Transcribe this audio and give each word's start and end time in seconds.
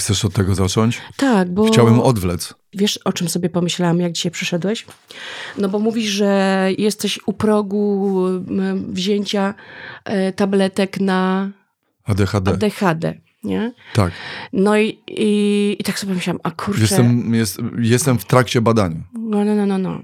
chcesz 0.00 0.24
od 0.24 0.32
tego 0.32 0.54
zacząć? 0.54 1.00
Tak, 1.16 1.54
bo... 1.54 1.64
Chciałem 1.64 2.00
odwlec. 2.00 2.54
Wiesz, 2.72 2.98
o 2.98 3.12
czym 3.12 3.28
sobie 3.28 3.48
pomyślałam, 3.48 4.00
jak 4.00 4.12
dzisiaj 4.12 4.32
przyszedłeś? 4.32 4.86
No 5.58 5.68
bo 5.68 5.78
mówisz, 5.78 6.10
że 6.10 6.68
jesteś 6.78 7.18
u 7.26 7.32
progu 7.32 8.26
m, 8.26 8.92
wzięcia 8.92 9.54
e, 10.04 10.32
tabletek 10.32 11.00
na 11.00 11.50
ADHD. 12.04 12.50
ADHD, 12.50 13.20
nie? 13.44 13.72
Tak. 13.94 14.12
No 14.52 14.78
i, 14.78 14.98
i, 15.08 15.76
i 15.78 15.84
tak 15.84 15.98
sobie 15.98 16.14
myślałam, 16.14 16.40
a 16.42 16.50
kurczę... 16.50 16.80
Jestem, 16.80 17.34
jest, 17.34 17.58
jestem 17.78 18.18
w 18.18 18.24
trakcie 18.24 18.60
badania. 18.60 19.00
No, 19.14 19.44
no, 19.44 19.54
no, 19.54 19.66
no, 19.66 19.78
no. 19.78 20.00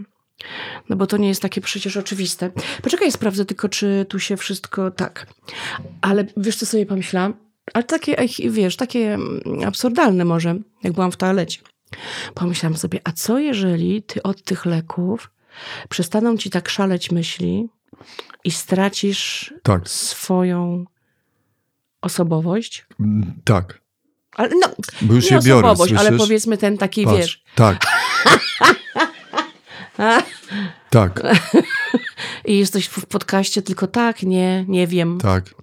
No 0.89 0.97
bo 0.97 1.07
to 1.07 1.17
nie 1.17 1.29
jest 1.29 1.43
takie 1.43 1.61
przecież 1.61 1.97
oczywiste. 1.97 2.51
Poczekaj, 2.83 3.13
sprawdzę 3.13 3.45
tylko, 3.45 3.69
czy 3.69 4.07
tu 4.09 4.19
się 4.19 4.37
wszystko... 4.37 4.91
Tak. 4.91 5.27
Ale 6.01 6.27
wiesz, 6.37 6.57
co 6.57 6.67
sobie 6.67 6.87
pomyślałam? 6.87 7.46
Ale 7.75 7.85
takie, 7.85 8.17
wiesz, 8.51 8.77
takie 8.77 9.15
mm, 9.15 9.41
absurdalne 9.67 10.25
może, 10.25 10.55
jak 10.83 10.93
byłam 10.93 11.13
w 11.13 11.17
toalecie. 11.17 11.61
Pomyślałam 12.35 12.77
sobie, 12.77 13.01
a 13.05 13.13
co 13.13 13.39
jeżeli 13.39 14.03
ty 14.03 14.23
od 14.23 14.43
tych 14.45 14.67
leków 14.67 15.31
przestaną 15.89 16.37
ci 16.37 16.51
tak 16.51 16.69
szaleć 16.69 17.11
myśli 17.11 17.69
i 18.45 18.51
stracisz 18.51 19.55
Tak. 19.63 19.89
swoją 19.89 20.85
osobowość? 22.03 22.87
Mm, 23.01 23.33
Tak. 23.45 23.81
Ale 24.37 24.49
no, 24.49 24.69
Bo 25.03 25.15
już 25.15 25.31
nie 25.31 25.37
je 25.37 25.43
biorę, 25.43 25.69
osobowość, 25.69 25.93
ale 25.93 26.09
słyszysz? 26.09 26.19
powiedzmy 26.27 26.59
ten 26.59 26.79
taki, 26.79 27.05
Patrz. 27.05 27.17
wiesz... 27.19 27.43
Tak. 27.55 27.87
tak, 30.91 31.23
I 32.45 32.59
jesteś 32.59 32.87
w 32.87 33.07
podcaście 33.07 33.63
tylko 33.63 33.87
tak, 33.87 34.23
nie, 34.23 34.65
nie 34.69 34.87
wiem. 34.87 35.19
tak. 35.23 35.55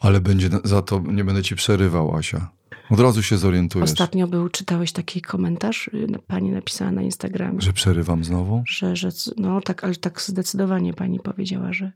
Ale 0.00 0.20
będzie 0.20 0.50
za 0.64 0.82
to, 0.82 1.02
nie 1.12 1.24
będę 1.24 1.42
ci 1.42 1.56
przerywał, 1.56 2.16
Asia. 2.16 2.50
Od 2.90 3.00
razu 3.00 3.22
się 3.22 3.38
zorientujesz, 3.38 3.90
Ostatnio 3.90 4.26
był, 4.26 4.48
czytałeś 4.48 4.92
taki 4.92 5.22
komentarz, 5.22 5.88
y, 5.88 6.06
pani 6.26 6.50
napisała 6.50 6.90
na 6.90 7.02
Instagramie, 7.02 7.60
że 7.60 7.72
przerywam 7.72 8.24
znowu. 8.24 8.62
że, 8.66 8.96
że 8.96 9.08
no 9.36 9.60
tak, 9.60 9.84
ale 9.84 9.94
tak 9.94 10.20
zdecydowanie 10.20 10.94
pani 10.94 11.20
powiedziała, 11.20 11.72
że, 11.72 11.92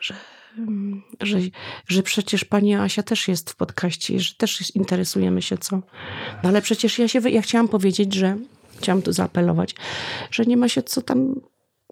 że, 0.00 0.14
mm, 0.58 1.02
że, 1.20 1.38
że 1.86 2.02
przecież 2.02 2.44
pani 2.44 2.74
Asia 2.74 3.02
też 3.02 3.28
jest 3.28 3.50
w 3.50 3.56
podcaście, 3.56 4.20
że 4.20 4.34
też 4.34 4.76
interesujemy 4.76 5.42
się 5.42 5.58
co. 5.58 5.76
No 6.42 6.48
ale 6.48 6.62
przecież 6.62 6.98
ja 6.98 7.08
się, 7.08 7.30
ja 7.30 7.42
chciałam 7.42 7.68
powiedzieć, 7.68 8.14
że, 8.14 8.36
chciałam 8.78 9.02
tu 9.02 9.12
zaapelować, 9.12 9.74
że 10.30 10.44
nie 10.44 10.56
ma 10.56 10.68
się 10.68 10.82
co 10.82 11.02
tam 11.02 11.34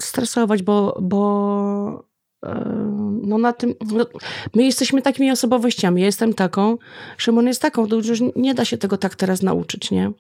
stresować, 0.01 0.63
bo, 0.63 0.99
bo 1.03 2.05
e, 2.45 3.10
no 3.21 3.39
na 3.39 3.53
tym, 3.53 3.75
no, 3.93 4.07
my 4.55 4.65
jesteśmy 4.65 5.03
takimi 5.03 5.31
osobowościami, 5.31 6.01
ja 6.01 6.07
jestem 6.07 6.35
taką, 6.35 6.79
Szymon 7.17 7.47
jest 7.47 7.63
taką, 7.63 7.87
to 7.89 7.97
już 7.97 8.23
nie 8.37 8.55
da 8.55 8.65
się 8.65 8.79
tego 8.79 8.97
tak 8.97 9.15
teraz 9.15 9.43
nauczyć, 9.43 9.91
nie? 9.91 10.11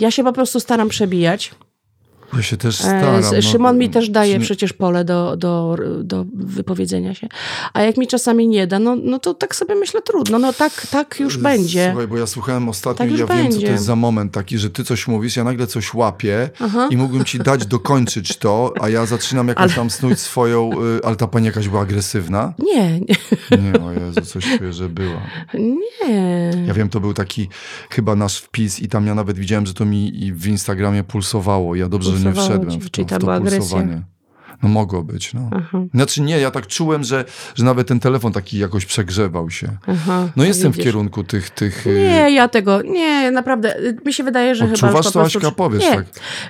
Ja 0.00 0.10
się 0.10 0.24
po 0.24 0.32
prostu 0.32 0.60
staram 0.60 0.88
przebijać. 0.88 1.54
Ja 2.36 2.42
się 2.42 2.56
też 2.56 2.80
E, 2.80 2.84
staram. 2.84 3.20
no, 3.34 3.42
Szymon 3.42 3.78
mi 3.78 3.90
też 3.90 4.10
daje 4.10 4.34
czy 4.38 4.44
przecież 4.44 4.72
pole 4.72 5.04
do, 5.04 5.36
do, 5.36 5.76
do 6.04 6.24
wypowiedzenia 6.34 7.14
się. 7.14 7.28
A 7.72 7.82
jak 7.82 7.96
mi 7.96 8.06
czasami 8.06 8.48
nie 8.48 8.66
da, 8.66 8.78
no, 8.78 8.96
no 8.96 9.18
to 9.18 9.34
tak 9.34 9.54
sobie 9.54 9.74
myślę, 9.74 10.02
trudno, 10.02 10.38
no 10.38 10.52
tak, 10.52 10.86
tak 10.86 11.20
już 11.20 11.36
będzie. 11.38 11.88
Słuchaj, 11.90 12.08
bo 12.08 12.18
ja 12.18 12.26
słuchałem 12.26 12.68
ostatnio 12.68 12.98
Tak 13.06 13.10
i 13.16 13.18
ja 13.20 13.26
wiem, 13.26 13.28
co 13.28 13.34
to 13.44 13.50
będzie. 13.52 13.66
jest 13.66 13.84
za 13.84 13.96
moment 13.96 14.32
taki, 14.32 14.58
że 14.58 14.70
ty 14.70 14.84
coś 14.84 15.08
mówisz, 15.08 15.36
ja 15.36 15.44
nagle 15.44 15.66
coś 15.66 15.94
łapię 15.94 16.50
Aha. 16.60 16.88
i 16.90 16.96
mógłbym 16.96 17.24
ci 17.24 17.38
dać 17.38 17.66
dokończyć 17.66 18.36
to, 18.36 18.74
a 18.80 18.88
ja 18.88 19.06
zaczynam 19.06 19.48
jakoś 19.48 19.62
Ale- 19.64 19.72
tam 19.72 19.90
snuć 19.90 20.18
swoją... 20.18 20.70
Y, 20.98 21.04
ale 21.04 21.16
ta 21.16 21.26
pani 21.26 21.46
jakaś 21.46 21.68
była 21.68 21.82
agresywna? 21.82 22.54
Nie, 22.58 23.00
nie, 23.00 23.06
Nie, 23.50 23.80
o 23.84 23.92
Jezu, 23.92 24.20
coś 24.20 24.58
czuję, 24.58 24.72
że 24.72 24.88
była. 24.88 25.20
nie. 25.54 26.52
Ja 26.66 26.74
wiem, 26.74 26.88
to 26.88 27.00
był 27.00 27.14
taki 27.14 27.48
chyba 27.90 28.16
nasz 28.16 28.38
wpis 28.38 28.80
i 28.80 28.88
tam 28.88 29.06
ja 29.06 29.14
nawet 29.14 29.38
widziałem, 29.38 29.66
że 29.66 29.74
to 29.74 29.84
mi 29.84 30.32
w 30.34 30.46
Instagramie 30.46 31.04
pulsowało. 31.04 31.74
Ja 31.74 31.88
dobrze, 31.88 32.10
nie 32.24 32.32
wszedłem 32.32 32.80
w 32.80 32.84
to, 32.84 32.90
czyli 32.90 33.06
w 33.06 33.10
to 33.10 33.18
była 33.18 33.34
agresja. 33.34 34.02
No 34.62 34.68
mogło 34.68 35.02
być, 35.02 35.34
no. 35.34 35.50
Aha, 35.56 35.78
Znaczy 35.94 36.22
nie, 36.22 36.38
ja 36.40 36.50
tak 36.50 36.66
czułem, 36.66 37.04
że, 37.04 37.24
że 37.54 37.64
nawet 37.64 37.88
ten 37.88 38.00
telefon 38.00 38.32
taki 38.32 38.58
jakoś 38.58 38.86
przegrzewał 38.86 39.50
się. 39.50 39.68
aha. 39.86 40.28
No 40.36 40.44
jestem 40.44 40.72
w 40.72 40.76
widzisz. 40.76 40.84
kierunku 40.84 41.24
tych... 41.24 41.50
tych 41.50 41.86
y, 41.86 41.94
Nie, 41.94 42.30
ja 42.30 42.48
tego, 42.48 42.82
nie, 42.82 43.30
naprawdę, 43.30 43.78
y, 43.78 43.98
mi 44.04 44.12
się 44.12 44.24
wydaje, 44.24 44.54
że 44.54 44.60
chyba 44.64 44.70
już 44.72 44.82
Odczuwasz 44.82 45.06
to, 45.06 45.12
prostu... 45.12 45.38
Aśka? 45.38 45.50
Powiesz 45.50 45.82
nie. 45.82 45.90
tak. 45.94 46.04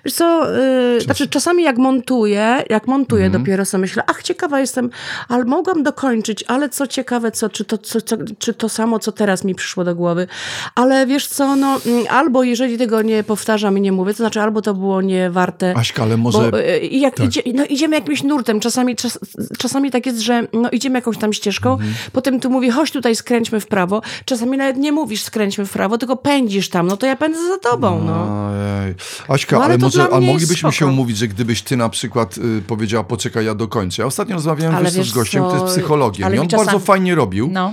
Wiesz 0.04 0.14
co, 0.14 0.56
y, 0.96 1.00
znaczy 1.00 1.28
czasami 1.28 1.62
jak 1.64 1.78
montuję, 1.78 2.62
jak 2.70 2.86
montuję 2.86 3.24
Mhm. 3.26 3.42
dopiero 3.42 3.64
sobie 3.64 3.80
myślę, 3.80 4.02
ach, 4.06 4.22
ciekawa 4.22 4.60
jestem, 4.60 4.90
ale 5.28 5.44
mogłam 5.44 5.82
dokończyć, 5.82 6.44
ale 6.48 6.68
co 6.68 6.86
ciekawe, 6.86 7.30
co, 7.30 7.48
czy, 7.48 7.64
to, 7.64 7.78
co, 7.78 8.00
co, 8.00 8.16
czy 8.38 8.54
to 8.54 8.68
samo, 8.68 8.98
co 8.98 9.12
teraz 9.12 9.44
mi 9.44 9.54
przyszło 9.54 9.84
do 9.84 9.94
głowy. 9.94 10.26
Ale 10.74 11.06
wiesz 11.06 11.26
co, 11.28 11.56
no, 11.56 11.80
mm, 11.86 12.04
albo 12.10 12.42
jeżeli 12.42 12.78
tego 12.78 13.02
nie 13.02 13.24
powtarzam 13.24 13.78
i 13.78 13.80
nie 13.80 13.92
mówię, 13.92 14.12
to 14.12 14.16
znaczy 14.16 14.40
albo 14.40 14.62
to 14.62 14.74
było 14.74 15.02
nie 15.02 15.30
warte... 15.30 15.74
Aśka, 15.76 16.02
ale 16.02 16.16
może... 16.16 16.50
Bo, 16.50 16.60
y, 16.60 16.78
i 16.78 17.00
jak 17.00 17.14
tak. 17.16 17.26
idzie, 17.26 17.42
no, 17.54 17.64
idziemy 17.64 18.01
jakimś 18.02 18.22
nurtem, 18.22 18.60
czasami, 18.60 18.96
czas, 18.96 19.18
czasami 19.58 19.90
tak 19.90 20.06
jest, 20.06 20.20
że 20.20 20.46
no, 20.52 20.70
idziemy 20.70 20.98
jakąś 20.98 21.18
tam 21.18 21.32
ścieżką, 21.32 21.72
Mhm. 21.72 21.94
potem 22.12 22.40
tu 22.40 22.50
mówi, 22.50 22.70
chodź 22.70 22.90
tutaj 22.90 23.16
skręćmy 23.16 23.60
w 23.60 23.66
prawo, 23.66 24.02
czasami 24.24 24.58
nawet 24.58 24.76
nie 24.76 24.92
mówisz 24.92 25.22
skręćmy 25.22 25.66
w 25.66 25.72
prawo, 25.72 25.98
tylko 25.98 26.16
pędzisz 26.16 26.68
tam, 26.68 26.86
no 26.86 26.96
to 26.96 27.06
ja 27.06 27.16
pędzę 27.16 27.40
za 27.48 27.58
tobą, 27.70 28.04
no. 28.06 28.46
Ojej. 28.48 28.94
Aśka, 29.28 29.56
No, 29.56 29.64
ale 29.64 29.74
ale, 29.74 29.78
może, 29.82 30.08
a 30.12 30.20
moglibyśmy 30.20 30.72
się 30.72 30.86
umówić, 30.86 31.16
że 31.16 31.28
gdybyś 31.28 31.62
ty 31.62 31.76
na 31.76 31.88
przykład 31.88 32.38
y, 32.38 32.62
powiedziała, 32.66 33.04
poczekaj, 33.04 33.44
ja 33.46 33.54
dokończę. 33.54 34.02
Ja 34.02 34.06
ostatnio 34.06 34.34
rozmawiałem 34.34 34.88
z 34.90 35.12
gościem, 35.12 35.42
co, 35.42 35.50
to 35.50 35.56
jest 35.64 35.76
psychologiem 35.76 36.26
ale 36.26 36.36
i 36.36 36.38
on 36.38 36.48
czasami- 36.48 36.66
bardzo 36.66 36.84
fajnie 36.86 37.14
robił. 37.14 37.48
No. 37.52 37.72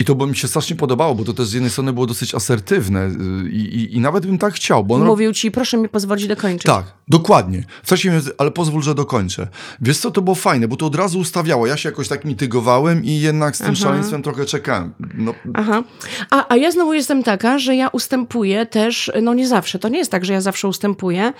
I 0.00 0.04
to 0.04 0.14
by 0.14 0.26
mi 0.26 0.36
się 0.36 0.48
strasznie 0.48 0.76
podobało, 0.76 1.14
bo 1.14 1.24
to 1.24 1.32
też 1.32 1.46
z 1.46 1.52
jednej 1.52 1.70
strony 1.70 1.92
było 1.92 2.06
dosyć 2.06 2.34
asertywne 2.34 3.06
y, 3.06 3.50
i, 3.50 3.60
i, 3.60 3.96
i 3.96 4.00
nawet 4.00 4.26
bym 4.26 4.38
tak 4.38 4.54
chciał, 4.54 4.84
bo 4.84 4.98
Mówił 4.98 5.32
ci, 5.32 5.50
proszę 5.50 5.76
mi 5.76 5.88
pozwolić 5.88 6.26
dokończyć. 6.26 6.66
Tak, 6.66 6.84
dokładnie. 7.08 7.64
W 7.82 7.88
sensie, 7.88 8.08
mówiąc, 8.08 8.30
ale 8.38 8.50
pozwól, 8.50 8.82
że 8.82 8.94
dokończę. 8.94 9.48
Wiesz 9.80 9.98
co, 9.98 10.10
to 10.10 10.22
było 10.22 10.34
fajne, 10.34 10.68
bo 10.68 10.76
to 10.76 10.86
od 10.86 10.94
razu 10.94 11.18
ustawiało. 11.18 11.66
Ja 11.66 11.76
się 11.76 11.88
jakoś 11.88 12.08
tak 12.08 12.24
mitygowałem 12.24 13.04
i 13.04 13.20
jednak 13.20 13.56
z 13.56 13.58
tym 13.58 13.76
szaleństwem 13.76 14.22
trochę 14.22 14.46
czekałem. 14.46 14.92
No, 15.14 15.34
Aha. 15.54 15.82
A, 16.30 16.46
a 16.48 16.56
ja 16.56 16.70
znowu 16.70 16.94
jestem 16.94 17.22
taka, 17.22 17.58
że 17.58 17.76
ja 17.76 17.88
ustępuję 17.88 18.66
też, 18.66 19.12
no 19.22 19.34
nie 19.34 19.48
zawsze, 19.48 19.78
to 19.78 19.88
nie 19.88 19.98
jest 19.98 20.10
tak, 20.10 20.24
że 20.24 20.32
ja 20.32 20.40
zawsze 20.40 20.68
ustępuję. 20.68 21.32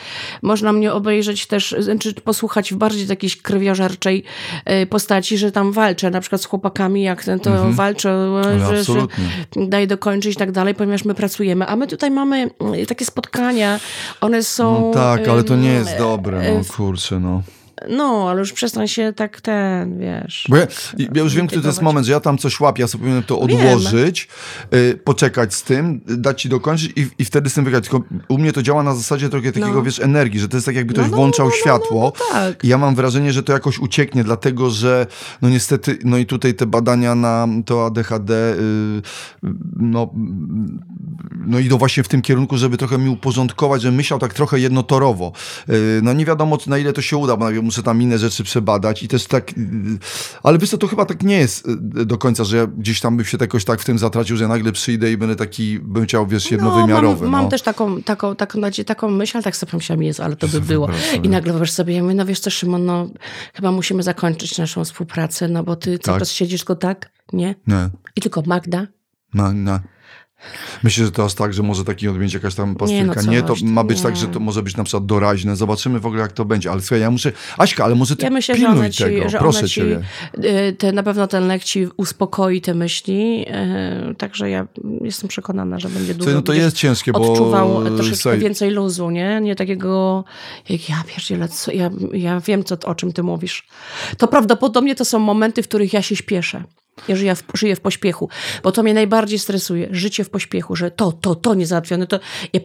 Można 0.42 0.72
mnie 0.72 0.92
obejrzeć 0.92 1.46
też, 1.46 1.74
znaczy 1.78 2.14
posłuchać 2.14 2.72
w 2.72 2.76
bardziej 2.76 3.06
takiej 3.06 3.30
krwiożerczej 3.30 4.24
e, 4.64 4.86
postaci, 4.86 5.38
że 5.38 5.52
tam 5.52 5.72
walczę, 5.72 6.10
na 6.10 6.20
przykład 6.20 6.42
z 6.42 6.44
chłopakami, 6.44 7.02
jak 7.02 7.24
ten, 7.24 7.40
to 7.40 7.72
walczę, 7.72 8.28
e, 8.48 8.66
Ale 8.66 8.84
że, 8.84 8.94
że 8.94 9.06
daj 9.56 9.86
dokończyć 9.86 10.34
i 10.34 10.38
tak 10.38 10.52
dalej, 10.52 10.74
ponieważ 10.74 11.04
my 11.04 11.14
pracujemy. 11.14 11.66
A 11.66 11.76
my 11.76 11.86
tutaj 11.86 12.10
mamy 12.10 12.50
mm, 12.60 12.86
takie 12.86 13.04
spotkania, 13.04 13.80
one 14.20 14.42
są... 14.42 14.80
no 14.80 14.94
tak, 14.94 15.28
ale 15.28 15.44
to 15.44 15.56
nie 15.56 15.72
jest 15.72 15.90
em, 15.90 15.98
dobre, 15.98 16.38
e, 16.40 16.54
no 16.54 16.64
kurczę, 16.76 17.20
no. 17.20 17.42
No, 17.88 18.30
ale 18.30 18.40
już 18.40 18.52
przestań 18.52 18.88
się 18.88 19.12
tak 19.16 19.40
ten, 19.40 19.98
wiesz... 19.98 20.46
Bo 20.48 20.56
ja, 20.56 20.66
ja 21.14 21.22
już 21.22 21.34
wiem, 21.34 21.46
który 21.46 21.62
to 21.62 21.68
jest 21.68 21.82
moment, 21.82 22.06
że 22.06 22.12
ja 22.12 22.20
tam 22.20 22.38
coś 22.38 22.60
łapię, 22.60 22.82
ja 22.82 22.88
sobie 22.88 23.00
powinienem 23.00 23.22
to 23.22 23.40
odłożyć, 23.40 24.28
y, 24.74 25.00
poczekać 25.04 25.54
z 25.54 25.62
tym, 25.62 26.00
dać 26.06 26.42
ci 26.42 26.48
dokończyć 26.48 26.92
i, 26.96 27.08
i 27.18 27.24
wtedy 27.24 27.50
z 27.50 27.54
tym 27.54 27.64
wygrać. 27.64 27.88
Tylko 27.88 28.06
u 28.28 28.38
mnie 28.38 28.52
to 28.52 28.62
działa 28.62 28.82
na 28.82 28.94
zasadzie 28.94 29.28
trochę 29.28 29.52
takiego, 29.52 29.72
No. 29.72 29.82
wiesz, 29.82 30.00
energii, 30.00 30.40
że 30.40 30.48
to 30.48 30.56
jest 30.56 30.66
tak 30.66 30.76
jakby 30.76 30.92
ktoś 30.92 31.04
No, 31.04 31.10
no, 31.10 31.16
włączał 31.16 31.46
no, 31.46 31.50
no, 31.50 31.56
no, 31.56 31.62
światło 31.62 32.12
no 32.20 32.26
tak. 32.32 32.64
i 32.64 32.68
ja 32.68 32.78
mam 32.78 32.94
wrażenie, 32.94 33.32
że 33.32 33.42
to 33.42 33.52
jakoś 33.52 33.78
ucieknie, 33.78 34.24
dlatego, 34.24 34.70
że 34.70 35.06
no 35.42 35.48
niestety, 35.48 35.98
no 36.04 36.16
i 36.16 36.26
tutaj 36.26 36.54
te 36.54 36.66
badania 36.66 37.14
na 37.14 37.48
to 37.66 37.86
ADHD, 37.86 38.34
y, 38.34 38.56
no, 39.76 40.10
no 41.46 41.58
idą 41.58 41.78
właśnie 41.78 42.02
w 42.02 42.08
tym 42.08 42.22
kierunku, 42.22 42.56
żeby 42.56 42.76
trochę 42.76 42.98
mi 42.98 43.08
uporządkować, 43.08 43.82
że 43.82 43.92
myślał 43.92 44.18
tak 44.18 44.34
trochę 44.34 44.60
jednotorowo. 44.60 45.32
Y, 45.68 46.00
No 46.02 46.12
nie 46.12 46.24
wiadomo, 46.24 46.58
na 46.66 46.78
ile 46.78 46.92
to 46.92 47.02
się 47.02 47.16
uda, 47.16 47.36
bo 47.36 47.50
muszę 47.68 47.82
tam 47.82 48.02
inne 48.02 48.18
rzeczy 48.18 48.44
przebadać 48.44 49.02
i 49.02 49.08
też 49.08 49.26
tak, 49.26 49.52
ale 50.42 50.58
wiesz 50.58 50.70
co, 50.70 50.78
to 50.78 50.86
chyba 50.86 51.04
tak 51.04 51.22
nie 51.22 51.36
jest 51.36 51.68
y, 51.68 52.06
do 52.06 52.18
końca, 52.18 52.44
że 52.44 52.56
ja 52.56 52.66
gdzieś 52.66 53.00
tam 53.00 53.16
bym 53.16 53.26
się 53.26 53.38
jakoś 53.40 53.64
tak 53.64 53.80
w 53.80 53.84
tym 53.84 53.98
zatracił, 53.98 54.36
że 54.36 54.44
ja 54.44 54.48
nagle 54.48 54.72
przyjdę 54.72 55.12
i 55.12 55.16
będę 55.16 55.36
taki, 55.36 55.78
bym 55.78 56.04
chciał, 56.04 56.26
wiesz, 56.26 56.50
jednowymiarowy. 56.50 57.24
No, 57.24 57.30
mam, 57.30 57.30
mam 57.30 57.44
no. 57.44 57.50
też 57.50 57.62
taką, 57.62 58.02
taką, 58.02 58.36
taką, 58.36 58.60
taką 58.86 59.10
myśl, 59.10 59.36
ale 59.36 59.44
tak 59.44 59.56
sobie 59.56 59.70
pomyślałam, 59.70 60.02
jest, 60.02 60.20
ale 60.20 60.36
to 60.36 60.48
by 60.48 60.60
było. 60.60 60.88
I 61.22 61.28
nagle 61.28 61.52
wyobraź 61.52 61.70
sobie, 61.70 61.94
ja 61.94 62.02
mówię, 62.02 62.14
no 62.14 62.26
wiesz 62.26 62.40
co, 62.40 62.50
Szymon, 62.50 62.84
no 62.84 63.10
chyba 63.54 63.72
musimy 63.72 64.02
zakończyć 64.02 64.58
naszą 64.58 64.84
współpracę, 64.84 65.48
no 65.48 65.64
bo 65.64 65.76
ty 65.76 65.98
cały 65.98 66.18
Tak. 66.18 66.18
czas 66.18 66.32
siedzisz 66.32 66.60
tylko 66.60 66.76
tak, 66.76 67.10
nie? 67.32 67.54
Nie. 67.66 67.88
I 68.16 68.20
tylko 68.20 68.42
Magda. 68.46 68.86
No, 69.34 69.52
no. 69.52 69.80
Myślę, 70.82 71.06
że 71.16 71.24
aż 71.24 71.34
tak, 71.34 71.54
że 71.54 71.62
może 71.62 71.84
taki 71.84 72.08
odmienić 72.08 72.34
jakaś 72.34 72.54
tam 72.54 72.74
pastylka. 72.74 73.22
no 73.22 73.32
Nie, 73.32 73.42
to 73.42 73.54
ma 73.62 73.84
być 73.84 73.96
nie. 73.98 74.02
tak, 74.02 74.16
że 74.16 74.26
to 74.28 74.40
może 74.40 74.62
być 74.62 74.76
na 74.76 74.84
przykład 74.84 75.06
doraźne. 75.06 75.56
Zobaczymy 75.56 76.00
w 76.00 76.06
ogóle, 76.06 76.22
jak 76.22 76.32
to 76.32 76.44
będzie. 76.44 76.70
Ale 76.70 76.80
słuchaj, 76.80 77.00
ja 77.00 77.10
muszę... 77.10 77.32
Aśka, 77.58 77.84
ale 77.84 77.94
może 77.94 78.16
ty 78.16 78.24
Ja 78.24 78.30
myślę, 78.30 78.54
że 78.54 78.60
pilnuj 78.60 78.78
one 78.78 78.90
ci, 78.90 79.02
tego. 79.04 79.28
że 79.28 79.38
Proszę 79.38 79.68
ci 79.68 79.74
ciebie. 79.74 80.00
y, 80.68 80.72
te, 80.72 80.92
na 80.92 81.02
pewno 81.02 81.26
ten 81.26 81.46
lek 81.46 81.64
ci 81.64 81.86
uspokoi 81.96 82.60
te 82.60 82.74
myśli, 82.74 83.46
y, 84.10 84.14
także 84.14 84.50
ja 84.50 84.66
jestem 85.00 85.28
przekonana, 85.28 85.78
że 85.78 85.88
będzie 85.88 86.14
dużo. 86.14 86.24
Słuchaj, 86.24 86.34
no 86.34 86.42
to 86.42 86.52
jest 86.52 86.76
ciężkie, 86.76 87.12
bo... 87.12 87.32
odczuwał 87.32 87.84
troszeczkę 87.84 88.16
słuchaj, 88.16 88.38
więcej 88.38 88.70
luzu, 88.70 89.10
nie? 89.10 89.40
Nie 89.40 89.56
takiego, 89.56 90.24
jak 90.68 90.88
ja 90.88 91.04
pierdzielę, 91.06 91.48
co, 91.48 91.72
ja, 91.72 91.90
ja 92.12 92.40
wiem, 92.40 92.64
co, 92.64 92.76
o 92.84 92.94
czym 92.94 93.12
ty 93.12 93.22
mówisz. 93.22 93.66
To 94.18 94.28
prawdopodobnie 94.28 94.94
to 94.94 95.04
są 95.04 95.18
momenty, 95.18 95.62
w 95.62 95.68
których 95.68 95.92
ja 95.92 96.02
się 96.02 96.16
śpieszę. 96.16 96.64
Ja 97.08 97.16
żyję 97.16 97.34
w, 97.34 97.42
żyję 97.54 97.76
w 97.76 97.80
pośpiechu, 97.80 98.28
bo 98.62 98.72
to 98.72 98.82
mnie 98.82 98.94
najbardziej 98.94 99.38
stresuje. 99.38 99.88
Życie 99.90 100.24
w 100.24 100.30
pośpiechu, 100.30 100.76
że 100.76 100.90
to, 100.90 101.12
to, 101.12 101.34
to 101.34 101.54
nie 101.54 101.66
załatwione, 101.66 102.06
to, 102.06 102.20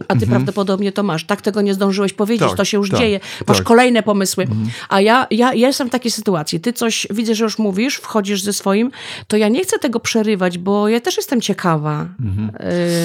a 0.07 0.15
ty 0.15 0.27
prawdopodobnie 0.27 0.91
to 0.91 1.03
masz. 1.03 1.25
Tak 1.25 1.41
tego 1.41 1.61
nie 1.61 1.73
zdążyłeś 1.73 2.13
powiedzieć, 2.13 2.41
Mhm. 2.43 2.51
Tak, 2.51 2.57
to 2.57 2.65
się 2.65 2.77
już 2.77 2.89
tak, 2.89 2.99
dzieje. 2.99 3.19
Masz 3.47 3.57
tak. 3.57 3.65
kolejne 3.65 4.03
pomysły. 4.03 4.47
A 4.89 5.01
ja, 5.01 5.27
ja, 5.31 5.53
ja 5.53 5.67
jestem 5.67 5.87
w 5.87 5.91
takiej 5.91 6.11
sytuacji. 6.11 6.59
Ty 6.59 6.73
coś, 6.73 7.07
widzę, 7.11 7.35
że 7.35 7.43
już 7.43 7.57
mówisz, 7.57 7.95
wchodzisz 7.95 8.41
ze 8.41 8.53
swoim, 8.53 8.91
to 9.27 9.37
ja 9.37 9.47
nie 9.49 9.63
chcę 9.63 9.79
tego 9.79 9.99
przerywać, 9.99 10.57
bo 10.57 10.89
ja 10.89 10.99
też 10.99 11.17
jestem 11.17 11.41
ciekawa. 11.41 12.05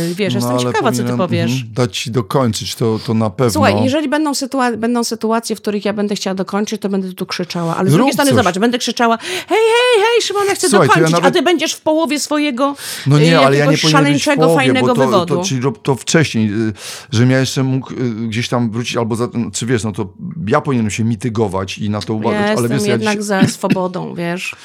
Yy, 0.08 0.14
wiesz, 0.14 0.34
jestem 0.34 0.52
No, 0.54 0.60
ale 0.60 0.72
ciekawa, 0.72 0.92
co 0.92 1.04
ty 1.04 1.16
powiesz. 1.16 1.50
mhm, 1.52 1.72
Dać 1.74 1.98
ci 1.98 2.10
dokończyć, 2.10 2.74
to, 2.74 2.98
to 3.06 3.14
na 3.14 3.30
pewno. 3.30 3.50
Słuchaj, 3.52 3.74
jeżeli 3.84 4.08
będą, 4.08 4.32
sytua- 4.32 4.76
będą 4.76 5.04
sytuacje, 5.04 5.56
w 5.56 5.60
których 5.60 5.84
ja 5.84 5.92
będę 5.92 6.14
chciała 6.14 6.34
dokończyć, 6.34 6.80
to 6.82 6.88
będę 6.88 7.12
tu 7.12 7.26
krzyczała. 7.26 7.76
Ale 7.76 7.88
z 7.88 7.92
Zrób 7.92 7.98
drugiej 7.98 8.12
strony, 8.12 8.30
coś. 8.30 8.36
zobacz, 8.36 8.58
będę 8.58 8.78
krzyczała 8.78 9.18
hej, 9.48 9.58
hej, 9.58 10.04
hej, 10.04 10.22
Szymon, 10.22 10.46
ja 10.48 10.54
chcę 10.54 10.68
Słuchaj, 10.68 10.88
to 10.88 11.17
ja 11.18 11.22
dokończyć, 11.22 11.24
a 11.24 11.28
nawet- 11.28 11.34
ty 11.34 11.42
będziesz 11.42 11.72
w 11.72 11.80
połowie 11.80 12.20
swojego 12.20 12.76
No 13.06 13.18
y, 13.18 13.20
nie, 13.20 13.40
ale 13.40 13.56
ja 13.56 13.66
nie 13.66 13.76
szaleńczego, 13.76 14.42
połowie, 14.42 14.56
fajnego 14.56 14.86
to, 14.86 14.94
wywodu. 14.94 15.36
to, 15.36 15.44
czyli 15.44 15.62
to 15.82 15.94
wcześniej, 15.94 16.52
y, 16.68 16.72
żebym 17.12 17.30
ja 17.30 17.40
jeszcze 17.40 17.62
mógł 17.62 17.92
y, 17.94 17.96
gdzieś 18.28 18.48
tam 18.48 18.70
wrócić, 18.70 18.96
albo 18.96 19.16
za, 19.16 19.28
czy 19.52 19.66
wiesz, 19.66 19.84
no 19.84 19.92
to 19.92 20.12
ja 20.46 20.60
powinienem 20.60 20.90
się 20.90 21.04
mitygować 21.04 21.78
i 21.78 21.90
na 21.90 22.00
to 22.00 22.14
uważać, 22.14 22.40
ja 22.50 22.54
ale 22.56 22.68
wiesz, 22.68 22.82
ja 22.86 22.92
jednak 22.92 23.16
dziś, 23.18 23.24
za 23.26 23.46
swobodą, 23.58 24.14
wiesz. 24.14 24.56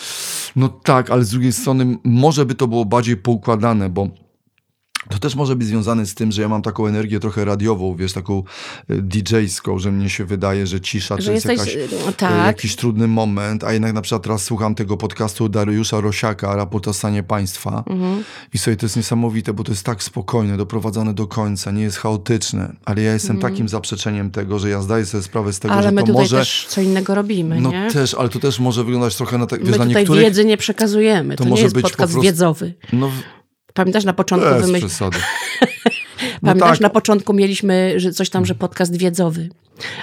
no 0.55 0.69
tak, 0.69 1.09
ale 1.09 1.23
z 1.23 1.29
drugiej 1.29 1.53
strony 1.53 1.97
może 2.03 2.45
by 2.45 2.55
to 2.55 2.67
było 2.67 2.85
bardziej 2.85 3.17
poukładane, 3.17 3.89
bo 3.89 4.07
to 5.09 5.19
też 5.19 5.35
może 5.35 5.55
być 5.55 5.67
związane 5.67 6.05
z 6.05 6.15
tym, 6.15 6.31
że 6.31 6.41
ja 6.41 6.49
mam 6.49 6.61
taką 6.61 6.87
energię 6.87 7.19
trochę 7.19 7.45
radiową, 7.45 7.95
wiesz, 7.95 8.13
taką 8.13 8.43
y, 8.91 9.01
DJ-ską, 9.01 9.79
że 9.79 9.91
mnie 9.91 10.09
się 10.09 10.25
wydaje, 10.25 10.67
że 10.67 10.81
cisza 10.81 11.17
Że 11.21 11.25
to 11.25 11.31
jest 11.31 11.45
jesteś, 11.45 11.75
jakaś, 11.75 11.91
y, 12.05 12.09
y, 12.09 12.13
tak. 12.13 12.45
jakiś 12.47 12.75
trudny 12.75 13.07
moment, 13.07 13.63
a 13.63 13.73
jednak 13.73 13.93
na 13.93 14.01
przykład 14.01 14.23
teraz 14.23 14.43
słucham 14.43 14.75
tego 14.75 14.97
podcastu 14.97 15.49
Dariusza 15.49 16.01
Rosiaka, 16.01 16.55
Raport 16.55 16.87
o 16.87 16.93
stanie 16.93 17.23
państwa 17.23 17.83
Mhm. 17.89 18.23
i 18.53 18.57
sobie 18.57 18.77
to 18.77 18.85
jest 18.85 18.95
niesamowite, 18.97 19.53
bo 19.53 19.63
to 19.63 19.71
jest 19.71 19.83
tak 19.85 20.03
spokojne, 20.03 20.57
doprowadzone 20.57 21.13
do 21.13 21.27
końca, 21.27 21.71
nie 21.71 21.81
jest 21.83 21.97
chaotyczne, 21.97 22.73
ale 22.85 23.01
ja 23.01 23.13
jestem 23.13 23.39
takim 23.39 23.69
zaprzeczeniem 23.69 24.31
tego, 24.31 24.59
że 24.59 24.69
ja 24.69 24.81
zdaję 24.81 25.05
sobie 25.05 25.23
sprawę 25.23 25.53
z 25.53 25.59
tego, 25.59 25.73
Mhm. 25.73 25.79
Ale 25.79 25.87
że 25.89 25.95
my 25.95 26.01
to 26.01 26.07
tutaj 26.07 26.23
może... 26.23 26.37
też 26.37 26.65
co 26.69 26.81
innego 26.81 27.15
robimy, 27.15 27.61
No 27.61 27.71
nie? 27.71 27.91
też, 27.91 28.13
ale 28.13 28.29
to 28.29 28.39
też 28.39 28.59
może 28.59 28.83
wyglądać 28.83 29.15
trochę 29.15 29.37
na 29.37 29.47
tak, 29.47 29.59
My 29.59 29.65
wiesz, 29.65 29.77
na 29.77 29.85
tutaj 29.85 30.01
niektórych... 30.01 30.23
wiedzy 30.23 30.45
nie 30.45 30.57
przekazujemy. 30.57 31.35
To, 31.35 31.43
to 31.43 31.49
może 31.49 31.59
nie 31.59 31.63
jest 31.63 31.75
być 31.75 31.83
po 31.83 31.89
podcast 31.89 32.13
prostu- 32.13 32.23
wiedzowy. 32.23 32.73
No, 32.93 33.11
Pamiętasz, 33.73 34.03
na 34.03 34.13
początku 34.13 34.49
bez 34.49 34.65
wymyśl... 34.65 34.87
przesady. 34.87 35.17
Pamiętasz, 36.41 36.69
tak. 36.69 36.79
na 36.79 36.89
początku 36.89 37.33
mieliśmy 37.33 37.93
że 37.97 38.11
coś 38.11 38.29
tam, 38.29 38.45
że 38.45 38.55
podcast 38.55 38.97
wiedzowy. 38.97 39.49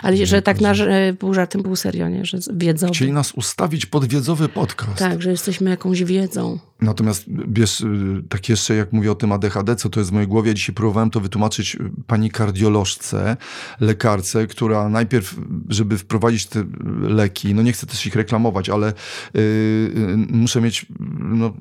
Ale 0.02 0.26
że 0.26 0.42
tak 0.42 0.60
na, 0.60 0.74
że 0.74 1.14
pół 1.18 1.34
żartem, 1.34 1.62
pół 1.62 1.76
serio, 1.76 2.08
nie? 2.08 2.24
Że 2.24 2.38
wiedzowy. 2.52 2.92
Chcieli 2.92 3.12
nas 3.12 3.32
ustawić 3.32 3.86
pod 3.86 4.04
wiedzowy 4.04 4.48
podcast. 4.48 4.98
Tak, 4.98 5.22
że 5.22 5.30
jesteśmy 5.30 5.70
jakąś 5.70 6.04
wiedzą. 6.04 6.58
Natomiast 6.82 7.24
wiesz, 7.48 7.80
y, 7.80 8.22
tak 8.28 8.48
jeszcze 8.48 8.74
jak 8.74 8.92
mówię 8.92 9.12
o 9.12 9.14
tym 9.14 9.32
ADHD, 9.32 9.76
co 9.76 9.88
to 9.88 10.00
jest 10.00 10.10
w 10.10 10.12
mojej 10.12 10.28
głowie, 10.28 10.54
dzisiaj 10.54 10.74
próbowałem 10.74 11.10
to 11.10 11.20
wytłumaczyć 11.20 11.74
y, 11.74 11.90
pani 12.06 12.30
kardiolożce, 12.30 13.36
lekarce, 13.80 14.46
która 14.46 14.88
najpierw, 14.88 15.36
żeby 15.68 15.98
wprowadzić 15.98 16.46
te 16.46 16.64
leki, 17.00 17.54
no 17.54 17.62
nie 17.62 17.72
chcę 17.72 17.86
też 17.86 18.06
ich 18.06 18.14
reklamować, 18.14 18.68
ale 18.68 18.88
y, 18.88 19.38
y, 19.38 20.16
muszę 20.30 20.60
mieć 20.60 20.86
no, 21.18 21.52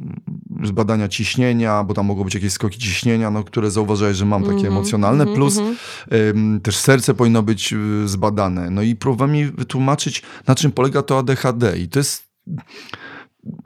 z 0.64 0.72
badania 0.72 1.08
ciśnienia, 1.08 1.84
bo 1.84 1.94
tam 1.94 2.06
mogą 2.06 2.24
być 2.24 2.36
jakieś 2.36 2.54
skoki 2.54 2.80
ciśnienia, 2.80 3.32
no, 3.32 3.44
które 3.44 3.72
zauważyłeś, 3.72 4.18
że 4.18 4.26
mam 4.26 4.44
takie 4.44 4.68
emocjonalne, 4.68 5.26
plus 5.26 5.58
ym, 5.58 6.60
też 6.64 6.78
serce 6.78 7.14
powinno 7.14 7.44
być 7.44 7.74
y, 7.74 8.08
zbadane. 8.08 8.70
No 8.70 8.82
i 8.82 8.96
próbowałem 8.96 9.34
mi 9.34 9.46
wytłumaczyć, 9.46 10.22
na 10.48 10.56
czym 10.56 10.72
polega 10.72 11.02
to 11.02 11.18
ADHD 11.18 11.80
i 11.80 11.90
to 11.90 12.00
jest 12.00 12.30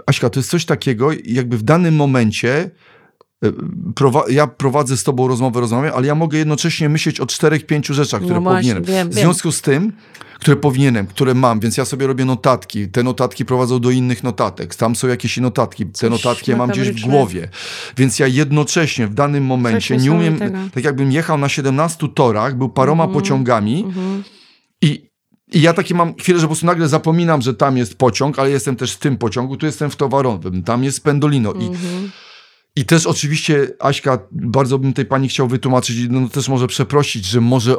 Aśka, 0.06 0.30
to 0.30 0.40
jest 0.40 0.50
coś 0.50 0.66
takiego, 0.66 1.10
jakby 1.26 1.58
w 1.58 1.64
danym 1.64 1.96
momencie 1.96 2.72
e, 3.46 3.52
ja 4.30 4.48
prowadzę 4.48 4.98
z 4.98 5.04
tobą 5.04 5.28
rozmowę, 5.28 5.60
rozmawiam, 5.60 5.94
ale 5.96 6.08
ja 6.08 6.16
mogę 6.16 6.38
jednocześnie 6.38 6.90
myśleć 6.90 7.20
o 7.20 7.26
czterech, 7.26 7.66
pięciu 7.66 7.94
rzeczach, 7.94 8.22
które 8.22 8.36
No 8.36 8.42
właśnie, 8.42 8.60
powinienem. 8.76 8.84
wiem, 8.84 9.10
w 9.10 9.16
wiem. 9.16 9.24
związku 9.24 9.52
z 9.52 9.62
tym, 9.62 9.94
które 10.40 10.56
powinienem, 10.58 11.08
które 11.08 11.34
mam, 11.34 11.60
więc 11.60 11.78
ja 11.78 11.86
sobie 11.86 12.08
robię 12.08 12.26
notatki. 12.26 12.88
Te 12.88 13.04
notatki 13.04 13.46
prowadzą 13.46 13.80
do 13.80 13.92
innych 13.92 14.24
notatek. 14.24 14.76
Tam 14.76 14.96
są 14.96 15.08
jakieś 15.08 15.38
notatki. 15.38 15.86
Te 15.86 15.92
Coś 15.92 16.10
notatki 16.10 16.52
ja 16.52 16.58
mam 16.58 16.70
gdzieś 16.70 16.90
w 16.90 17.06
głowie. 17.10 17.50
Więc 17.98 18.20
ja 18.20 18.28
jednocześnie 18.28 19.08
w 19.08 19.14
danym 19.14 19.46
momencie 19.46 19.98
nie 19.98 20.12
umiem, 20.12 20.40
tak 20.74 20.84
jakbym 20.84 21.12
jechał 21.12 21.38
na 21.38 21.50
17 21.50 22.08
torach, 22.16 22.58
był 22.58 22.70
paroma 22.70 23.04
Mhm. 23.04 23.22
pociągami 23.22 23.86
i 24.82 25.10
i 25.54 25.62
ja 25.62 25.74
takie 25.74 25.96
mam 25.96 26.16
chwilę, 26.16 26.40
że 26.40 26.44
po 26.44 26.48
prostu 26.48 26.66
nagle 26.66 26.88
zapominam, 26.88 27.42
że 27.42 27.54
tam 27.54 27.78
jest 27.78 27.98
pociąg, 27.98 28.40
ale 28.40 28.50
jestem 28.50 28.76
też 28.76 28.94
w 28.94 28.98
tym 28.98 29.18
pociągu, 29.18 29.58
tu 29.58 29.66
jestem 29.66 29.90
w 29.90 29.96
towarowym, 29.96 30.64
tam 30.64 30.84
jest 30.84 31.04
pendolino. 31.04 31.54
I, 31.54 31.70
I 32.76 32.86
też 32.86 33.06
oczywiście, 33.06 33.68
Aśka, 33.80 34.20
bardzo 34.32 34.80
bym 34.80 34.94
tej 34.94 35.06
pani 35.06 35.30
chciał 35.30 35.48
wytłumaczyć, 35.48 35.98
no 36.10 36.30
też 36.30 36.50
może 36.50 36.68
przeprosić, 36.68 37.26
że 37.26 37.42
może 37.42 37.76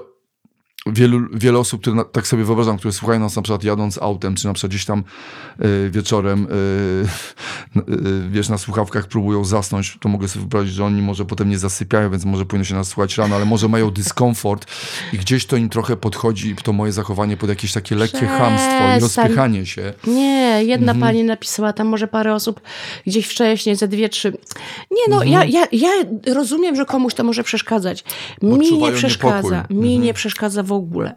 wielu, 0.87 1.21
wiele 1.33 1.59
osób, 1.59 1.81
które 1.81 1.97
na, 1.97 2.05
tak 2.05 2.27
sobie 2.27 2.45
wyobrażam, 2.45 2.79
które 2.79 2.93
słuchają 2.93 3.21
nas 3.21 3.37
na 3.37 3.43
przykład 3.43 3.65
jadąc 3.65 3.99
autem, 3.99 4.35
czy 4.35 4.47
na 4.47 4.53
przykład 4.53 4.71
gdzieś 4.71 4.85
tam 4.85 5.05
y, 5.65 5.91
wieczorem, 5.91 6.47
y, 7.77 7.79
y, 7.79 8.29
wiesz, 8.31 8.49
na 8.49 8.59
słuchawkach 8.59 9.07
próbują 9.07 9.45
zasnąć, 9.45 9.99
to 10.01 10.09
mogę 10.09 10.29
sobie 10.29 10.41
wyobrazić, 10.41 10.75
że 10.75 10.85
oni 10.85 11.03
może 11.03 11.25
potem 11.25 11.49
nie 11.49 11.59
zasypiają, 11.59 12.11
więc 12.11 12.25
może 12.25 12.47
powinno 12.47 12.65
się 12.65 12.75
nas 12.75 12.89
słuchać 12.89 13.19
rano, 13.19 13.37
ale 13.37 13.45
może 13.45 13.69
mają 13.69 13.91
dyskomfort 13.91 14.67
i 15.13 15.19
gdzieś 15.19 15.47
to 15.47 15.57
im 15.57 15.69
trochę 15.69 15.97
podchodzi, 15.97 16.57
to 16.63 16.73
moje 16.73 16.93
zachowanie 16.93 17.37
pod 17.37 17.49
jakieś 17.49 17.73
takie 17.73 17.95
lekkie 17.97 18.27
chamstwo 18.27 18.71
i 18.97 18.99
Przestań. 18.99 19.01
rozpychanie 19.01 19.67
się. 19.67 19.93
Nie, 20.07 20.65
jedna 20.65 20.93
Mhm. 20.93 21.01
pani 21.01 21.25
napisała 21.25 21.73
tam 21.73 21.87
może 21.87 22.09
parę 22.09 22.35
osób 22.35 22.61
gdzieś 23.07 23.27
wcześniej, 23.27 23.77
ze 23.77 23.89
dwie, 23.89 24.09
trzy. 24.09 24.31
Nie 24.91 25.03
no, 25.09 25.25
Mhm. 25.25 25.49
ja, 25.51 25.61
ja, 25.61 25.67
ja 25.73 25.91
rozumiem, 26.35 26.77
że 26.77 26.85
komuś 26.85 27.15
to 27.15 27.25
może 27.25 27.45
przeszkadzać. 27.45 28.05
Mi 28.43 28.53
Odczuwają 28.53 28.93
nie 28.93 28.99
przeszkadza. 28.99 29.57
niepokój. 29.57 29.77
Mi 29.77 29.87
Mhm. 29.89 30.03
nie 30.03 30.15
przeszkadza 30.15 30.63
w 30.63 30.73
ogóle. 30.75 31.15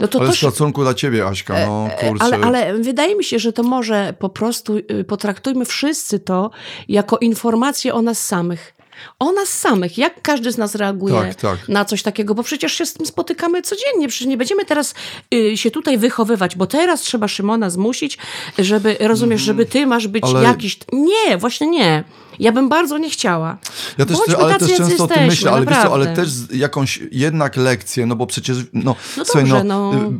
No 0.00 0.08
to 0.08 0.18
Ale 0.18 0.28
z 0.28 0.30
też, 0.30 0.38
szacunku 0.38 0.82
dla 0.82 0.94
ciebie, 0.94 1.26
Aśka, 1.26 1.66
no 1.66 1.88
kurczę. 2.00 2.24
ale, 2.24 2.36
ale 2.36 2.74
wydaje 2.74 3.16
mi 3.16 3.24
się, 3.24 3.38
że 3.38 3.52
to 3.52 3.62
może 3.62 4.14
po 4.18 4.28
prostu 4.28 4.76
y, 4.76 5.04
potraktujmy 5.04 5.64
wszyscy 5.64 6.18
to 6.18 6.50
jako 6.88 7.18
informację 7.18 7.94
o 7.94 8.02
nas 8.02 8.26
samych. 8.26 8.77
O 9.18 9.32
nas 9.32 9.48
samych, 9.48 9.98
jak 9.98 10.22
każdy 10.22 10.52
z 10.52 10.58
nas 10.58 10.74
reaguje 10.74 11.14
Tak, 11.14 11.34
tak. 11.34 11.68
na 11.68 11.84
coś 11.84 12.02
takiego, 12.02 12.34
bo 12.34 12.42
przecież 12.42 12.72
się 12.72 12.86
z 12.86 12.92
tym 12.92 13.06
spotykamy 13.06 13.62
codziennie. 13.62 14.08
Przecież 14.08 14.26
nie 14.28 14.36
będziemy 14.36 14.64
teraz 14.64 14.94
y, 15.34 15.56
się 15.56 15.70
tutaj 15.70 15.98
wychowywać, 15.98 16.56
bo 16.56 16.66
teraz 16.66 17.00
trzeba 17.00 17.28
Szymona 17.28 17.70
zmusić, 17.70 18.18
żeby, 18.58 18.96
rozumiesz, 19.00 19.40
żeby 19.42 19.66
ty 19.66 19.86
masz 19.86 20.08
być. 20.08 20.24
Ale- 20.24 20.42
jakiś. 20.42 20.78
Nie, 20.92 21.38
właśnie 21.38 21.66
nie. 21.66 22.04
Ja 22.38 22.52
bym 22.52 22.68
bardzo 22.68 22.98
nie 22.98 23.10
chciała. 23.10 23.58
Ja 23.98 24.06
też, 24.06 24.16
Bądźmy 24.16 24.36
ale 24.36 24.58
też 24.58 24.68
często 24.68 24.84
o 24.84 24.86
tym 24.86 24.98
jesteśmy, 24.98 25.26
myślę, 25.26 25.50
ale 25.50 25.66
co, 25.66 25.94
ale 25.94 26.16
też 26.16 26.28
jakąś 26.52 27.00
jednak 27.12 27.56
lekcję, 27.56 28.06
no 28.06 28.16
bo 28.16 28.26
przecież, 28.26 28.56
no, 28.72 28.96
No 29.16 29.24
słuchaj, 29.24 29.42
dobrze, 29.44 29.64
no, 29.64 29.92
no. 29.92 30.10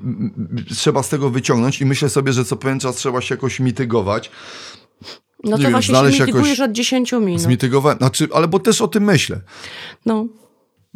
y, 0.70 0.74
trzeba 0.74 1.02
z 1.02 1.08
tego 1.08 1.30
wyciągnąć 1.30 1.80
i 1.80 1.86
myślę 1.86 2.08
sobie, 2.08 2.32
że 2.32 2.44
co 2.44 2.56
pewien 2.56 2.80
czas 2.80 2.96
trzeba 2.96 3.20
się 3.20 3.34
jakoś 3.34 3.60
mitygować. 3.60 4.30
No 5.44 5.50
nie 5.50 5.56
to 5.56 5.62
wiem, 5.62 5.72
właśnie 5.72 6.12
się 6.12 6.24
mitygujesz 6.24 6.60
od 6.60 6.72
10 6.72 7.12
minut. 7.12 7.40
Zmitygowałem, 7.40 7.98
znaczy, 7.98 8.28
ale 8.34 8.48
bo 8.48 8.58
też 8.58 8.80
o 8.80 8.88
tym 8.88 9.04
myślę. 9.04 9.40
No. 10.06 10.26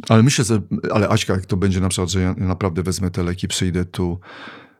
Ale 0.08 0.22
myślę 0.22 0.44
sobie, 0.44 0.60
ale 0.92 1.08
Aśka, 1.08 1.32
jak 1.34 1.46
to 1.46 1.56
będzie 1.56 1.80
na 1.80 1.88
przykład, 1.88 2.10
że 2.10 2.20
ja 2.20 2.34
naprawdę 2.38 2.82
wezmę 2.82 3.10
te 3.10 3.22
leki, 3.22 3.48
przyjdę 3.48 3.84
tu 3.84 4.18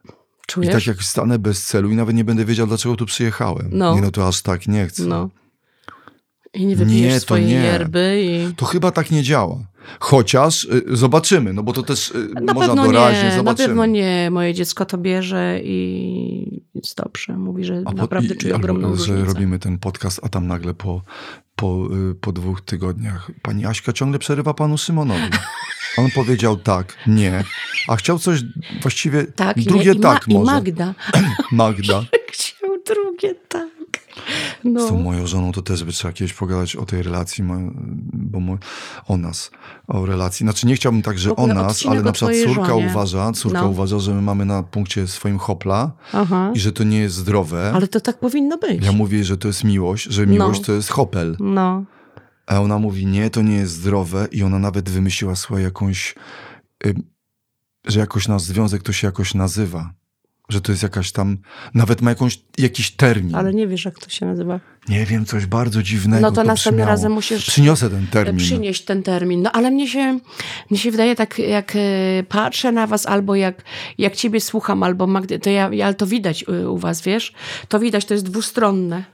i 0.09 0.12
Czujesz? 0.47 0.73
tak 0.75 0.87
jak 0.87 1.02
stanę 1.02 1.38
bez 1.38 1.66
celu 1.66 1.90
i 1.90 1.97
nawet 1.97 2.16
nie 2.16 2.25
będę 2.25 2.45
wiedział, 2.45 2.66
dlaczego 2.66 2.97
tu 2.97 3.07
przyjechałem. 3.07 3.69
No. 3.73 3.95
Nie, 3.95 4.00
no 4.00 4.11
to 4.11 4.28
aż 4.28 4.42
tak 4.42 4.69
nie 4.69 4.87
chcę. 4.87 5.02
No. 5.02 5.31
I 6.54 6.66
nie 6.66 6.76
wypijesz 6.76 7.12
Nie, 7.12 7.21
swojej 7.21 7.47
nie. 7.47 7.54
yerby 7.54 8.23
i... 8.25 8.54
To 8.54 8.66
chyba 8.66 8.90
tak 8.90 9.11
nie 9.11 9.23
działa. 9.23 9.59
Chociaż 10.01 10.65
y, 10.65 10.83
zobaczymy, 10.97 11.53
no 11.53 11.62
bo 11.62 11.73
to 11.73 11.83
też 11.83 12.11
y, 12.11 12.29
Na 12.43 12.55
można 12.55 12.75
doraźnie, 12.87 13.23
nie, 13.23 13.29
na 13.29 13.37
zobaczymy. 13.37 13.69
pewno 13.69 13.87
nie. 13.87 14.31
Moje 14.31 14.55
dziecko 14.55 14.85
to 14.85 14.99
bierze 14.99 15.61
i 15.65 16.62
jest 16.75 16.97
dobrze. 16.97 17.37
Mówi, 17.37 17.65
że 17.65 17.83
A 17.85 17.93
naprawdę 17.93 18.35
i- 18.35 18.39
czuje 18.39 18.57
ogromną 18.57 18.89
że 18.89 18.95
różnicę. 18.97 19.25
robimy 19.25 19.59
ten 19.59 19.79
podcast, 19.79 20.21
a 20.23 20.29
tam 20.29 20.47
nagle 20.47 20.75
po, 20.75 21.03
po, 21.57 21.89
y, 22.11 22.15
po 22.15 22.33
dwóch 22.33 22.61
tygodniach 22.61 23.31
pani 23.43 23.67
Aśka 23.67 23.93
ciągle 23.93 24.19
przerywa 24.19 24.55
panu 24.55 24.79
Szymonowi. 24.79 25.21
On 25.99 26.11
powiedział 26.15 26.57
tak, 26.57 26.97
nie, 27.07 27.45
a 27.89 27.97
chciał 27.97 28.19
coś 28.19 28.41
właściwie 28.83 29.25
Tak, 29.25 29.61
drugie 29.61 29.91
nie, 29.93 29.97
i, 29.99 30.01
tak 30.01 30.29
ma, 30.29 30.35
i 30.35 30.39
może. 30.39 30.53
Magda. 30.53 30.95
Magda. 31.53 32.05
Chciał 32.33 32.71
drugie 32.87 33.35
tak. 33.49 33.69
No. 34.65 34.87
Z 34.87 34.89
tą 34.89 35.01
moją 35.01 35.27
żoną 35.27 35.53
to 35.53 35.62
też 35.62 35.85
by 35.85 35.93
trzeba 35.93 36.12
kiedyś 36.12 36.33
pogadać 36.35 36.77
o 36.77 36.87
tej 36.87 37.03
relacji, 37.03 37.45
bo 38.12 38.39
o 39.09 39.17
nas, 39.17 39.51
o 39.89 40.07
relacji. 40.07 40.45
Znaczy 40.45 40.67
nie 40.67 40.75
chciałbym 40.75 41.03
tak, 41.03 41.19
że 41.19 41.37
o 41.37 41.47
nas, 41.47 41.87
ale 41.87 42.03
na 42.03 42.12
przykład 42.12 42.37
córka 42.47 42.67
żonie. 42.67 42.87
uważa, 42.87 43.33
córka 43.33 43.62
No. 43.62 43.69
uważa, 43.69 43.99
że 43.99 44.15
my 44.15 44.23
mamy 44.23 44.45
na 44.45 44.62
punkcie 44.62 45.07
swoim 45.07 45.39
hopla 45.39 45.93
Aha. 46.12 46.51
i 46.55 46.59
że 46.61 46.73
to 46.73 46.85
nie 46.85 46.99
jest 46.99 47.15
zdrowe. 47.15 47.73
Ale 47.75 47.89
to 47.89 48.01
tak 48.01 48.19
powinno 48.21 48.59
być. 48.59 48.85
Ja 48.85 48.93
mówię, 48.93 49.25
że 49.25 49.37
to 49.37 49.49
jest 49.49 49.65
miłość, 49.65 50.05
że 50.05 50.27
miłość 50.27 50.61
No. 50.61 50.67
to 50.67 50.73
jest 50.73 50.89
hopel. 50.89 51.37
No. 51.41 51.85
A 52.47 52.61
ona 52.61 52.79
mówi, 52.79 53.07
nie, 53.07 53.31
to 53.31 53.43
nie 53.43 53.57
jest 53.57 53.73
zdrowe 53.73 54.29
i 54.33 54.43
ona 54.43 54.59
nawet 54.59 54.89
wymyśliła 54.91 55.37
swoją 55.37 55.65
jakąś, 55.65 56.15
y, 56.87 56.95
że 57.87 58.01
jakoś 58.01 58.29
nasz 58.29 58.43
związek 58.43 58.83
to 58.83 58.93
się 58.93 59.07
jakoś 59.07 59.35
nazywa. 59.35 59.93
Że 60.49 60.61
to 60.61 60.73
jest 60.73 60.83
jakaś 60.83 61.13
tam, 61.13 61.39
nawet 61.75 62.03
ma 62.03 62.11
jakąś, 62.11 62.41
jakiś 62.59 62.91
termin. 62.91 63.35
Ale 63.35 63.55
nie 63.55 63.67
wiesz, 63.67 63.85
jak 63.85 63.99
to 63.99 64.11
się 64.11 64.27
nazywa. 64.27 64.61
Nie 64.89 65.07
wiem, 65.07 65.25
coś 65.25 65.47
bardzo 65.47 65.83
dziwnego. 65.83 66.23
No 66.23 66.33
to 66.33 66.45
następnym 66.45 66.75
brzmiało. 66.75 66.91
razem 66.91 67.13
musisz 67.13 67.47
Przyniosę 67.47 67.91
ten 67.91 68.07
termin. 68.07 68.37
przynieść 68.37 68.85
ten 68.85 69.03
termin. 69.03 69.43
No 69.43 69.53
ale 69.53 69.71
mnie 69.71 69.89
się, 69.89 70.19
mnie 70.71 70.79
się 70.79 70.91
wydaje 70.91 71.17
tak, 71.17 71.39
jak 71.39 71.73
e, 71.77 71.79
patrzę 72.29 72.73
na 72.73 72.87
was, 72.87 73.07
albo 73.07 73.35
jak, 73.35 73.65
jak 73.99 74.17
ciebie 74.17 74.41
słucham, 74.41 74.83
albo 74.83 75.07
Magdy, 75.07 75.39
to 75.39 75.51
ja, 75.51 75.71
ja, 75.73 75.95
to 75.95 76.07
widać 76.07 76.45
u, 76.49 76.73
u 76.75 76.79
was, 76.79 77.03
wiesz? 77.03 77.33
To 77.69 77.81
widać, 77.81 78.05
to 78.05 78.15
jest 78.15 78.27
dwustronne. 78.27 79.05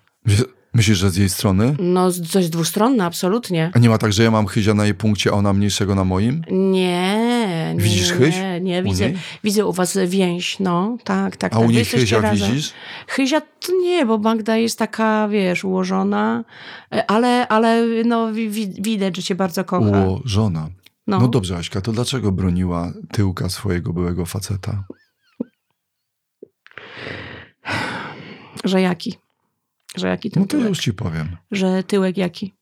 Myślisz, 0.74 0.98
że 0.98 1.10
z 1.10 1.16
jej 1.16 1.28
strony? 1.28 1.76
No, 1.78 2.08
to 2.32 2.38
jest 2.38 2.50
dwustronne, 2.50 3.04
absolutnie. 3.04 3.70
A 3.74 3.78
nie 3.78 3.88
ma 3.88 3.98
tak, 3.98 4.12
że 4.12 4.22
ja 4.22 4.30
mam 4.30 4.46
chyzia 4.46 4.74
na 4.74 4.84
jej 4.84 4.94
punkcie, 4.94 5.30
a 5.30 5.32
ona 5.32 5.52
mniejszego 5.52 5.94
na 5.94 6.04
moim? 6.04 6.42
Nie, 6.50 7.47
nie, 7.74 7.80
Widzisz 7.80 8.12
chyś 8.12 8.36
Nie, 8.36 8.60
nie 8.60 8.82
widzę, 8.82 9.10
widzę 9.44 9.66
u 9.66 9.72
was 9.72 9.98
więź, 10.06 10.58
no, 10.58 10.96
tak, 11.04 11.36
tak. 11.36 11.52
A 11.52 11.56
tak. 11.56 11.68
u 11.68 11.70
niej 11.70 11.84
chyzia 11.84 12.20
razem. 12.20 12.48
widzisz? 12.48 12.72
Chyzia 13.08 13.40
to 13.40 13.72
nie, 13.82 14.06
bo 14.06 14.18
Magda 14.18 14.56
jest 14.56 14.78
taka, 14.78 15.28
wiesz, 15.28 15.64
ułożona, 15.64 16.44
e, 16.92 17.10
ale, 17.10 17.48
ale 17.48 17.84
no, 18.04 18.32
wi- 18.32 18.50
wi- 18.50 18.82
widać, 18.82 19.16
że 19.16 19.22
cię 19.22 19.34
bardzo 19.34 19.64
kocha. 19.64 20.04
Ło, 20.06 20.20
żona. 20.24 20.68
No. 21.06 21.20
No. 21.20 21.28
dobrze, 21.28 21.56
Aśka, 21.56 21.80
to 21.80 21.92
dlaczego 21.92 22.32
broniła 22.32 22.92
tyłka 23.12 23.48
swojego 23.48 23.92
byłego 23.92 24.26
faceta? 24.26 24.84
Że 28.64 28.80
jaki? 28.80 29.14
Że 29.96 30.08
jaki 30.08 30.30
ten 30.30 30.42
No 30.42 30.46
to 30.46 30.50
tyłek? 30.50 30.68
już 30.68 30.78
ci 30.78 30.92
powiem. 30.92 31.36
Że 31.50 31.82
tyłek 31.82 32.16
jaki? 32.16 32.54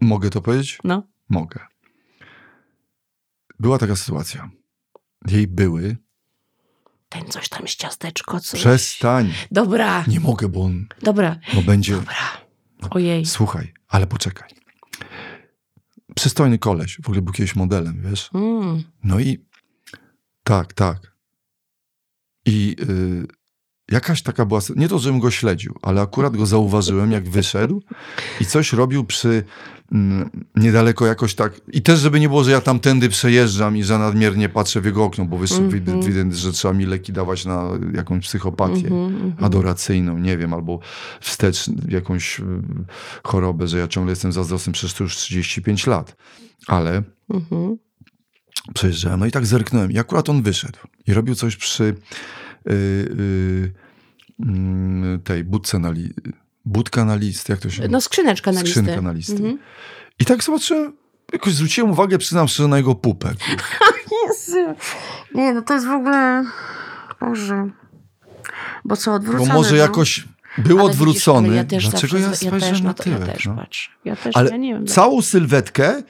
Mogę 0.00 0.30
to 0.30 0.40
powiedzieć? 0.42 0.78
No. 0.84 1.02
Mogę. 1.28 1.60
Była 3.60 3.78
taka 3.78 3.96
sytuacja. 3.96 4.50
Jej 5.28 5.46
były. 5.46 5.96
Ten 7.08 7.24
coś 7.24 7.48
tam 7.48 7.68
z 7.68 7.76
ciasteczko, 7.76 8.40
coś. 8.40 8.60
Przestań. 8.60 9.32
Dobra, 9.50 10.04
Nie 10.08 10.20
mogę, 10.20 10.48
bo 10.48 10.62
on 10.64 10.86
dobra, 11.02 11.36
bo 11.54 11.62
będzie. 11.62 11.94
dobra. 11.94 12.14
Ojej. 12.90 13.26
Słuchaj, 13.26 13.72
ale 13.88 14.06
poczekaj. 14.06 14.50
Przystojny 16.14 16.58
koleś. 16.58 16.96
W 16.96 17.06
ogóle 17.08 17.22
był 17.22 17.32
kiedyś 17.32 17.56
modelem, 17.56 18.02
wiesz? 18.02 18.30
Mm. 18.34 18.82
No 19.04 19.20
i 19.20 19.44
tak, 20.44 20.72
tak. 20.72 21.16
I 22.46 22.76
y, 22.80 23.26
jakaś 23.90 24.22
taka 24.22 24.44
była. 24.44 24.60
Nie 24.76 24.88
to, 24.88 24.98
żebym 24.98 25.20
go 25.20 25.30
śledził, 25.30 25.74
ale 25.82 26.00
akurat 26.00 26.36
go 26.36 26.46
zauważyłem, 26.46 27.12
jak 27.12 27.28
wyszedł 27.28 27.82
i 28.40 28.46
coś 28.46 28.72
robił 28.72 29.04
przy. 29.04 29.44
Mm, 29.92 30.30
niedaleko 30.56 31.06
jakoś 31.06 31.34
tak. 31.34 31.60
I 31.72 31.82
też, 31.82 32.00
żeby 32.00 32.20
nie 32.20 32.28
było, 32.28 32.44
że 32.44 32.50
ja 32.50 32.60
tamtędy 32.60 33.08
przejeżdżam 33.08 33.76
i 33.76 33.84
że 33.84 33.98
nadmiernie 33.98 34.48
patrzę 34.48 34.80
w 34.80 34.84
jego 34.84 35.04
okno, 35.04 35.24
bo 35.24 35.38
wyszedł 35.38 35.70
widać, 35.70 36.06
widać, 36.06 36.36
że 36.36 36.52
trzeba 36.52 36.74
mi 36.74 36.86
leki 36.86 37.12
dawać 37.12 37.44
na 37.44 37.68
jakąś 37.94 38.24
psychopatię 38.24 38.86
Mhm, 38.86 39.04
mhm. 39.04 39.44
adoracyjną, 39.44 40.18
nie 40.18 40.36
wiem, 40.36 40.54
albo 40.54 40.78
wstecz 41.20 41.70
jakąś 41.88 42.40
y, 42.40 42.44
chorobę, 43.24 43.68
że 43.68 43.78
ja 43.78 43.88
ciągle 43.88 44.12
jestem 44.12 44.32
zazdrosny, 44.32 44.72
przecież 44.72 44.94
to 44.94 45.04
już 45.04 45.16
35 45.16 45.86
lat. 45.86 46.16
Ale 46.66 47.02
Mhm. 47.30 47.76
przejeżdżałem, 48.74 49.20
no 49.20 49.26
i 49.26 49.30
tak 49.30 49.46
zerknąłem. 49.46 49.92
I 49.92 49.98
akurat 49.98 50.28
on 50.28 50.42
wyszedł 50.42 50.78
i 51.06 51.14
robił 51.14 51.34
coś 51.34 51.56
przy 51.56 51.84
mm, 51.84 51.96
tej 55.24 55.44
budce 55.44 55.78
na 55.78 55.90
li, 55.90 56.14
budka 56.64 57.04
na 57.04 57.16
list, 57.16 57.48
jak 57.48 57.58
to 57.58 57.70
się 57.70 57.88
No 57.88 58.00
skrzyneczka 58.00 58.52
na 58.52 58.60
listy. 58.60 58.80
Skrzynka 58.80 59.02
na 59.02 59.12
listy. 59.12 59.32
Mhm. 59.32 59.58
I 60.20 60.24
tak 60.24 60.42
zobaczyłem, 60.42 60.92
jakoś 61.32 61.54
zwróciłem 61.54 61.90
uwagę, 61.90 62.18
przyznam 62.18 62.48
szczerze, 62.48 62.68
na 62.68 62.76
jego 62.76 62.94
pupę. 62.94 63.34
Jezu. 64.28 64.74
Nie, 65.34 65.54
no 65.54 65.62
to 65.62 65.74
jest 65.74 65.86
w 65.86 65.90
ogóle... 65.90 66.44
Boże. 67.20 67.70
Bo 68.84 68.96
co, 68.96 69.10
Bo 69.10 69.16
odwrócone 69.16 69.54
może 69.54 69.70
było? 69.70 69.82
jakoś 69.82 70.28
był 70.58 70.78
Ale 70.78 70.88
widzisz, 70.88 71.00
odwrócony. 71.00 71.48
ale 71.48 71.56
ja 71.56 71.64
też 71.64 71.88
Dlaczego 71.88 72.18
zawsze, 72.18 72.46
ja 72.46 72.54
ja 72.54 72.60
też, 72.60 72.80
na 72.82 72.94
to, 72.94 73.10
ja 73.10 73.16
tyłek? 73.16 73.34
też 73.34 73.46
no? 73.46 73.54
patrzę. 73.54 73.90
Ja 74.04 74.16
też, 74.16 74.36
Ale 74.36 74.50
ja 74.50 74.56
nie 74.56 74.74
wiem. 74.74 74.86
całą 74.86 75.22
sylwetkę 75.22 76.02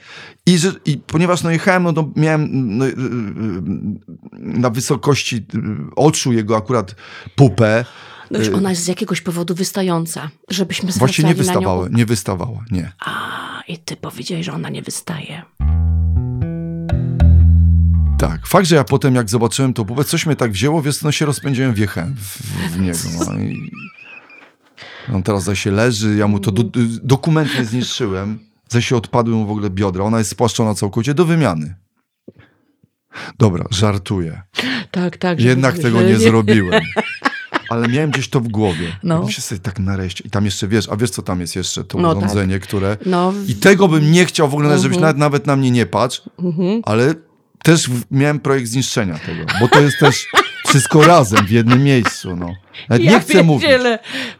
i, 0.45 0.57
że, 0.57 0.71
i 0.85 0.97
ponieważ 0.97 1.43
no 1.43 1.51
jechałem, 1.51 1.83
no 1.83 1.93
to 1.93 2.09
miałem 2.15 2.77
no, 2.77 2.87
y, 2.87 2.89
y, 2.89 2.93
y, 2.93 2.95
na 4.33 4.69
wysokości 4.69 5.45
oczu 5.95 6.33
jego 6.33 6.57
akurat 6.57 6.95
pupę. 7.35 7.85
No 8.31 8.39
już 8.39 8.49
ona 8.49 8.69
jest 8.69 8.83
z 8.83 8.87
jakiegoś 8.87 9.21
powodu 9.21 9.55
wystająca, 9.55 10.29
żebyśmy 10.49 10.91
Właśnie 10.91 11.23
nie 11.23 11.33
zwracali 11.33 11.47
na 11.47 11.53
nią 11.53 11.59
wystawała, 11.59 11.87
nie 11.91 12.05
wystawała, 12.05 12.65
nie. 12.71 12.91
A, 12.99 13.61
i 13.67 13.77
ty 13.77 13.95
powiedziałeś, 13.95 14.45
że 14.45 14.53
ona 14.53 14.69
nie 14.69 14.81
wystaje. 14.81 15.41
Tak. 18.19 18.47
Fakt, 18.47 18.67
że 18.67 18.75
ja 18.75 18.83
potem 18.83 19.15
jak 19.15 19.29
zobaczyłem 19.29 19.73
tą 19.73 19.85
pupę, 19.85 20.03
coś 20.03 20.25
mnie 20.25 20.35
tak 20.35 20.51
wzięło, 20.51 20.81
więc 20.81 21.03
no 21.03 21.11
się 21.11 21.25
rozpędziłem, 21.25 21.73
wjechałem 21.73 22.15
w, 22.15 22.37
w 22.71 22.81
niego. 22.81 22.99
No, 23.25 23.39
i 23.39 23.71
on 25.13 25.23
teraz 25.23 25.43
zaś 25.43 25.59
się 25.59 25.71
leży, 25.71 26.15
ja 26.15 26.27
mu 26.27 26.39
to 26.39 26.51
do, 26.51 26.63
dokument 27.03 27.49
nie 27.59 27.65
zniszczyłem, 27.65 28.39
zaś 28.69 28.87
się 28.87 28.95
odpadły 28.95 29.35
mu 29.35 29.45
w 29.45 29.51
ogóle 29.51 29.69
biodra, 29.69 30.03
ona 30.03 30.17
jest 30.17 30.29
spłaszczona 30.31 30.73
całkowicie 30.75 31.13
do 31.13 31.25
wymiany. 31.25 31.75
Dobra, 33.37 33.65
żartuję. 33.71 34.41
Tak, 34.91 35.17
tak. 35.17 35.39
Jednak 35.39 35.75
że- 35.75 35.81
tego 35.81 36.01
nie 36.01 36.17
zrobiłem. 36.19 36.81
Ale 37.69 37.87
miałem 37.87 38.11
gdzieś 38.11 38.29
to 38.29 38.39
w 38.39 38.47
głowie. 38.47 38.87
No. 39.03 39.19
No. 39.19 39.25
Myślę 39.25 39.41
sobie 39.43 39.59
tak 39.61 39.79
nareszcie. 39.79 40.23
I 40.27 40.29
tam 40.29 40.45
jeszcze 40.45 40.67
wiesz, 40.67 40.89
a 40.89 40.95
wiesz 40.97 41.09
co 41.09 41.21
tam 41.21 41.41
jest 41.41 41.55
jeszcze? 41.55 41.83
To 41.83 41.97
No 41.97 42.09
tak. 42.15 42.17
urządzenie, 42.23 42.59
które... 42.59 42.97
No, 43.05 43.33
I 43.47 43.55
tego 43.55 43.87
bym 43.87 44.11
nie 44.11 44.25
chciał 44.25 44.49
w 44.49 44.53
ogóle, 44.53 44.79
żebyś 44.79 44.97
Mhm. 44.97 45.01
nawet, 45.01 45.17
nawet 45.17 45.47
na 45.47 45.55
mnie 45.55 45.71
nie 45.71 45.85
patrz, 45.85 46.21
mhm. 46.39 46.81
ale 46.85 47.13
też 47.63 47.89
miałem 48.11 48.39
projekt 48.39 48.67
zniszczenia 48.69 49.19
tego, 49.19 49.45
bo 49.59 49.67
to 49.67 49.81
jest 49.81 49.99
też 49.99 50.27
wszystko 50.69 51.01
razem 51.03 51.45
w 51.45 51.51
jednym 51.51 51.83
miejscu. 51.83 52.35
No. 52.35 52.53
Nawet 52.89 53.03
nie 53.05 53.11
ja 53.11 53.19
chcę 53.19 53.43
mówić. 53.43 53.69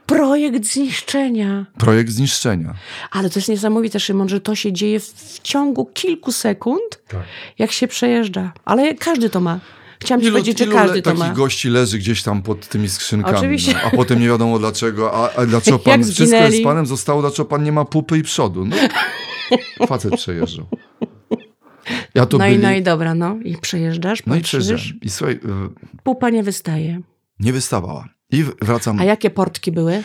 Projekt 0.05 0.65
zniszczenia. 0.65 1.65
Projekt 1.77 2.11
zniszczenia. 2.11 2.73
Ale 3.11 3.29
to 3.29 3.39
jest 3.39 3.49
niesamowite, 3.49 3.99
Szymon, 3.99 4.29
że 4.29 4.41
to 4.41 4.55
się 4.55 4.73
dzieje 4.73 4.99
w, 4.99 5.39
ciągu 5.43 5.85
kilku 5.85 6.31
sekund, 6.31 7.01
Tak. 7.07 7.21
jak 7.59 7.71
się 7.71 7.87
przejeżdża. 7.87 8.51
Ale 8.65 8.93
każdy 8.95 9.29
to 9.29 9.39
ma. 9.39 9.59
Chciałam 10.01 10.21
ci 10.21 10.27
Ilu, 10.27 10.33
powiedzieć, 10.35 10.57
że 10.59 10.65
ilu 10.65 10.73
każdy 10.73 10.95
le- 10.95 11.01
to 11.01 11.09
takich 11.11 11.25
ma. 11.27 11.33
gości 11.33 11.69
leży 11.69 11.97
gdzieś 11.97 12.23
tam 12.23 12.41
pod 12.41 12.67
tymi 12.67 12.89
skrzynkami. 12.89 13.37
Oczywiście. 13.37 13.73
No, 13.73 13.79
a 13.83 13.89
potem 13.95 14.19
nie 14.19 14.27
wiadomo 14.27 14.59
dlaczego. 14.59 15.13
A, 15.13 15.33
a 15.41 15.45
dlaczego 15.45 15.79
pan, 15.89 16.01
Jak 16.01 16.09
wszystko 16.09 16.51
z 16.51 16.63
panem, 16.63 16.85
zostało, 16.85 17.21
dlaczego 17.21 17.45
pan 17.49 17.63
nie 17.63 17.71
ma 17.71 17.85
pupy 17.85 18.17
i 18.17 18.23
przodu. 18.23 18.65
No, 18.65 18.75
facet 19.87 20.15
przejeżdżał. 20.15 20.65
Ja 22.15 22.27
No 22.31 22.37
byli... 22.37 22.55
i, 22.55 22.59
no 22.59 22.71
i 22.71 22.83
dobra, 22.83 23.15
no. 23.15 23.37
I 23.43 23.57
przejeżdżasz, 23.57 24.23
No 24.25 24.35
i 24.35 24.39
patrzysz, 24.39 24.65
przejeżdżałem. 24.65 24.99
I 25.01 25.09
słuchaj, 25.09 25.35
y, 25.35 25.39
pupa 26.03 26.29
nie 26.29 26.43
wystaje. 26.43 27.01
nie 27.39 27.53
wystawała. 27.53 28.07
I 28.31 28.43
wracam. 28.61 28.99
A 28.99 29.03
jakie 29.03 29.29
portki 29.29 29.71
były? 29.71 30.03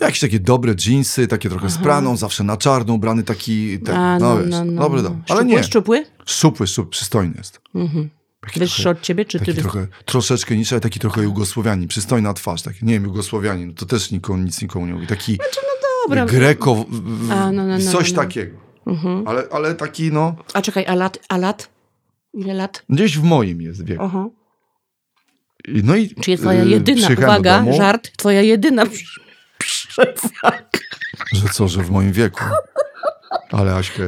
Jakieś 0.00 0.20
takie 0.20 0.40
dobre 0.40 0.74
dżinsy, 0.74 1.26
takie 1.26 1.48
trochę 1.48 1.70
z 1.70 1.78
praną, 1.78 2.16
zawsze 2.16 2.44
na 2.44 2.56
czarno 2.56 2.94
ubrany 2.94 3.22
taki, 3.22 3.78
ten, 3.78 3.96
A, 3.96 4.18
no, 4.18 4.38
wiesz, 4.38 4.50
dobry 4.76 5.02
dom. 5.02 5.22
Ale 5.28 5.40
Szczupły, 5.40 5.44
nie, 5.56 5.64
szczupły? 5.64 6.04
szczupły, 6.26 6.66
szczupły, 6.66 6.90
przystojny 6.90 7.34
jest. 7.38 7.60
Mhm. 7.74 8.10
Taki 8.40 8.60
Wyższy 8.60 8.82
trochę, 8.82 8.98
od 8.98 9.02
ciebie, 9.04 9.24
czy 9.24 9.40
ty? 9.40 9.54
trochę, 9.54 9.86
troszeczkę 10.04 10.56
niższy, 10.56 10.74
ale 10.74 10.80
taki 10.80 11.00
trochę 11.00 11.22
Jugosłowianin, 11.22 11.88
przystojna 11.88 12.34
twarz, 12.34 12.62
taki, 12.62 12.84
nie 12.86 12.92
wiem, 12.92 13.04
Jugosłowianin, 13.04 13.68
no 13.68 13.74
to 13.74 13.86
też 13.86 14.10
nikomu, 14.10 14.42
nic 14.42 14.62
nikomu 14.62 14.86
nie 14.86 14.92
mówi, 14.94 15.06
taki 15.06 15.38
Dobra. 16.08 16.26
greko, 16.26 16.74
w- 16.74 16.86
w- 16.90 17.32
A, 17.32 17.52
no, 17.52 17.66
no, 17.66 17.78
no, 17.78 17.92
coś 17.92 18.12
no, 18.12 18.16
no. 18.16 18.22
takiego. 18.22 18.63
Mhm. 18.86 19.28
Ale, 19.28 19.42
ale 19.52 19.74
taki, 19.74 20.12
no, 20.12 20.34
A 20.54 20.62
czekaj, 20.62 20.86
a 20.86 20.94
lat? 20.94 21.18
A 21.28 21.36
lat? 21.36 21.68
Ile 22.34 22.54
lat? 22.54 22.82
gdzieś 22.88 23.18
w 23.18 23.22
moim 23.22 23.60
jest 23.60 23.84
wieku. 23.86 24.02
Aha. 24.04 24.26
No 25.68 25.96
i 25.96 26.14
Czyli 26.14 26.38
twoja 26.38 26.64
y, 26.64 26.68
jedyna, 26.68 27.08
do 27.08 27.14
uwaga, 27.22 27.58
domu, 27.58 27.76
żart, 27.76 28.10
twoja 28.16 28.42
jedyna 28.42 28.86
prze- 28.92 29.20
przewaga. 29.58 30.68
Że 31.34 31.48
co, 31.52 31.68
że 31.68 31.82
w 31.82 31.90
moim 31.90 32.12
wieku. 32.12 32.44
Ale 33.52 33.74
Aśka, 33.74 34.02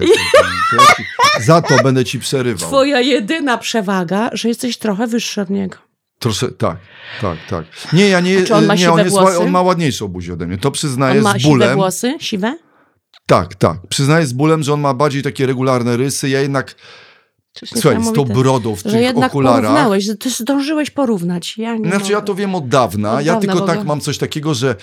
za 1.47 1.63
to 1.63 1.83
będę 1.83 2.05
ci 2.05 2.19
przerywał. 2.19 2.69
Twoja 2.69 3.01
jedyna 3.01 3.59
przewaga, 3.59 4.31
że 4.33 4.49
jesteś 4.49 4.79
trochę 4.79 5.07
wyższy 5.07 5.41
od 5.41 5.51
niego. 5.51 5.77
Trosze, 6.19 6.49
tak, 6.53 6.77
tak, 7.21 7.39
tak. 7.51 7.65
Nie, 7.93 8.09
ja 8.09 8.21
nie, 8.21 8.39
A 8.39 8.45
czy 8.47 8.55
on 8.55 8.67
ma 8.67 8.75
nie, 8.75 8.91
on, 8.93 8.99
siwe 9.05 9.05
jest, 9.27 9.39
on 9.41 9.51
ma 9.51 9.63
ładniejszą 9.63 10.09
buzię 10.09 10.33
ode 10.33 10.47
mnie. 10.47 10.59
To 10.59 10.71
przyznaję 10.71 11.19
On 11.19 11.25
ma 11.25 11.33
z 11.33 11.37
siwe 11.37 11.49
bólem. 11.49 11.75
włosy, 11.77 12.15
siwe? 12.21 12.59
Tak, 13.27 13.55
tak. 13.55 13.79
Przyznaję 13.89 14.27
z 14.27 14.33
bólem, 14.33 14.63
że 14.63 14.73
on 14.75 14.81
ma 14.81 14.95
bardziej 14.95 15.23
takie 15.23 15.47
regularne 15.47 15.97
rysy. 15.97 16.29
Ja 16.29 16.41
jednak, 16.41 16.75
słuchaj, 17.65 18.05
z 18.05 18.13
tą 18.13 18.25
brodą 18.25 18.77
w 18.77 18.79
Że 18.83 18.91
tych 18.91 19.01
jednak 19.01 19.31
okularach. 19.31 19.61
porównałeś, 19.61 20.05
że 20.05 20.15
ty 20.17 20.31
zdążyłeś 20.31 20.91
porównać. 20.91 21.59
Ja 21.59 21.77
nie 21.77 21.89
Znaczy 21.91 22.13
ja 22.13 22.17
mogę. 22.19 22.27
to 22.27 22.35
wiem 22.35 22.55
od 22.55 22.69
dawna. 22.69 23.15
Od 23.15 23.25
ja 23.25 23.33
dawna 23.35 23.53
tylko 23.53 23.67
tak 23.67 23.85
mam 23.85 24.01
coś 24.01 24.19
takiego, 24.19 24.55
że 24.55 24.77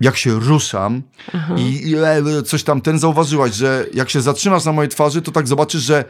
jak 0.00 0.16
się 0.16 0.30
ruszam 0.40 1.02
Mhm. 1.34 1.58
i, 1.58 1.62
i 1.90 1.94
e, 1.96 2.42
coś 2.46 2.62
tam 2.62 2.80
ten 2.80 2.98
zauważyłaś, 2.98 3.54
że 3.54 3.86
jak 3.94 4.10
się 4.10 4.20
zatrzymasz 4.20 4.64
na 4.64 4.72
mojej 4.72 4.88
twarzy, 4.88 5.22
to 5.22 5.30
tak 5.32 5.48
zobaczysz, 5.48 5.82
że 5.82 6.04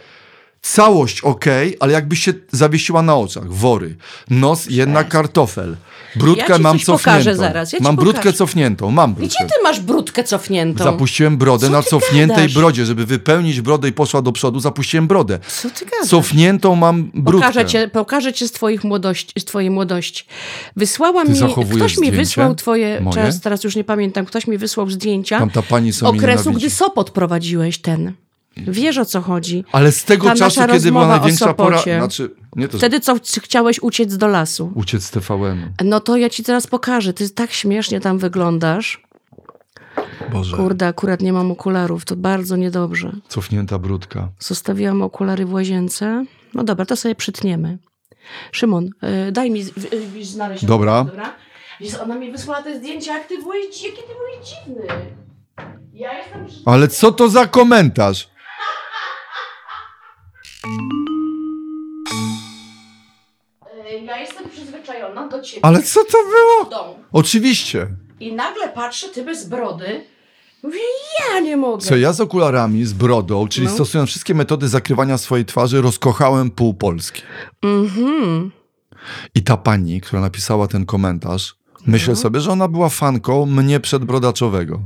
Całość 0.62 1.20
ok, 1.20 1.44
ale 1.80 1.92
jakbyś 1.92 2.20
się 2.24 2.32
zawiesiła 2.52 3.02
na 3.02 3.16
oczach. 3.16 3.52
Wory. 3.52 3.96
Nos, 4.30 4.66
jednak 4.70 5.08
kartofel. 5.08 5.76
Brudkę 6.16 6.44
Ja 6.48 6.56
ci 6.56 6.62
mam 6.62 6.78
coś 6.78 6.86
pokażę 6.86 7.18
cofniętą. 7.18 7.40
zaraz, 7.42 7.72
ja 7.72 7.78
ci 7.78 7.84
mam 7.84 7.96
brudkę 7.96 8.18
pokażę. 8.18 8.36
cofniętą, 8.36 8.90
mam 8.90 9.14
brudkę. 9.14 9.36
Gdzie 9.44 9.54
ty 9.54 9.62
masz 9.62 9.80
brudkę 9.80 10.24
cofniętą? 10.24 10.84
Zapuściłem 10.84 11.36
brodę 11.36 11.66
Co 11.66 11.72
na 11.72 11.82
ty 11.82 11.88
cofniętej 11.90 12.36
gadasz? 12.36 12.54
brodzie, 12.54 12.86
żeby 12.86 13.06
wypełnić 13.06 13.60
brodę 13.60 13.88
i 13.88 13.92
poszła 13.92 14.22
do 14.22 14.32
przodu, 14.32 14.60
zapuściłem 14.60 15.06
brodę. 15.06 15.38
Co 15.48 15.70
ty 15.70 15.84
gadasz? 15.84 16.08
Cofniętą 16.08 16.74
mam 16.74 17.10
brudkę. 17.14 17.46
Pokażę, 17.48 17.66
cię, 17.66 17.88
pokażę 17.88 18.32
cię 18.32 18.48
z, 18.48 18.52
twoich 18.52 18.84
młodości, 18.84 19.40
z 19.40 19.44
twojej 19.44 19.70
młodości. 19.70 20.24
Wysłała 20.76 21.24
mi, 21.24 21.36
zachowujesz 21.36 21.76
ktoś 21.76 21.90
mi 21.92 22.06
zdjęcie 22.06 22.16
wysłał 22.16 22.54
twoje, 22.54 23.00
moje? 23.00 23.14
teraz, 23.14 23.40
teraz 23.40 23.64
już 23.64 23.76
nie 23.76 23.84
pamiętam, 23.84 24.26
ktoś 24.26 24.46
mi 24.46 24.58
wysłał 24.58 24.90
zdjęcia 24.90 25.38
Tamta 25.38 25.62
pani 25.62 25.92
co 25.92 26.12
mnie 26.12 26.20
okresu, 26.20 26.38
nienawidzi. 26.44 26.66
gdy 26.66 26.74
Sopot 26.76 27.10
prowadziłeś 27.10 27.78
ten. 27.78 28.12
Wiesz 28.56 28.98
o 28.98 29.04
co 29.04 29.20
chodzi. 29.20 29.64
Ale 29.72 29.92
z 29.92 30.04
tego 30.04 30.26
Ta 30.26 30.34
czasu, 30.34 30.60
kiedy 30.72 30.92
była 30.92 31.06
największa 31.06 31.54
pora... 31.54 31.82
Znaczy, 31.82 32.30
nie 32.56 32.68
to, 32.68 32.78
Wtedy 32.78 33.00
co 33.00 33.14
chciałeś 33.42 33.82
uciec 33.82 34.16
do 34.16 34.26
lasu. 34.26 34.72
uciec 34.74 35.02
z 35.04 35.10
TVN. 35.10 35.72
No 35.84 36.00
to 36.00 36.16
ja 36.16 36.30
ci 36.30 36.44
teraz 36.44 36.66
pokażę. 36.66 37.12
Ty 37.12 37.30
tak 37.30 37.52
śmiesznie 37.52 38.00
tam 38.00 38.18
wyglądasz. 38.18 39.02
Boże, 40.32 40.56
Kurde, 40.56 40.86
akurat 40.86 41.20
nie 41.22 41.32
mam 41.32 41.50
okularów. 41.50 42.04
To 42.04 42.16
bardzo 42.16 42.56
niedobrze. 42.56 43.12
cofnięta 43.28 43.78
brudka. 43.78 44.28
Zostawiłam 44.38 45.02
okulary 45.02 45.46
w 45.46 45.52
łazience. 45.52 46.24
No 46.54 46.64
dobra, 46.64 46.86
to 46.86 46.96
sobie 46.96 47.14
przytniemy. 47.14 47.78
Szymon, 48.52 48.90
y, 49.28 49.32
daj 49.32 49.50
mi 49.50 49.62
z- 49.62 49.68
y, 49.68 49.96
y, 50.20 50.24
znaleźć. 50.24 50.64
Dobra. 50.64 51.04
dobra? 51.04 51.34
Wiesz, 51.80 51.94
Ona 51.94 52.14
mi 52.18 52.32
wysłała 52.32 52.62
te 52.62 52.78
zdjęcia, 52.78 53.14
jak 53.18 53.26
ty 53.26 53.38
byłeś, 53.38 53.82
jaki 53.84 53.96
ty 53.96 54.02
byłeś 54.18 54.48
dziwny. 54.48 54.86
Ja 55.94 56.18
jestem... 56.18 56.46
Ale 56.66 56.88
co 56.88 57.12
to 57.12 57.28
za 57.28 57.46
komentarz? 57.46 58.28
Y, 63.92 64.04
Ja 64.04 64.18
jestem 64.18 64.48
przyzwyczajona 64.50 65.28
do 65.28 65.42
ciebie. 65.42 65.64
Ale 65.64 65.82
co 65.82 66.04
to 66.04 66.18
było? 66.24 66.96
Oczywiście. 67.12 67.86
I 68.20 68.32
nagle 68.32 68.68
patrzę, 68.68 69.08
ty 69.08 69.24
bez 69.24 69.48
brody. 69.48 70.04
Mówię, 70.62 70.78
ja 71.30 71.40
nie 71.40 71.56
mogę. 71.56 71.82
Co 71.84 71.96
ja 71.96 72.12
z 72.12 72.20
okularami, 72.20 72.84
z 72.84 72.92
brodą, 72.92 73.48
czyli 73.48 73.66
No. 73.66 73.72
stosując 73.72 74.10
wszystkie 74.10 74.34
metody 74.34 74.68
zakrywania 74.68 75.18
swojej 75.18 75.44
twarzy, 75.44 75.80
rozkochałem 75.82 76.50
pół 76.50 76.74
Polski. 76.74 77.22
Mhm. 77.62 78.50
I 79.34 79.42
ta 79.42 79.56
pani, 79.56 80.00
która 80.00 80.20
napisała 80.22 80.66
ten 80.68 80.86
komentarz, 80.86 81.54
No. 81.72 81.78
myślę 81.86 82.16
sobie, 82.16 82.40
że 82.40 82.50
ona 82.50 82.68
była 82.68 82.88
fanką 82.88 83.46
mnie 83.46 83.80
przedbrodaczowego. 83.80 84.80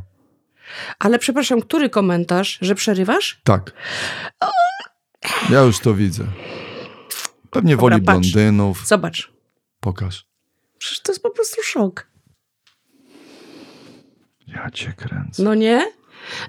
Ale 0.99 1.19
przepraszam, 1.19 1.61
który 1.61 1.90
komentarz, 1.90 2.59
że 2.61 2.75
przerywasz? 2.75 3.40
Tak. 3.45 3.73
Ja 5.50 5.61
już 5.61 5.78
to 5.78 5.95
widzę. 5.95 6.25
Pewnie 7.50 7.76
Dobra, 7.76 7.90
woli 7.90 8.02
patrz. 8.04 8.33
blondynów. 8.33 8.87
Zobacz. 8.87 9.33
Pokaż. 9.81 10.26
Przecież 10.78 11.00
to 11.02 11.12
jest 11.12 11.23
po 11.23 11.31
prostu 11.31 11.62
szok. 11.62 12.07
Ja 14.47 14.71
cię 14.71 14.93
kręcę. 14.97 15.43
No 15.43 15.54
nie? 15.54 15.93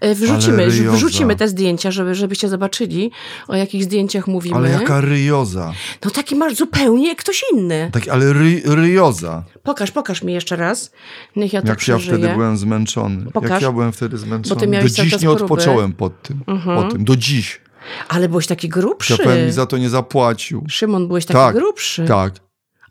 E, 0.01 0.15
Wrzucimy, 0.15 0.67
wrzucimy 0.70 1.36
te 1.36 1.48
zdjęcia, 1.48 1.91
żeby, 1.91 2.15
żebyście 2.15 2.50
zobaczyli, 2.50 3.12
o 3.48 3.55
jakich 3.55 3.84
zdjęciach 3.84 4.27
mówimy. 4.27 4.55
Ale 4.55 4.70
jaka 4.70 5.01
ryjoza. 5.01 5.74
No 6.05 6.12
taki 6.12 6.36
masz 6.36 6.55
zupełnie 6.55 7.08
jak 7.08 7.17
ktoś 7.17 7.44
inny. 7.53 7.89
Tak, 7.94 8.08
ale 8.08 8.34
ry, 8.34 8.62
ryjoza. 8.65 9.44
Pokaż, 9.63 9.91
pokaż 9.91 10.24
mi 10.24 10.34
jeszcze 10.34 10.55
raz. 10.55 10.91
Niech 11.36 11.53
ja 11.53 11.62
to 11.62 11.67
Jak 11.67 11.77
ja 11.77 11.79
przeżyję. 11.79 12.17
wtedy 12.17 12.34
byłem 12.34 12.58
zmęczony. 12.58 13.32
Pokaż. 13.32 13.50
Jak 13.51 13.62
ja 13.62 13.72
byłem 13.72 13.91
wtedy 13.91 14.17
zmęczony. 14.17 14.62
ty 14.62 14.67
miałeś 14.67 14.94
Do 14.94 15.03
dziś 15.03 15.13
nie 15.13 15.20
próby. 15.20 15.44
odpocząłem 15.44 15.94
pod 15.94 16.22
tym. 16.22 16.44
Mhm. 16.48 16.84
Po 16.84 16.91
tym. 16.91 17.05
Do 17.05 17.15
dziś. 17.15 17.62
Ale 18.08 18.30
byłeś 18.30 18.48
taki 18.48 18.70
grubszy. 18.70 19.18
KPM 19.18 19.46
mi 19.46 19.51
za 19.51 19.65
to 19.65 19.77
nie 19.77 19.89
zapłacił. 19.89 20.65
Szymon, 20.70 21.08
byłeś 21.08 21.25
taki 21.25 21.38
Tak, 21.38 21.56
grubszy. 21.56 22.06
Tak, 22.06 22.34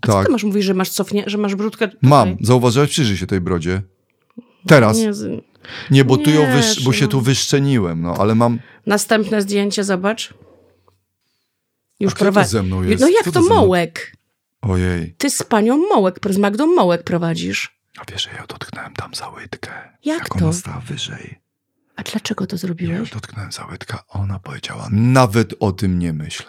A 0.01 0.07
co 0.07 0.13
tak. 0.13 0.27
ty 0.27 0.33
masz 0.33 0.45
mówić, 0.45 0.65
że 0.65 0.75
masz 0.75 0.91
cofnie, 0.91 1.25
że 1.27 1.39
masz 1.39 1.55
brudkę 1.55 1.89
tutaj? 1.89 2.11
Mam. 2.11 2.37
Zauważyłeś? 2.41 2.91
Przyjrzyj 2.91 3.17
się 3.17 3.27
tej 3.27 3.41
brodzie. 3.41 3.83
Teraz. 4.67 4.99
Nie, 4.99 5.13
Nie, 5.91 6.05
bo, 6.05 6.17
tu 6.17 6.31
ją 6.31 6.53
wysz... 6.53 6.85
bo 6.85 6.93
się 6.93 7.09
tu 7.09 7.21
wyszczeniłem, 7.21 8.03
no 8.03 8.15
ale 8.19 8.35
mam... 8.35 8.59
Następne 8.87 9.43
zdjęcie, 9.43 9.85
zobacz. 9.85 10.35
Już 12.01 12.13
A 12.13 12.17
prowadzi. 12.17 12.51
ze 12.51 12.63
mną 12.63 12.83
jest? 12.83 13.01
No 13.01 13.09
jak 13.09 13.25
to 13.25 13.33
to? 13.33 13.43
Mołek? 13.43 14.17
Ojej. 14.63 15.15
Ty 15.19 15.31
z 15.31 15.43
panią 15.43 15.76
Mołek, 15.76 16.21
z 16.30 16.39
Magdą 16.39 16.67
Mołek 16.67 17.02
prowadzisz. 17.02 17.78
A 17.99 18.13
wiesz, 18.13 18.23
że 18.25 18.30
ja 18.37 18.47
dotknąłem 18.47 18.93
tam 18.95 19.15
za 19.15 19.28
łydkę. 19.28 19.71
Jak 20.04 20.19
jak 20.19 20.28
to? 20.28 20.35
ona 20.45 20.52
stała 20.52 20.80
wyżej. 20.80 21.39
A 21.97 22.02
dlaczego 22.02 22.47
to 22.47 22.54
Ja 22.57 22.59
zrobiłeś? 22.59 23.11
dotknąłem 23.11 23.52
za 23.52 23.67
łydkę, 23.67 23.99
a 24.09 24.19
ona 24.19 24.39
powiedziała, 24.39 24.89
nawet 24.91 25.54
o 25.61 25.73
tym 25.73 25.99
nie 25.99 26.13
myśl. 26.13 26.43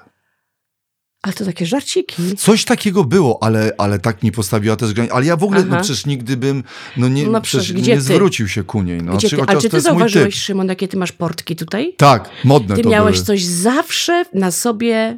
Ale 1.22 1.34
to 1.34 1.46
takie 1.46 1.66
żarciki. 1.66 2.36
Coś 2.38 2.66
takiego 2.66 3.04
było, 3.04 3.44
ale, 3.44 3.72
ale 3.78 4.00
tak 4.00 4.24
mi 4.24 4.32
postawiła 4.32 4.76
też 4.76 4.94
granic. 4.94 5.12
Ale 5.12 5.26
ja 5.26 5.38
w 5.38 5.44
ogóle, 5.44 5.60
Aha. 5.60 5.70
no 5.76 5.82
przecież 5.84 6.06
nigdy 6.06 6.38
bym, 6.38 6.64
no 6.98 7.08
nie, 7.08 7.28
No 7.28 7.42
przecież 7.42 7.66
przecież 7.68 7.88
nie 7.88 7.96
ty? 7.96 8.02
zwrócił 8.02 8.48
się 8.48 8.64
ku 8.64 8.84
niej. 8.84 9.02
No, 9.04 9.18
Gdzie 9.18 9.30
ty, 9.30 9.38
a 9.48 9.56
czy 9.56 9.70
ty 9.70 9.82
zauważyłeś. 9.82 10.36
Szymon, 10.36 10.68
jakie 10.68 10.88
ty 10.88 10.98
masz 10.98 11.12
portki 11.12 11.56
tutaj? 11.56 11.94
Tak, 11.98 12.30
modne 12.44 12.76
Ty 12.76 12.84
miałeś 12.90 13.16
były. 13.16 13.26
coś 13.26 13.44
zawsze 13.44 14.26
na 14.34 14.52
sobie 14.52 15.18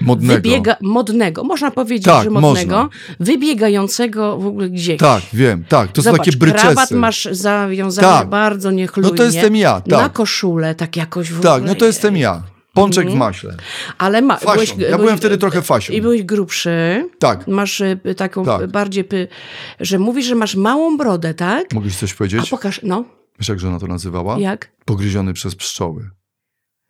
Modnego. 0.00 0.34
wybiega, 0.34 0.76
modnego, 0.80 1.44
można 1.44 1.70
powiedzieć, 1.70 2.04
Tak, 2.04 2.24
że 2.24 2.30
modnego, 2.30 2.76
można. 2.76 2.88
wybiegającego 3.20 4.38
w 4.38 4.46
ogóle 4.46 4.70
gdzieś. 4.70 4.98
Tak, 4.98 5.22
wiem, 5.32 5.64
tak. 5.68 5.92
To 5.92 6.02
Zobacz, 6.02 6.18
są 6.18 6.24
takie 6.24 6.36
bryczesy. 6.38 6.66
krawat 6.66 6.90
masz 6.90 7.28
zawiązany 7.30 8.08
Tak. 8.08 8.28
bardzo 8.28 8.70
niechlujnie. 8.70 9.10
No 9.10 9.16
to 9.16 9.24
jestem 9.24 9.56
ja, 9.56 9.82
Na 9.86 9.98
tak. 9.98 10.12
koszulę, 10.12 10.74
tak 10.74 10.96
jakoś 10.96 11.32
w 11.32 11.38
ogóle. 11.38 11.52
Tak, 11.54 11.62
no 11.62 11.74
to 11.74 11.86
jestem 11.86 12.16
ja. 12.16 12.42
Pączek 12.74 13.10
w 13.10 13.14
maśle. 13.14 13.56
Ale 13.98 14.22
ma, 14.22 14.38
byłeś, 14.54 14.68
Ja 14.70 14.76
byłeś, 14.76 14.96
byłem 14.96 15.16
wtedy 15.18 15.38
trochę 15.38 15.62
fasią. 15.62 15.92
I 15.92 16.02
byłeś 16.02 16.22
grubszy. 16.22 17.08
Tak. 17.18 17.48
Masz 17.48 17.80
y, 17.80 17.98
taką 18.16 18.44
Tak. 18.44 18.66
bardziej, 18.70 19.04
py, 19.04 19.28
że 19.80 19.98
mówisz, 19.98 20.26
że 20.26 20.34
masz 20.34 20.54
małą 20.56 20.96
brodę, 20.96 21.34
tak? 21.34 21.72
Mogliś 21.72 21.96
coś 21.96 22.12
A 22.12 22.16
powiedzieć? 22.16 22.50
pokaż, 22.50 22.80
no, 22.82 23.04
Wiesz, 23.38 23.48
jak 23.48 23.60
żona 23.60 23.78
to 23.80 23.86
nazywała? 23.86 24.38
jak? 24.38 24.70
Pogryziony 24.84 25.32
przez 25.32 25.54
pszczoły. 25.54 26.10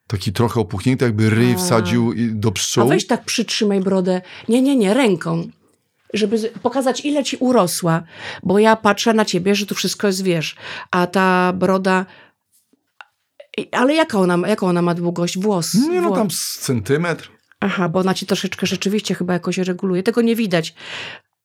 Taki 0.07 0.33
trochę 0.33 0.61
opuchnięty, 0.61 1.05
jakby 1.05 1.31
ryj 1.31 1.53
A. 1.53 1.57
wsadził 1.57 2.13
do 2.17 2.49
A 2.49 2.53
pszczół. 2.53 2.89
weź 2.89 3.07
tak 3.07 3.25
przytrzymaj 3.25 3.81
brodę. 3.81 4.21
Nie, 4.49 4.63
nie, 4.63 4.77
nie, 4.77 4.95
ręką. 4.95 5.49
Żeby 6.15 6.39
pokazać, 6.63 7.05
ile 7.05 7.25
ci 7.25 7.37
urosła. 7.37 8.03
Bo 8.43 8.59
ja 8.59 8.77
patrzę 8.77 9.15
na 9.15 9.25
ciebie, 9.25 9.55
że 9.55 9.67
tu 9.67 9.75
wszystko 9.75 10.07
jest, 10.07 10.23
wiesz. 10.23 10.57
A 10.91 11.07
ta 11.07 11.53
broda... 11.53 12.07
Ale 13.73 13.95
jaka 13.95 14.19
ona, 14.19 14.49
jaką 14.49 14.67
ona 14.67 14.83
ma 14.83 14.95
długość? 14.95 15.39
Włos. 15.39 15.75
Nie 15.75 16.01
no, 16.01 16.11
tam 16.11 16.29
centymetr. 16.61 17.31
Aha, 17.61 17.89
bo 17.89 17.99
ona 17.99 18.15
ci 18.15 18.27
troszeczkę 18.27 18.67
rzeczywiście 18.67 19.15
chyba 19.15 19.33
jakoś 19.33 19.59
reguluje. 19.59 20.03
Tego 20.03 20.23
nie 20.23 20.37
widać. 20.37 20.75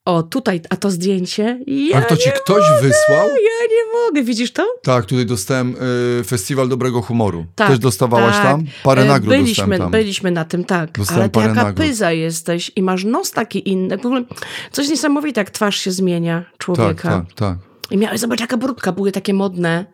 O, 0.06 0.24
tutaj, 0.24 0.62
a 0.70 0.76
to 0.76 0.92
zdjęcie. 0.92 1.60
Ja 1.68 1.98
A 1.98 2.02
to 2.02 2.18
ci 2.18 2.30
ktoś 2.32 2.64
wysłał? 2.82 3.28
Ja 3.30 3.68
nie 3.70 4.06
mogę, 4.06 4.24
widzisz 4.24 4.54
to? 4.54 4.68
Tak, 4.84 5.06
tutaj 5.06 5.26
dostałem 5.26 5.76
y, 6.20 6.24
Festiwal 6.24 6.70
Dobrego 6.70 7.02
Humoru. 7.02 7.46
Tak, 7.56 7.68
Też 7.70 7.80
dostawałaś 7.80 8.34
tak. 8.36 8.44
tam? 8.44 8.66
Parę 8.84 9.02
E, 9.02 9.06
nagród 9.06 9.30
byliśmy, 9.36 9.78
tam. 9.78 9.92
Byliśmy 9.92 10.32
na 10.32 10.46
tym, 10.46 10.64
tak. 10.64 10.92
Dostałem 10.98 11.22
Ale 11.22 11.30
ty 11.30 11.40
jaka 11.40 11.54
nagród. 11.54 11.88
pyza 11.88 12.12
jesteś 12.12 12.72
i 12.76 12.84
masz 12.84 13.04
nos 13.04 13.32
taki 13.32 13.70
inny. 13.70 13.98
W 13.98 14.06
ogóle 14.06 14.24
coś 14.72 14.90
niesamowite, 14.90 15.42
jak 15.42 15.50
twarz 15.50 15.78
się 15.80 15.92
zmienia 15.92 16.42
Tak, 16.50 16.58
człowieka. 16.58 17.10
tak, 17.10 17.34
tak. 17.36 17.58
I 17.92 17.98
miałeś, 17.98 18.20
zobacz, 18.20 18.40
jaka 18.40 18.58
brudka, 18.58 18.92
były 18.92 19.12
takie 19.12 19.34
modne 19.34 19.86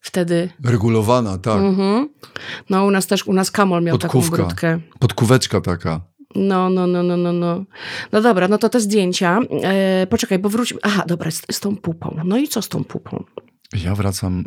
wtedy. 0.00 0.48
Regulowana, 0.64 1.38
tak. 1.38 1.58
Mhm. 1.60 2.08
No 2.70 2.84
u 2.84 2.90
nas 2.90 3.06
też, 3.06 3.26
u 3.26 3.32
nas 3.32 3.50
Kamol 3.50 3.82
miał 3.82 3.98
Podkówka. 3.98 4.30
taką 4.36 4.42
brudkę. 4.48 4.80
Podkóweczka 4.98 5.60
taka. 5.60 6.00
No, 6.34 6.70
no, 6.70 6.86
no, 6.86 7.02
no, 7.02 7.16
no, 7.16 7.32
no. 7.32 7.64
No 8.12 8.20
dobra, 8.22 8.48
no 8.48 8.58
to 8.58 8.68
te 8.68 8.80
zdjęcia. 8.80 9.40
E, 9.62 10.06
poczekaj, 10.06 10.38
bo 10.38 10.48
wróćmy. 10.48 10.78
Aha, 10.82 11.04
dobra, 11.06 11.30
z, 11.30 11.42
z 11.50 11.60
tą 11.60 11.76
pupą. 11.76 12.20
No 12.24 12.38
i 12.38 12.48
co 12.48 12.62
z 12.62 12.68
tą 12.68 12.84
pupą? 12.84 13.24
Ja 13.84 13.94
wracam 13.94 14.44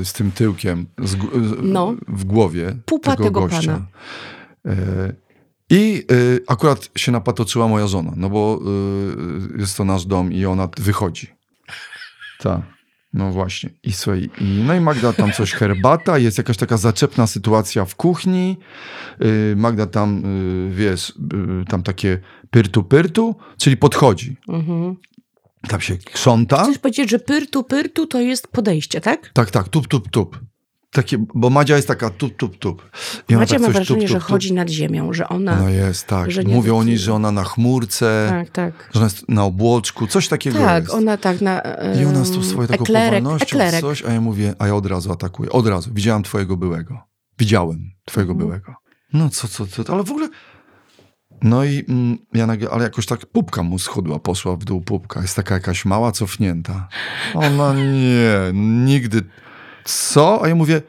y, 0.00 0.04
z 0.04 0.12
tym 0.12 0.32
tyłkiem 0.32 0.86
z, 0.98 1.10
z, 1.10 1.18
No. 1.62 1.94
w 2.08 2.24
głowie 2.24 2.76
Pupa 2.86 3.10
tego, 3.10 3.24
tego 3.24 3.40
gościa. 3.40 3.86
Y, 4.66 4.70
I 5.70 6.02
akurat 6.46 6.90
się 6.96 7.12
napatoczyła 7.12 7.68
moja 7.68 7.86
żona, 7.86 8.12
no 8.16 8.30
bo 8.30 8.60
jest 9.58 9.76
to 9.76 9.84
nasz 9.84 10.06
dom 10.06 10.32
i 10.32 10.46
ona 10.46 10.68
wychodzi. 10.78 11.28
Tak. 12.38 12.73
No 13.14 13.30
właśnie. 13.32 13.70
I 13.82 13.92
słuchaj, 13.92 14.30
i, 14.40 14.44
no 14.66 14.74
i 14.74 14.80
Magda 14.80 15.12
tam 15.12 15.32
coś 15.32 15.52
herbata, 15.60 16.18
jest 16.18 16.38
jakaś 16.38 16.56
taka 16.56 16.76
zaczepna 16.76 17.26
sytuacja 17.26 17.84
w 17.84 17.96
kuchni. 17.96 18.56
Y, 19.22 19.54
Magda 19.56 19.86
tam, 19.86 20.22
y, 20.24 20.74
wiesz, 20.74 21.10
y, 21.10 21.64
tam 21.68 21.82
takie 21.82 22.18
pyrtu-pyrtu, 22.50 23.34
czyli 23.58 23.76
podchodzi. 23.76 24.36
Mhm. 24.48 24.96
Tam 25.68 25.80
się 25.80 25.96
krząta. 25.96 26.62
Chcesz 26.64 26.78
powiedzieć, 26.78 27.10
że 27.10 27.18
pyrtu, 27.18 27.64
pyrtu 27.64 28.06
to 28.06 28.20
jest 28.20 28.48
podejście, 28.48 29.00
tak? 29.00 29.30
Tak, 29.32 29.50
tak, 29.50 29.68
tup, 29.68 29.88
tup, 29.88 30.10
tup. 30.10 30.40
Takie, 30.94 31.16
bo 31.34 31.50
Madzia 31.50 31.76
jest 31.76 31.88
taka 31.88 32.10
tup, 32.10 32.36
tup, 32.36 32.56
tup. 32.58 32.90
I 33.28 33.34
Macie 33.36 33.50
tak 33.54 33.60
ma 33.60 33.66
coś 33.66 33.74
wrażenie, 33.76 34.00
tup, 34.00 34.08
że 34.08 34.14
tup, 34.14 34.22
tup. 34.22 34.32
chodzi 34.32 34.52
nad 34.52 34.68
ziemią, 34.68 35.12
że 35.12 35.28
ona... 35.28 35.52
Ona 35.52 35.70
jest, 35.70 36.06
tak. 36.06 36.30
że 36.30 36.44
nie 36.44 36.54
Mówią 36.54 36.78
o 36.78 36.84
niej, 36.84 36.98
że 36.98 37.14
ona 37.14 37.32
na 37.32 37.44
chmurce, 37.44 38.26
Tak, 38.30 38.50
tak. 38.50 38.90
że 38.94 39.00
ona 39.00 39.06
jest 39.06 39.28
na 39.28 39.44
obłoczku, 39.44 40.06
coś 40.06 40.28
takiego 40.28 40.58
Tak, 40.58 40.82
jest. 40.84 40.94
ona 40.94 41.16
tak 41.16 41.40
na... 41.40 41.60
I 42.02 42.04
ona 42.04 42.24
tą 42.24 42.42
swoją 42.42 42.68
taką 42.68 42.84
eklerek, 42.84 43.22
powolnością, 43.22 43.56
eklerek. 43.56 43.80
coś, 43.80 44.02
a 44.04 44.12
ja 44.12 44.20
mówię, 44.20 44.54
a 44.58 44.66
ja 44.66 44.74
od 44.74 44.86
razu 44.86 45.12
atakuję. 45.12 45.50
Od 45.52 45.66
razu. 45.66 45.90
Widziałam 45.94 46.22
twojego 46.22 46.56
byłego. 46.56 46.98
Widziałem 47.38 47.90
twojego 48.04 48.32
Mhm. 48.32 48.48
byłego. 48.48 48.74
No 49.12 49.28
co, 49.30 49.48
co, 49.48 49.66
co, 49.66 49.92
ale 49.94 50.04
w 50.04 50.10
ogóle... 50.10 50.28
No 51.42 51.64
i 51.64 51.84
mm, 51.88 52.18
ja 52.34 52.46
nagle, 52.46 52.70
ale 52.70 52.84
jakoś 52.84 53.06
tak 53.06 53.26
pupka 53.26 53.62
mu 53.62 53.78
schudła, 53.78 54.18
poszła 54.18 54.56
w 54.56 54.64
dół 54.64 54.80
pupka. 54.80 55.22
Jest 55.22 55.36
taka 55.36 55.54
jakaś 55.54 55.84
mała, 55.84 56.12
cofnięta. 56.12 56.88
Ona 57.34 57.74
nie, 57.74 58.34
nigdy. 58.84 59.22
Co? 59.84 60.42
A 60.44 60.48
ja 60.48 60.54
mówię, 60.54 60.82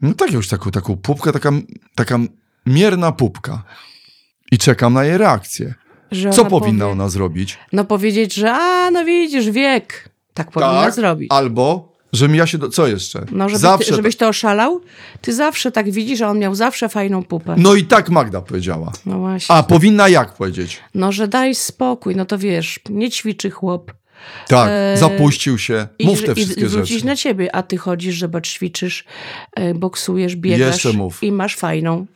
no 0.00 0.14
tak 0.14 0.32
już 0.32 0.48
taką, 0.48 0.70
taką 0.70 0.96
pupkę, 0.96 1.32
taka, 1.32 1.50
taka 1.94 2.18
mierna 2.66 3.12
pupka. 3.12 3.62
I 4.52 4.58
czekam 4.58 4.92
na 4.94 5.04
jej 5.04 5.18
reakcję. 5.18 5.74
Że 6.10 6.30
Co 6.30 6.40
ona 6.40 6.50
powinna 6.50 6.84
powie- 6.84 6.92
ona 6.92 7.08
zrobić? 7.08 7.58
No 7.72 7.84
powiedzieć, 7.84 8.34
że 8.34 8.52
a, 8.52 8.90
no 8.90 9.04
widzisz, 9.04 9.50
wiek. 9.50 10.08
Tak 10.34 10.50
powinna 10.50 10.90
zrobić. 10.90 11.28
Albo, 11.32 11.92
że 12.12 12.26
ja 12.26 12.46
się. 12.46 12.58
Do... 12.58 12.68
Co 12.68 12.86
jeszcze? 12.86 13.24
No, 13.32 13.48
żeby 13.48 13.58
zawsze. 13.58 13.88
ty, 13.90 13.96
żebyś 13.96 14.16
to 14.16 14.28
oszalał, 14.28 14.80
ty 15.20 15.34
zawsze 15.34 15.72
tak 15.72 15.90
widzisz, 15.90 16.18
że 16.18 16.28
on 16.28 16.38
miał 16.38 16.54
zawsze 16.54 16.88
fajną 16.88 17.22
pupę. 17.22 17.54
No 17.58 17.74
i 17.74 17.84
tak 17.84 18.10
Magda 18.10 18.40
powiedziała. 18.40 18.92
No 19.06 19.18
właśnie. 19.18 19.54
A 19.54 19.62
powinna 19.62 20.08
jak 20.08 20.34
powiedzieć? 20.34 20.80
No, 20.94 21.12
że 21.12 21.28
daj 21.28 21.54
spokój, 21.54 22.16
no 22.16 22.24
to 22.24 22.38
wiesz, 22.38 22.80
nie 22.90 23.10
ćwiczy 23.10 23.50
chłop. 23.50 23.92
Tak, 24.48 24.68
E, 24.72 24.96
zapuścił 24.96 25.58
się. 25.58 25.86
I, 25.98 26.06
Mów 26.06 26.18
że- 26.20 26.26
te 26.26 26.32
i 26.32 26.34
wszystkie 26.34 26.66
wrócić 26.66 26.94
rzeczy. 26.94 27.06
na 27.06 27.16
ciebie, 27.16 27.54
a 27.56 27.62
ty 27.62 27.76
chodzisz, 27.76 28.20
zobacz, 28.20 28.48
ćwiczysz, 28.50 29.04
e, 29.56 29.74
boksujesz, 29.74 30.36
biegasz 30.36 30.86
i 31.22 31.32
masz 31.32 31.56
fajną. 31.56 32.06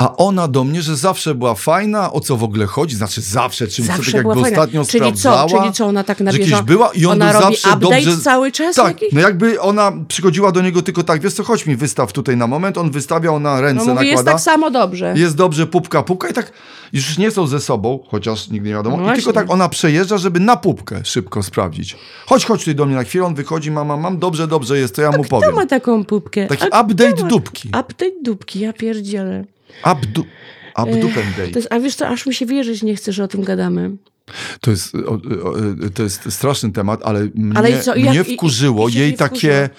A 0.00 0.16
ona 0.16 0.48
do 0.48 0.64
mnie, 0.64 0.82
że 0.82 0.96
zawsze 0.96 1.34
była 1.34 1.54
fajna, 1.54 2.12
o 2.12 2.20
co 2.20 2.36
w 2.36 2.42
ogóle 2.44 2.66
chodzi? 2.66 2.96
Znaczy 2.96 3.20
zawsze, 3.20 3.68
czyli 3.68 3.88
co 3.88 3.94
Zawsze 3.96 4.12
tak 4.12 4.22
była 4.22 4.34
jakby 4.34 4.42
fajna. 4.44 4.58
ostatnio 4.62 4.84
czyli 4.84 4.98
sprawdzała. 5.04 5.46
co, 5.48 5.60
czyli 5.60 5.72
co, 5.72 5.86
ona 5.86 6.04
tak 6.04 6.20
na 6.20 6.32
bieżąco, 6.32 6.64
była 6.64 6.90
i 6.94 7.06
on 7.06 7.12
ona 7.12 7.32
robi 7.32 7.44
zawsze 7.44 7.68
update 7.68 8.04
dobrze... 8.04 8.16
cały 8.18 8.52
czas? 8.52 8.76
Tak, 8.76 8.86
jakiś? 9.02 9.12
no 9.12 9.20
jakby 9.20 9.60
ona 9.60 9.92
przychodziła 10.08 10.52
do 10.52 10.62
niego 10.62 10.82
tylko 10.82 11.02
tak, 11.02 11.20
wiesz 11.20 11.32
co, 11.34 11.44
chodź 11.44 11.66
mi 11.66 11.76
wystaw 11.76 12.12
tutaj 12.12 12.36
na 12.36 12.46
moment, 12.46 12.78
on 12.78 12.90
wystawia, 12.90 13.30
ona 13.32 13.60
ręce 13.60 13.84
No 13.86 13.94
mówi, 13.94 14.06
jest 14.06 14.16
nakłada. 14.18 14.32
tak 14.32 14.40
samo 14.44 14.70
dobrze. 14.70 15.14
Jest 15.16 15.36
dobrze, 15.36 15.66
pupka, 15.66 16.02
pupka 16.02 16.28
i 16.28 16.32
tak 16.32 16.52
już 16.92 17.18
nie 17.18 17.30
są 17.30 17.46
ze 17.46 17.60
sobą, 17.60 17.98
chociaż 18.10 18.48
nigdy 18.48 18.68
nie 18.68 18.74
wiadomo. 18.74 18.96
No 18.96 19.12
I 19.12 19.16
tylko 19.16 19.32
tak 19.32 19.50
ona 19.50 19.68
przejeżdża, 19.68 20.18
żeby 20.18 20.40
na 20.40 20.56
pupkę 20.56 21.00
szybko 21.04 21.42
sprawdzić. 21.42 21.96
Chodź, 22.26 22.44
chodź 22.44 22.60
tutaj 22.60 22.74
do 22.74 22.86
mnie 22.86 22.94
na 22.96 23.04
chwilę, 23.04 23.24
on 23.24 23.34
wychodzi, 23.34 23.70
mama, 23.70 23.96
mam, 23.96 24.18
dobrze, 24.18 24.46
dobrze 24.46 24.78
jest, 24.78 24.94
to 24.96 25.02
ja 25.02 25.10
mu 25.12 25.24
powiem. 25.24 25.50
Kto 25.50 25.60
ma 25.60 25.66
taką 25.66 26.04
pupkę? 26.04 26.46
Taki 26.46 26.62
A 26.62 26.66
kto 26.66 26.80
update 26.80 27.22
ma- 27.22 27.28
dupki. 27.28 27.68
Update 27.68 28.22
dupki, 28.22 28.60
ja 28.60 28.72
pierdzielę. 28.72 29.44
Updu... 29.92 30.24
Updupen 30.78 31.24
day. 31.36 31.48
To 31.52 31.58
jest, 31.58 31.68
a 31.72 31.78
wiesz 31.80 31.94
co, 31.94 32.08
aż 32.08 32.26
mi 32.26 32.34
się 32.34 32.46
wierzyć 32.46 32.82
nie 32.82 32.96
chce, 32.96 33.12
że 33.12 33.24
o 33.24 33.28
tym 33.28 33.44
gadamy. 33.44 33.90
To 34.60 34.70
jest, 34.70 34.94
o, 34.94 35.12
o, 35.12 35.20
to 35.94 36.02
jest 36.02 36.32
straszny 36.32 36.72
temat, 36.72 37.00
ale 37.04 37.28
mnie, 37.34 37.58
Ale 37.58 37.70
i 37.70 37.80
co, 37.80 37.96
jak- 37.96 38.10
mnie 38.10 38.20
i- 38.28 38.32
i- 38.32 38.36
wkurzyło 38.36 38.88
i 38.88 38.92
się 38.92 38.98
jej 38.98 39.10
nie 39.10 39.16
takie 39.16 39.70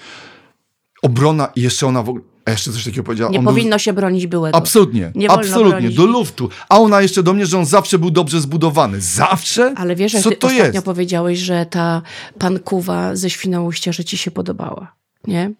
obrona 1.02 1.48
i 1.56 1.62
jeszcze 1.62 1.86
ona 1.86 2.02
w 2.02 2.08
ogóle, 2.08 2.24
a 2.44 2.50
jeszcze 2.50 2.72
coś 2.72 2.84
takiego 2.84 3.02
powiedziała. 3.04 3.30
Nie 3.32 3.38
on 3.38 3.44
był- 3.44 3.54
powinno 3.54 3.78
się 3.78 3.92
bronić 3.92 4.26
byłego. 4.26 4.58
Absolutnie, 4.58 5.12
Nie 5.14 5.30
absolutnie, 5.30 5.70
bronić. 5.80 5.96
do 5.96 6.06
luftu. 6.06 6.48
A 6.68 6.78
ona 6.78 7.02
jeszcze 7.02 7.22
do 7.22 7.32
mnie, 7.34 7.46
że 7.46 7.58
on 7.58 7.66
zawsze 7.66 7.98
był 7.98 8.10
dobrze 8.10 8.40
zbudowany. 8.40 9.00
Zawsze? 9.00 9.72
Ale 9.76 9.96
wiesz, 9.96 10.14
jak 10.14 10.22
Co 10.22 10.30
ty 10.30 10.36
to 10.36 10.46
ostatnio 10.46 10.72
jest? 10.72 10.84
powiedziałeś, 10.84 11.38
że 11.38 11.66
ta 11.70 12.02
pankuwa 12.38 13.16
ze 13.16 13.30
Świnoujścia, 13.30 13.92
że 13.92 14.04
ci 14.04 14.18
się 14.18 14.30
podobała. 14.30 14.94
Nie? 15.26 15.52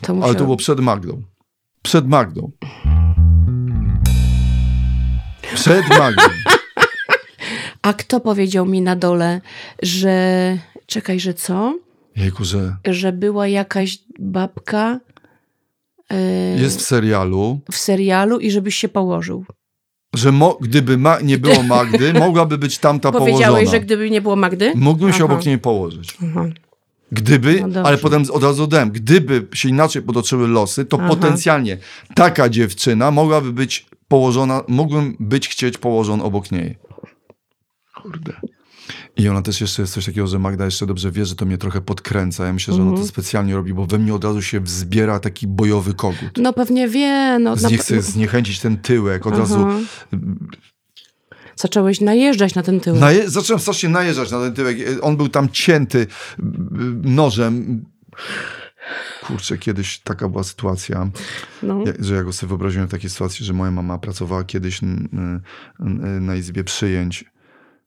To 0.00 0.14
musiał... 0.14 0.28
Ale 0.28 0.38
to 0.38 0.44
było 0.44 0.56
przed 0.56 0.80
Magdą. 0.80 1.22
Przed 1.82 2.08
Magdą. 2.08 2.50
Przed 5.54 5.88
Magdą. 5.98 6.22
A 7.82 7.92
kto 7.92 8.20
powiedział 8.20 8.66
mi 8.66 8.80
na 8.82 8.96
dole, 8.96 9.40
że... 9.82 10.58
Czekaj, 10.86 11.20
że 11.20 11.34
co? 11.34 11.78
Jejku, 12.16 12.44
że 12.44 12.76
Że 12.86 13.12
była 13.12 13.48
jakaś 13.48 13.98
babka 14.18 15.00
e, 16.10 16.16
jest 16.58 16.78
w 16.78 16.82
serialu, 16.82 17.60
w 17.72 17.76
serialu 17.76 18.38
i 18.38 18.50
żebyś 18.50 18.74
się 18.74 18.88
położył. 18.88 19.44
że 20.14 20.32
mo- 20.32 20.58
gdyby 20.60 20.98
ma- 20.98 21.20
nie 21.20 21.38
było 21.38 21.62
Magdy, 21.76 22.12
mogłaby 22.12 22.58
być 22.58 22.78
tamta 22.78 23.12
Powiedziałeś, 23.12 23.46
położona. 23.46 23.70
że 23.70 23.80
gdyby 23.80 24.10
nie 24.10 24.20
było 24.20 24.36
Magdy? 24.36 24.72
Mógłbym 24.74 25.12
się 25.12 25.24
Aha. 25.24 25.32
obok 25.34 25.46
niej 25.46 25.58
położyć. 25.58 26.16
Aha. 26.30 26.44
Gdyby, 27.12 27.62
No 27.68 27.82
ale 27.82 27.98
potem 27.98 28.24
od 28.32 28.42
razu 28.42 28.62
dodałem, 28.62 28.90
gdyby 28.90 29.46
się 29.54 29.68
inaczej 29.68 30.02
potoczyły 30.02 30.48
losy, 30.48 30.84
to 30.84 30.96
Aha. 31.00 31.08
potencjalnie 31.08 31.78
taka 32.14 32.48
dziewczyna 32.48 33.10
mogłaby 33.10 33.52
być 33.52 33.86
położona, 34.08 34.62
mógłbym 34.68 35.16
być 35.20 35.48
chcieć 35.48 35.78
położony 35.78 36.22
obok 36.22 36.52
niej. 36.52 36.78
Kurde. 38.02 38.32
I 39.16 39.28
ona 39.28 39.42
też 39.42 39.60
jeszcze 39.60 39.82
jest 39.82 39.94
coś 39.94 40.06
takiego, 40.06 40.26
że 40.26 40.38
Magda 40.38 40.64
jeszcze 40.64 40.86
dobrze 40.86 41.10
wie, 41.10 41.26
że 41.26 41.34
to 41.34 41.46
mnie 41.46 41.58
trochę 41.58 41.80
podkręca. 41.80 42.46
Ja 42.46 42.52
myślę, 42.52 42.74
że 42.74 42.80
ona 42.82 42.90
Mhm. 42.90 43.06
to 43.06 43.12
specjalnie 43.12 43.54
robi, 43.54 43.74
bo 43.74 43.86
we 43.86 43.98
mnie 43.98 44.14
od 44.14 44.24
razu 44.24 44.42
się 44.42 44.60
wzbiera 44.60 45.20
taki 45.20 45.46
bojowy 45.46 45.94
kogut. 45.94 46.38
No 46.38 46.52
pewnie 46.52 46.88
wie. 46.88 47.38
No, 47.40 47.56
Z 47.56 47.70
nie 47.70 47.78
chce 47.78 48.02
zniechęcić 48.02 48.60
ten 48.60 48.76
tyłek, 48.78 49.26
od 49.26 49.38
razu 49.38 49.66
Aha. 49.68 49.78
Zacząłeś 51.56 52.00
najeżdżać 52.00 52.54
na 52.54 52.62
ten 52.62 52.80
tył. 52.80 52.94
Naje- 52.94 53.28
zacząłem 53.30 53.60
strasznie 53.60 53.88
najeżdżać 53.88 54.30
na 54.30 54.40
ten 54.40 54.54
tyłek. 54.54 54.76
On 55.02 55.16
był 55.16 55.28
tam 55.28 55.48
cięty 55.48 56.06
mm, 56.38 57.02
nożem. 57.04 57.84
Kurczę, 59.26 59.58
kiedyś 59.58 59.98
taka 59.98 60.28
była 60.28 60.44
sytuacja, 60.44 61.10
No. 61.62 61.84
że 61.98 62.14
ja 62.14 62.22
go 62.22 62.32
sobie 62.32 62.48
wyobraziłem 62.48 62.88
w 62.88 62.90
takiej 62.90 63.10
sytuacji, 63.10 63.46
że 63.46 63.52
moja 63.52 63.70
mama 63.70 63.98
pracowała 63.98 64.44
kiedyś 64.44 64.80
na 66.20 66.34
izbie 66.36 66.64
przyjęć 66.64 67.24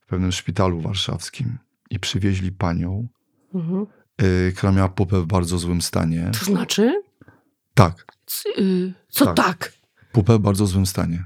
w 0.01 0.05
pewnym 0.09 0.31
szpitalu 0.31 0.81
warszawskim 0.81 1.57
i 1.89 1.99
przywieźli 1.99 2.51
panią, 2.51 3.07
Mhm. 3.55 3.85
y, 4.21 4.53
która 4.57 4.71
miała 4.71 4.89
pupę 4.89 5.19
w 5.21 5.25
bardzo 5.25 5.57
złym 5.57 5.81
stanie. 5.81 6.31
To 6.39 6.45
znaczy? 6.45 7.01
Tak, 7.73 8.05
C- 8.25 8.49
y, 8.61 8.93
Co 9.09 9.25
Tak. 9.25 9.35
tak? 9.35 9.73
pupę 10.11 10.37
w 10.37 10.39
bardzo 10.39 10.65
złym 10.67 10.85
stanie. 10.85 11.25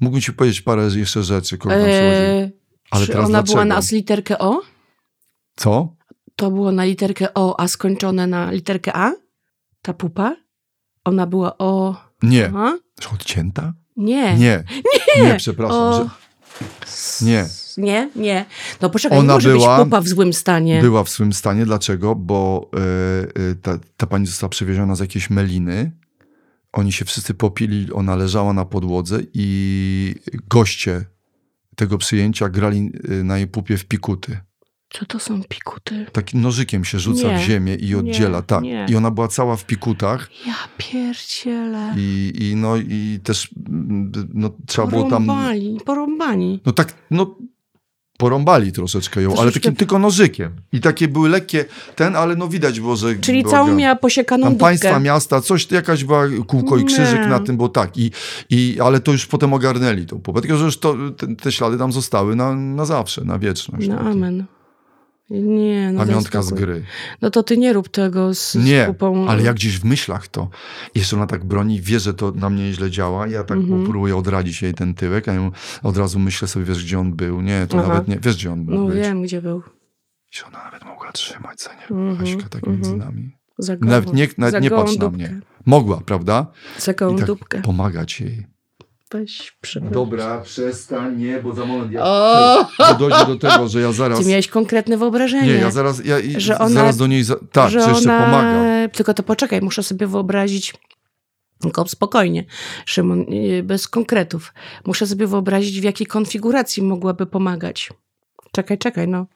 Mógłbym 0.00 0.20
ci 0.22 0.32
powiedzieć 0.32 0.60
parę 0.60 0.88
jeszcze 0.96 1.22
rzeczy, 1.22 1.58
kogo 1.58 1.74
tam. 1.74 1.84
E, 1.84 2.50
Ale 2.90 3.06
czy 3.06 3.12
teraz 3.12 3.24
ona 3.26 3.38
dlaczego? 3.38 3.52
była 3.52 3.64
na 3.64 3.82
z 3.82 3.92
literkę 3.92 4.38
O? 4.38 4.60
Co? 5.56 5.94
To 6.36 6.50
było 6.50 6.72
na 6.72 6.84
literkę 6.84 7.34
O, 7.34 7.60
a 7.60 7.68
skończone 7.68 8.26
na 8.26 8.50
literkę 8.50 8.96
A? 8.96 9.12
Ta 9.82 9.92
pupa? 9.94 10.36
Ona 11.04 11.26
była 11.26 11.58
O... 11.58 11.96
Nie. 12.22 12.46
A? 12.56 12.78
Że 13.00 13.08
Odcięta? 13.14 13.72
Nie. 13.96 14.36
Nie. 14.36 14.64
Nie, 15.22 15.34
przepraszam. 15.36 15.76
O... 15.76 15.92
Że... 16.04 17.26
Nie. 17.26 17.46
Nie, 17.76 18.10
nie. 18.16 18.44
No 18.80 18.90
poczekaj, 18.90 19.18
Ona 19.18 19.32
nie 19.32 19.34
może 19.36 19.50
była- 19.50 19.76
być 19.78 19.84
pupa 19.84 20.00
w 20.00 20.08
złym 20.08 20.32
stanie. 20.32 20.80
Była 20.80 21.04
w 21.04 21.08
swym 21.08 21.32
stanie. 21.32 21.64
Dlaczego? 21.66 22.14
Bo 22.14 22.70
e, 22.74 22.80
e, 23.50 23.54
ta, 23.54 23.78
ta 23.96 24.06
pani 24.06 24.26
została 24.26 24.50
przewieziona 24.50 24.94
z 24.96 25.00
jakiejś 25.00 25.30
meliny. 25.30 25.92
Oni 26.72 26.92
się 26.92 27.04
wszyscy 27.04 27.34
popili, 27.34 27.92
ona 27.92 28.16
leżała 28.16 28.52
na 28.52 28.64
podłodze 28.64 29.20
i 29.34 30.14
goście 30.48 31.04
tego 31.76 31.98
przyjęcia 31.98 32.48
grali 32.48 32.92
e, 33.08 33.24
na 33.24 33.38
jej 33.38 33.46
pupie 33.46 33.76
w 33.76 33.84
pikuty. 33.84 34.38
Co 34.90 35.06
to 35.06 35.18
są 35.18 35.42
pikuty? 35.48 36.06
Takim 36.12 36.40
nożykiem 36.40 36.84
się 36.84 36.98
rzuca 36.98 37.28
Nie. 37.28 37.38
w 37.38 37.40
ziemię 37.40 37.74
i 37.74 37.94
oddziela. 37.94 38.38
Nie, 38.38 38.42
tak. 38.44 38.62
nie. 38.62 38.86
I 38.90 38.96
ona 38.96 39.10
była 39.10 39.28
cała 39.28 39.56
w 39.56 39.64
pikutach 39.64 40.30
Ja 40.46 40.54
pierdzielę. 40.78 41.94
i, 41.96 42.32
i 42.40 42.56
no 42.56 42.76
i 42.76 43.20
też 43.24 43.50
no, 44.34 44.50
trzeba 44.66 44.88
było 44.88 45.02
tam... 45.10 45.26
Porąbali, 45.26 45.78
porąbani. 45.84 46.60
No 46.66 46.72
tak, 46.72 46.94
no 47.10 47.36
porąbali 48.18 48.72
troszeczkę 48.72 49.22
ją, 49.22 49.28
ale 49.28 49.36
Troszeczkę- 49.36 49.60
takim 49.60 49.76
tylko 49.76 49.98
nożykiem. 49.98 50.50
I 50.72 50.80
takie 50.80 51.08
były 51.08 51.28
lekkie, 51.28 51.64
ten, 51.96 52.16
ale 52.16 52.36
no 52.36 52.48
widać 52.48 52.80
było, 52.80 52.96
że... 52.96 53.14
Czyli 53.14 53.44
całą 53.44 53.74
miała 53.74 53.96
posiekaną 53.96 54.42
Tam 54.42 54.52
dupkę. 54.52 54.64
państwa, 54.66 55.00
miasta, 55.00 55.40
coś, 55.40 55.70
jakaś 55.70 56.04
była 56.04 56.24
kółko 56.46 56.76
i 56.76 56.84
krzyżyk 56.84 57.20
Nie. 57.20 57.26
na 57.26 57.40
tym, 57.40 57.56
bo 57.56 57.68
tak. 57.68 57.96
I, 57.98 58.10
i, 58.50 58.78
ale 58.84 59.00
to 59.00 59.12
już 59.12 59.26
potem 59.26 59.52
ogarnęli 59.52 60.06
tą 60.06 60.20
popę. 60.20 60.40
Tylko, 60.40 60.56
że 60.56 60.64
już 60.64 60.78
to, 60.78 60.94
te, 61.16 61.36
te 61.36 61.52
ślady 61.52 61.78
tam 61.78 61.92
zostały 61.92 62.36
na, 62.36 62.54
na 62.54 62.84
zawsze, 62.84 63.24
na 63.24 63.38
wieczność. 63.38 63.88
No 63.88 63.96
Takie. 63.96 64.08
amen. 64.10 64.44
Nie, 65.30 65.92
no 65.92 66.00
Pamiątka 66.00 66.42
z 66.42 66.52
gry. 66.52 66.84
No 67.22 67.30
to 67.30 67.42
ty 67.42 67.56
nie 67.58 67.72
rób 67.72 67.88
tego 67.88 68.34
z, 68.34 68.52
z 68.52 68.64
Nie, 68.64 68.84
pupą. 68.86 69.28
ale 69.28 69.42
jak 69.42 69.54
gdzieś 69.56 69.78
w 69.78 69.84
myślach 69.84 70.28
to. 70.28 70.50
Jeszcze 70.94 71.16
ona 71.16 71.26
tak 71.26 71.44
broni, 71.44 71.80
wie, 71.80 72.00
że 72.00 72.14
to 72.14 72.32
na 72.32 72.50
mnie 72.50 72.72
źle 72.72 72.90
działa. 72.90 73.26
Ja 73.26 73.44
tak 73.44 73.56
Mhm. 73.58 73.84
próbuję 73.86 74.16
odradzić 74.16 74.62
jej 74.62 74.74
ten 74.74 74.94
tyłek, 74.94 75.28
a 75.28 75.32
ja 75.32 75.50
od 75.82 75.96
razu 75.96 76.18
myślę 76.18 76.48
sobie, 76.48 76.64
wiesz, 76.64 76.84
gdzie 76.84 76.98
on 76.98 77.12
był. 77.12 77.40
Nie, 77.40 77.66
to 77.68 77.78
Aha. 77.78 77.88
nawet 77.88 78.08
nie, 78.08 78.18
wiesz, 78.22 78.36
gdzie 78.36 78.52
on 78.52 78.58
mógł 78.58 78.72
No 78.72 78.84
być. 78.86 78.96
wiem, 78.96 79.22
gdzie 79.22 79.42
był. 79.42 79.62
I 80.38 80.46
ona 80.48 80.64
nawet 80.64 80.84
mogła 80.84 81.12
trzymać 81.12 81.60
za 81.62 81.70
nie. 81.74 81.82
Mhm, 81.98 82.16
Haśka 82.16 82.48
tak 82.48 82.54
mhm. 82.68 82.74
między 82.76 82.96
nami. 82.96 83.36
Za 83.58 83.76
gołą, 83.76 83.90
Nawet 83.92 84.12
nie, 84.12 84.28
nawet 84.38 84.62
nie 84.62 84.70
patrz 84.70 84.92
na 84.96 85.00
dupkę. 85.00 85.16
mnie. 85.16 85.40
Mogła, 85.66 86.00
prawda? 86.06 86.46
Za 86.78 86.94
gołą 86.94 87.14
I 87.14 87.18
tak 87.18 87.26
dupkę. 87.26 87.60
pomagać 87.62 88.20
jej. 88.20 88.46
Weź, 89.12 89.56
przepraszam. 89.60 89.94
Dobra, 89.94 90.40
przestań, 90.40 91.18
nie, 91.18 91.42
bo 91.42 91.54
za 91.54 91.64
moment 91.64 91.92
ja... 91.92 92.00
O! 92.04 92.66
Bo 92.78 92.94
dojdzie 92.94 93.26
do 93.26 93.36
tego, 93.36 93.68
że 93.68 93.80
ja 93.80 93.92
zaraz... 93.92 94.18
Ty 94.20 94.24
miałeś 94.26 94.48
konkretne 94.48 94.96
wyobrażenie. 94.98 95.46
Nie, 95.46 95.58
ja 95.58 95.70
zaraz, 95.70 96.04
ja, 96.04 96.18
i- 96.18 96.40
Że 96.40 96.58
ona- 96.58 96.68
zaraz 96.68 96.96
do 96.96 97.06
niej... 97.06 97.24
Za... 97.24 97.36
Tak, 97.52 97.70
że, 97.70 97.80
że 97.82 97.90
jeszcze 97.90 98.16
ona... 98.16 98.24
pomaga. 98.24 98.88
Tylko 98.92 99.14
to 99.14 99.22
poczekaj, 99.22 99.60
muszę 99.60 99.82
sobie 99.82 100.06
wyobrazić, 100.06 100.74
tylko 101.60 101.88
spokojnie, 101.88 102.44
Szymon, 102.86 103.24
yy, 103.28 103.62
bez 103.62 103.88
konkretów. 103.88 104.52
Muszę 104.86 105.06
sobie 105.06 105.26
wyobrazić, 105.26 105.80
w 105.80 105.84
jakiej 105.84 106.06
konfiguracji 106.06 106.82
mogłaby 106.82 107.26
pomagać. 107.26 107.90
Czekaj, 108.52 108.78
czekaj, 108.78 109.08
no. 109.08 109.26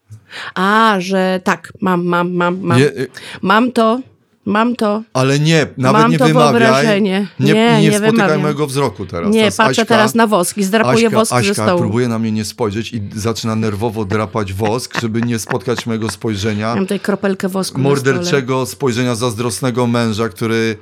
A, 0.54 0.96
że 0.98 1.40
tak, 1.44 1.72
mam, 1.80 2.04
mam, 2.06 2.32
mam, 2.34 2.60
mam. 2.60 2.80
Y, 2.82 3.06
Mam 3.42 3.72
to, 3.72 4.00
Mam 4.44 4.76
to. 4.76 5.02
Ale 5.12 5.38
nie, 5.40 5.66
nawet 5.78 6.08
nie 6.08 6.18
wymawiaj. 6.18 7.02
Nie, 7.02 7.26
Nie, 7.40 7.54
nie, 7.54 7.82
nie 7.82 7.90
spotykaj 7.90 8.10
wymawiam. 8.12 8.40
mojego 8.40 8.66
wzroku 8.66 9.06
teraz. 9.06 9.34
Nie, 9.34 9.40
Teraz 9.40 9.56
patrzę 9.56 9.82
Aśka- 9.82 9.86
teraz 9.88 10.14
na 10.14 10.26
woski, 10.26 10.64
zdrapuję 10.64 11.06
Aśka, 11.06 11.18
wosk 11.18 11.30
ze 11.30 11.36
Aśka 11.36 11.54
stołu. 11.54 11.78
próbuje 11.80 12.08
na 12.08 12.18
mnie 12.18 12.32
nie 12.32 12.44
spojrzeć 12.44 12.92
i 12.92 13.02
zaczyna 13.14 13.56
nerwowo 13.56 14.04
drapać 14.04 14.52
wosk, 14.52 15.00
żeby 15.00 15.22
nie 15.22 15.38
spotkać 15.38 15.86
mojego 15.86 16.10
spojrzenia. 16.10 16.74
Mam 16.74 16.84
tutaj 16.84 17.00
kropelkę 17.00 17.48
wosku. 17.48 17.80
Morderczego 17.80 18.66
spojrzenia 18.66 19.14
zazdrosnego 19.14 19.86
męża, 19.86 20.28
który, 20.28 20.76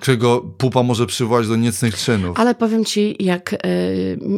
którego 0.00 0.40
pupa 0.58 0.82
może 0.82 1.06
przywołać 1.06 1.48
do 1.48 1.56
niecnych 1.56 1.94
czynów. 1.96 2.28
Mhm. 2.28 2.46
Ale 2.46 2.54
powiem 2.54 2.84
ci, 2.84 3.16
jak 3.24 3.52
y, 3.52 3.58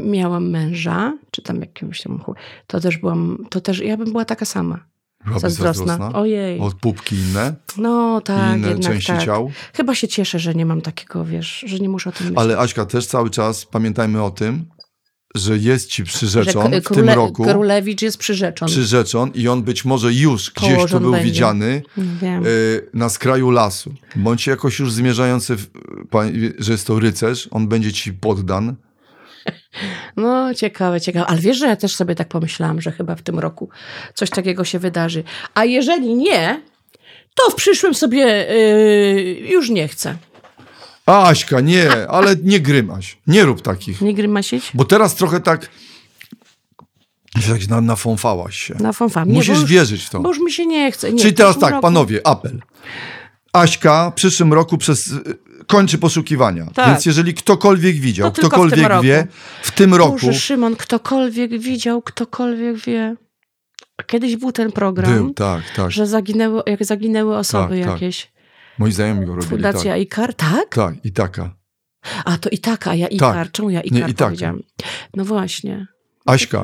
miałam 0.04 0.50
męża, 0.50 1.12
czy 1.30 1.42
tam 1.42 1.60
jakiegoś 1.60 2.02
tam, 2.02 2.20
to 2.66 2.80
też 2.80 2.98
byłam, 2.98 3.38
to 3.50 3.60
też, 3.60 3.78
ja 3.80 3.96
bym 3.96 4.10
była 4.12 4.24
taka 4.24 4.44
sama. 4.44 4.78
Byłabyś 5.26 5.42
Zazdrosna. 5.42 6.12
Ojej. 6.12 6.60
Od 6.60 6.74
pupki 6.74 7.16
inne 7.16 7.54
No 7.78 8.20
tak, 8.20 8.56
inne 8.58 8.68
jednak 8.68 8.92
części 8.92 9.12
tak. 9.12 9.24
ciał. 9.24 9.50
Chyba 9.74 9.94
się 9.94 10.08
cieszę, 10.08 10.38
że 10.38 10.54
nie 10.54 10.66
mam 10.66 10.80
takiego, 10.80 11.24
wiesz, 11.24 11.64
że 11.66 11.78
nie 11.78 11.88
muszę 11.88 12.10
o 12.10 12.12
tym 12.12 12.26
myśleć. 12.26 12.38
Ale 12.38 12.58
Aśka, 12.58 12.86
też 12.86 13.06
cały 13.06 13.30
czas 13.30 13.64
pamiętajmy 13.66 14.22
o 14.22 14.30
tym, 14.30 14.64
że 15.34 15.58
jest 15.58 15.88
ci 15.90 16.02
że 16.06 16.12
przyrzeczon 16.12 16.70
k- 16.70 16.80
w 16.80 16.94
tym 16.94 17.08
roku. 17.08 17.44
Królewicz 17.44 18.02
jest 18.02 18.18
przyrzeczon. 18.18 18.68
Przyrzeczon 18.68 19.30
i 19.34 19.48
on 19.48 19.62
być 19.62 19.84
może 19.84 20.12
już 20.12 20.50
gdzieś 20.50 20.68
tu 20.70 20.74
Położon 20.76 21.02
był 21.02 21.12
będzie. 21.12 21.26
widziany 21.26 21.82
y, 21.98 22.90
na 22.94 23.08
skraju 23.08 23.50
lasu. 23.50 23.94
Bądź 24.16 24.46
jakoś 24.46 24.78
już 24.78 24.92
zmierzający, 24.92 25.56
w, 25.56 25.66
że 26.58 26.72
jest 26.72 26.86
to 26.86 26.98
rycerz, 27.00 27.48
on 27.50 27.68
będzie 27.68 27.92
ci 27.92 28.12
poddan. 28.12 28.76
No, 30.16 30.54
ciekawe, 30.54 31.00
ciekawe. 31.00 31.26
Ale 31.26 31.38
wiesz, 31.38 31.58
że 31.58 31.66
ja 31.66 31.76
też 31.76 31.96
sobie 31.96 32.14
tak 32.14 32.28
pomyślałam, 32.28 32.80
że 32.80 32.92
chyba 32.92 33.14
w 33.14 33.22
tym 33.22 33.38
roku 33.38 33.68
coś 34.14 34.30
takiego 34.30 34.64
się 34.64 34.78
wydarzy. 34.78 35.24
A 35.54 35.64
jeżeli 35.64 36.14
nie, 36.14 36.62
to 37.34 37.50
w 37.50 37.54
przyszłym 37.54 37.94
sobie 37.94 38.24
yy, 38.24 39.48
już 39.48 39.70
nie 39.70 39.88
chcę. 39.88 40.16
Aśka, 41.06 41.60
nie, 41.60 42.08
ale 42.08 42.36
nie 42.42 42.60
grymaś. 42.60 43.18
Nie 43.26 43.44
rób 43.44 43.62
takich. 43.62 44.00
Nie 44.00 44.14
grymasić? 44.14 44.70
Bo 44.74 44.84
teraz 44.84 45.14
trochę 45.14 45.40
tak 45.40 45.68
że 47.38 47.52
tak 47.52 47.68
na, 47.68 47.80
nafąfałaś 47.80 48.58
się. 48.58 48.74
Na 48.74 48.92
fanfam. 48.92 49.28
Nie, 49.28 49.34
Musisz 49.34 49.60
już, 49.60 49.64
wierzyć 49.64 50.04
w 50.04 50.10
to. 50.10 50.20
Bo 50.20 50.28
już 50.28 50.38
mi 50.38 50.52
się 50.52 50.66
nie 50.66 50.92
chce. 50.92 51.12
Nie, 51.12 51.20
Czyli 51.20 51.34
teraz 51.34 51.58
tak, 51.58 51.70
roku- 51.70 51.82
panowie, 51.82 52.26
apel. 52.26 52.62
Aśka 53.52 54.10
w 54.10 54.14
przyszłym 54.14 54.52
roku 54.52 54.78
przez, 54.78 55.14
kończy 55.66 55.98
poszukiwania. 55.98 56.66
Tak. 56.74 56.86
Więc 56.88 57.06
jeżeli 57.06 57.34
ktokolwiek 57.34 57.96
widział, 57.96 58.30
To 58.30 58.34
w 58.34 58.38
ktokolwiek 58.38 58.88
roku. 58.88 59.02
wie, 59.02 59.26
w 59.62 59.70
tym 59.70 59.94
roku 59.94 60.12
Boże, 60.12 60.34
Szymon, 60.34 60.76
ktokolwiek 60.76 61.58
widział, 61.58 62.02
ktokolwiek 62.02 62.76
wie. 62.76 63.16
Kiedyś 64.06 64.36
był 64.36 64.52
ten 64.52 64.72
program, 64.72 65.14
był, 65.14 65.34
tak, 65.34 65.62
tak. 65.76 65.90
że 65.90 66.06
zaginęły, 66.06 66.62
jak 66.66 66.84
zaginęły 66.84 67.36
osoby 67.36 67.78
Tak, 67.78 67.84
tak. 67.84 67.92
jakieś. 68.02 68.32
Moi 68.78 68.92
znajomi 68.92 69.26
go 69.26 69.32
robili, 69.34 69.50
Fundacja 69.50 69.92
tak. 69.92 70.00
IKAR, 70.02 70.34
tak? 70.34 70.74
Tak, 70.74 70.94
i 71.04 71.12
taka. 71.12 71.54
A 72.24 72.38
to 72.38 72.50
i 72.50 72.58
taka, 72.58 72.94
ja 72.94 73.06
IKAR. 73.06 73.50
Czemu 73.52 73.70
ja 73.70 73.80
IKAR 73.80 74.10
Itaka. 74.10 74.24
powiedziałam? 74.24 74.60
No 75.14 75.24
właśnie. 75.24 75.86
Aśka. 76.26 76.62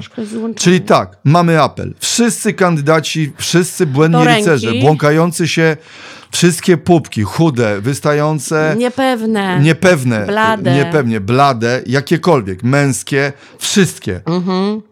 Czyli 0.57 0.81
tak, 0.81 1.16
mamy 1.25 1.62
apel. 1.62 1.94
Wszyscy 1.98 2.53
kandydaci, 2.55 3.33
wszyscy 3.37 3.87
błędni 3.87 4.25
rycerze, 4.25 4.72
błąkający 4.81 5.48
się, 5.48 5.77
wszystkie 6.31 6.77
pupki, 6.77 7.22
chude, 7.22 7.81
wystające, 7.81 8.75
Niepewne. 8.79 9.61
niepewne, 9.62 10.27
Blade. 10.27 10.75
niepewnie, 10.75 11.20
blade, 11.20 11.83
jakiekolwiek, 11.87 12.62
męskie, 12.62 13.33
wszystkie. 13.59 14.20
Mhm. 14.27 14.83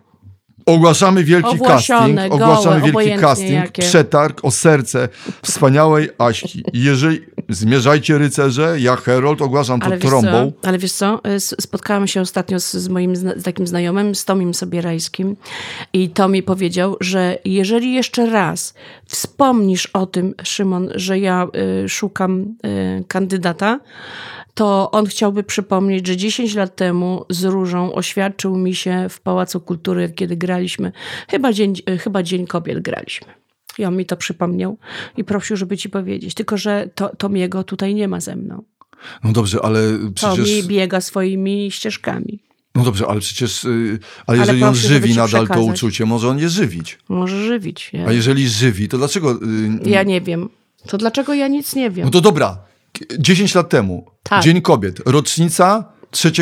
Ogłaszamy 0.67 1.25
wielki 1.25 1.49
Owłosione, 1.49 2.15
casting, 2.15 2.33
ogłaszamy 2.43 2.81
gołe, 2.93 3.05
wielki 3.05 3.21
casting, 3.21 3.51
jakie. 3.51 3.83
przetarg 3.83 4.45
o 4.45 4.51
serce 4.51 5.09
wspaniałej 5.43 6.09
Aśki. 6.19 6.65
Jeżeli 6.73 7.21
zmierzajcie 7.55 8.19
rycerze, 8.19 8.77
ja 8.81 8.97
Herold 8.97 9.43
ogłaszam 9.43 9.81
to 9.81 9.87
Ale 9.87 9.99
wiesz, 9.99 10.07
trąbą. 10.07 10.53
co? 10.63 10.69
Ale 10.69 10.79
wiesz 10.79 10.93
co, 10.93 11.21
Y, 11.37 11.41
spotkałam 11.41 12.07
się 12.07 12.21
ostatnio 12.21 12.61
z, 12.61 12.73
z 12.73 12.89
moim 12.89 13.17
zna- 13.17 13.35
z 13.39 13.43
takim 13.43 13.67
znajomym, 13.67 14.15
z 14.15 14.25
Tomim 14.25 14.55
Sobierajskim 14.55 15.37
i 15.93 16.09
Tomi 16.11 16.43
powiedział, 16.43 16.97
że 17.01 17.39
jeżeli 17.45 17.95
jeszcze 17.95 18.27
raz 18.31 18.75
wspomnisz 19.07 19.87
o 19.87 20.07
tym, 20.07 20.35
Szymon, 20.45 20.89
że 20.95 21.19
ja 21.19 21.47
y, 21.85 21.89
szukam 21.89 22.41
y, 22.41 23.05
kandydata, 23.09 23.81
to 24.55 24.91
on 24.91 25.07
chciałby 25.07 25.43
przypomnieć, 25.43 26.07
że 26.07 26.17
10 26.17 26.55
lat 26.55 26.77
temu 26.77 27.25
z 27.31 27.45
Różą 27.45 27.93
oświadczył 27.93 28.57
mi 28.57 28.75
się 28.75 29.07
w 29.11 29.21
Pałacu 29.21 29.61
Kultury, 29.61 30.13
kiedy 30.17 30.37
graliśmy, 30.37 30.93
chyba 31.31 31.53
Dzień, 31.53 31.75
y, 31.91 31.99
chyba 31.99 32.23
dzień 32.23 32.47
Kobiet 32.47 32.81
graliśmy. 32.83 33.40
I 33.79 33.85
on 33.85 33.97
mi 33.97 34.07
to 34.07 34.17
przypomniał 34.17 34.79
i 35.17 35.25
prosił, 35.25 35.57
żeby 35.57 35.77
ci 35.77 35.91
powiedzieć. 35.91 36.35
Tylko, 36.35 36.57
że 36.57 36.89
to, 36.95 37.17
Tomiego 37.17 37.65
tutaj 37.65 37.95
nie 37.95 38.09
ma 38.09 38.21
ze 38.21 38.37
mną. 38.37 38.63
No 39.25 39.33
dobrze, 39.33 39.59
ale 39.63 39.81
Tomi 39.99 40.13
przecież... 40.15 40.67
biega 40.67 41.01
swoimi 41.01 41.71
ścieżkami. 41.71 42.43
No 42.75 42.85
dobrze, 42.85 43.07
ale 43.07 43.21
przecież... 43.21 43.65
y, 43.65 43.99
Ale 44.27 44.39
jeżeli 44.39 44.63
on 44.65 44.73
proszę, 44.73 44.89
żeby 44.89 45.07
żywi 45.07 45.19
nadal 45.19 45.47
to 45.47 45.53
przekazać. 45.55 45.75
uczucie, 45.75 46.07
może 46.07 46.29
on 46.29 46.39
je 46.39 46.49
żywić. 46.49 46.99
Może 47.09 47.45
żywić. 47.47 47.91
Ja, 47.93 48.07
A 48.07 48.13
jeżeli 48.13 48.49
żywi, 48.49 48.89
to 48.89 48.99
dlaczego... 48.99 49.33
y, 49.33 49.91
ja 49.91 50.03
nie 50.03 50.21
wiem. 50.21 50.49
To 50.87 50.99
dlaczego 50.99 51.35
ja 51.35 51.49
nic 51.49 51.75
nie 51.75 51.91
wiem? 51.91 52.05
No 52.05 52.11
to 52.11 52.21
dobra, 52.21 52.59
10 53.19 53.55
lat 53.55 53.69
temu, 53.69 54.11
Tak. 54.23 54.43
Dzień 54.43 54.63
Kobiet, 54.63 55.01
rocznica 55.07 55.93
3, 56.11 56.33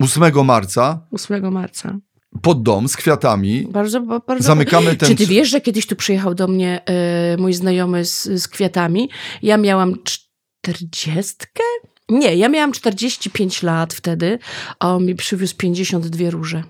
8 0.00 0.44
marca, 0.44 1.06
8 1.12 1.52
marca. 1.52 1.98
Pod 2.42 2.62
dom 2.62 2.88
z 2.88 2.96
kwiatami. 2.96 3.66
Bardzo, 3.70 4.00
ba- 4.00 4.20
bardzo. 4.26 4.44
Zamykamy 4.44 4.96
ten- 4.96 5.08
Czy 5.08 5.16
ty 5.16 5.26
wiesz, 5.26 5.48
że 5.50 5.60
kiedyś 5.60 5.86
tu 5.86 5.96
przyjechał 5.96 6.34
do 6.34 6.48
mnie 6.48 6.84
e, 6.86 7.36
mój 7.36 7.54
znajomy 7.54 8.04
z, 8.04 8.22
z 8.42 8.48
kwiatami? 8.48 9.10
Ja 9.42 9.56
miałam 9.56 9.94
czterdziestkę? 10.04 11.62
Nie, 12.08 12.36
ja 12.36 12.48
miałam 12.48 12.72
45 12.72 13.62
lat 13.62 13.94
wtedy, 13.94 14.38
a 14.78 14.94
on 14.94 15.06
mi 15.06 15.14
przywiózł 15.14 15.56
52 15.56 16.30
róże. 16.30 16.62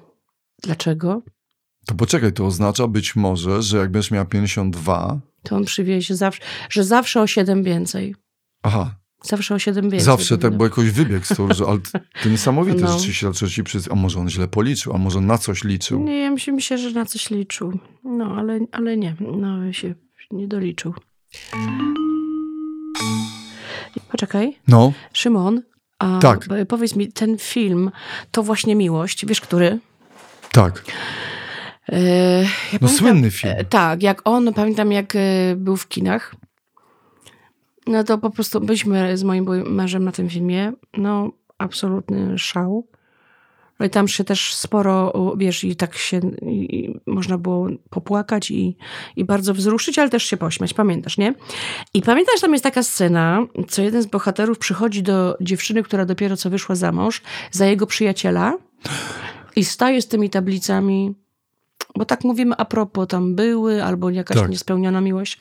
Dlaczego? 0.62 1.22
To 1.86 1.94
poczekaj, 1.94 2.32
to 2.32 2.46
oznacza 2.46 2.86
być 2.86 3.16
może, 3.16 3.62
że 3.62 3.78
jak 3.78 3.90
będziesz 3.90 4.10
miała 4.10 4.24
52... 4.24 5.20
To 5.42 5.56
on 5.56 5.64
przywiezie 5.64 6.16
zawsze, 6.16 6.42
że 6.70 6.84
zawsze 6.84 7.20
o 7.20 7.26
7 7.26 7.62
więcej. 7.62 8.14
Aha, 8.62 8.94
Zawsze 9.22 9.54
o 9.54 9.58
7 9.58 9.82
więcej. 9.84 10.00
zawsze 10.00 10.38
tak, 10.38 10.56
bo 10.56 10.64
jakoś 10.64 10.90
wybieg 10.90 11.26
z 11.26 11.36
toho, 11.36 11.54
że 11.54 11.64
ale 11.64 11.78
to 12.22 12.28
niesamowite, 12.28 12.80
No. 12.80 12.96
30 12.98 13.26
lat 13.26 13.34
trzeci 13.34 13.64
przez... 13.64 13.90
A 13.90 13.94
może 13.94 14.20
on 14.20 14.30
źle 14.30 14.48
policzył, 14.48 14.92
a 14.94 14.98
może 14.98 15.18
on 15.18 15.26
na 15.26 15.38
coś 15.38 15.64
liczył. 15.64 16.00
Nie, 16.04 16.18
ja 16.20 16.30
myślę, 16.30 16.52
myślę, 16.52 16.78
że 16.78 16.90
na 16.90 17.04
coś 17.06 17.30
liczył. 17.30 17.78
No, 18.04 18.34
ale, 18.38 18.60
ale 18.72 18.96
nie. 18.96 19.16
No, 19.20 19.72
się 19.72 19.94
nie 20.30 20.48
doliczył. 20.48 20.94
Poczekaj. 24.10 24.56
No, 24.68 24.92
Szymon, 25.12 25.62
a 25.98 26.18
Tak. 26.18 26.46
powiedz 26.68 26.96
mi, 26.96 27.12
ten 27.12 27.38
film 27.38 27.90
to 28.30 28.42
właśnie 28.42 28.76
miłość. 28.76 29.26
Wiesz, 29.26 29.40
który? 29.40 29.78
tak. 30.52 30.84
E, 31.88 32.42
ja 32.42 32.48
No 32.72 32.78
pamiętam- 32.78 32.98
słynny 32.98 33.30
film. 33.30 33.54
e, 33.56 33.64
Tak, 33.64 34.02
jak 34.02 34.22
on, 34.24 34.54
pamiętam 34.54 34.92
jak 34.92 35.16
e, 35.16 35.18
był 35.56 35.76
w 35.76 35.88
kinach. 35.88 36.34
No 37.90 38.04
to 38.04 38.18
po 38.18 38.30
prostu 38.30 38.60
byliśmy 38.60 39.16
z 39.16 39.22
moim 39.22 39.72
mężem 39.74 40.04
na 40.04 40.12
tym 40.12 40.28
filmie. 40.28 40.72
No, 40.96 41.30
absolutny 41.58 42.38
szał. 42.38 42.86
No 43.80 43.86
i 43.86 43.90
tam 43.90 44.08
się 44.08 44.24
też 44.24 44.54
sporo, 44.54 45.12
wiesz, 45.36 45.64
i 45.64 45.76
tak 45.76 45.96
się 45.96 46.20
i 46.46 47.00
można 47.06 47.38
było 47.38 47.68
popłakać 47.90 48.50
i, 48.50 48.76
i 49.16 49.24
bardzo 49.24 49.54
wzruszyć, 49.54 49.98
ale 49.98 50.10
też 50.10 50.24
się 50.24 50.36
pośmiać, 50.36 50.74
pamiętasz, 50.74 51.18
nie? 51.18 51.34
I 51.94 52.02
pamiętasz, 52.02 52.40
tam 52.40 52.52
jest 52.52 52.64
taka 52.64 52.82
scena, 52.82 53.46
co 53.68 53.82
jeden 53.82 54.02
z 54.02 54.06
bohaterów 54.06 54.58
przychodzi 54.58 55.02
do 55.02 55.36
dziewczyny, 55.40 55.82
która 55.82 56.04
dopiero 56.04 56.36
co 56.36 56.50
wyszła 56.50 56.74
za 56.74 56.92
mąż, 56.92 57.22
za 57.50 57.66
jego 57.66 57.86
przyjaciela 57.86 58.58
i 59.56 59.64
staje 59.64 60.02
z 60.02 60.08
tymi 60.08 60.30
tablicami, 60.30 61.14
bo 61.96 62.04
tak 62.04 62.24
mówimy 62.24 62.54
a 62.56 62.64
propos, 62.64 63.08
tam 63.08 63.34
były, 63.34 63.84
albo 63.84 64.10
jakaś 64.10 64.36
Tak. 64.36 64.50
niespełniona 64.50 65.00
miłość. 65.00 65.40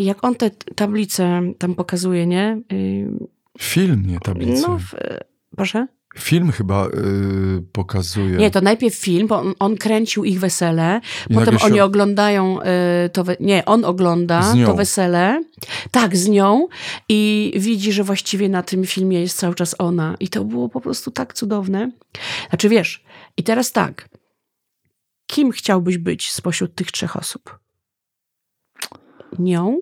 I 0.00 0.04
jak 0.04 0.24
on 0.24 0.34
te 0.34 0.50
tablice 0.50 1.42
tam 1.58 1.74
pokazuje, 1.74 2.26
nie? 2.26 2.60
Film, 3.60 4.02
nie 4.06 4.20
tablicy. 4.20 4.62
No, 4.68 4.78
w, 4.78 4.94
proszę? 5.56 5.86
Film 6.18 6.52
chyba 6.52 6.86
y, 6.86 6.90
pokazuje. 7.72 8.36
Nie, 8.36 8.50
to 8.50 8.60
najpierw 8.60 8.94
film, 8.94 9.26
bo 9.28 9.38
on, 9.40 9.54
on 9.58 9.76
kręcił 9.76 10.24
ich 10.24 10.40
wesele, 10.40 11.00
I 11.30 11.34
potem 11.34 11.44
nagle 11.54 11.58
się- 11.58 11.64
oni 11.66 11.80
oglądają 11.80 12.62
y, 12.62 12.64
to, 13.12 13.24
we, 13.24 13.36
nie, 13.40 13.64
on 13.64 13.84
ogląda 13.84 14.54
to 14.66 14.74
wesele, 14.74 15.44
tak, 15.90 16.16
z 16.16 16.28
nią 16.28 16.68
i 17.08 17.52
widzi, 17.56 17.92
że 17.92 18.04
właściwie 18.04 18.48
na 18.48 18.62
tym 18.62 18.84
filmie 18.86 19.20
jest 19.20 19.38
cały 19.38 19.54
czas 19.54 19.74
ona 19.78 20.16
i 20.20 20.28
to 20.28 20.44
było 20.44 20.68
po 20.68 20.80
prostu 20.80 21.10
tak 21.10 21.34
cudowne. 21.34 21.90
Znaczy 22.48 22.68
wiesz, 22.68 23.04
i 23.36 23.42
teraz 23.42 23.72
tak, 23.72 24.08
kim 25.26 25.50
chciałbyś 25.50 25.98
być 25.98 26.30
spośród 26.32 26.74
tych 26.74 26.90
trzech 26.92 27.16
osób? 27.16 27.58
Nią, 29.38 29.78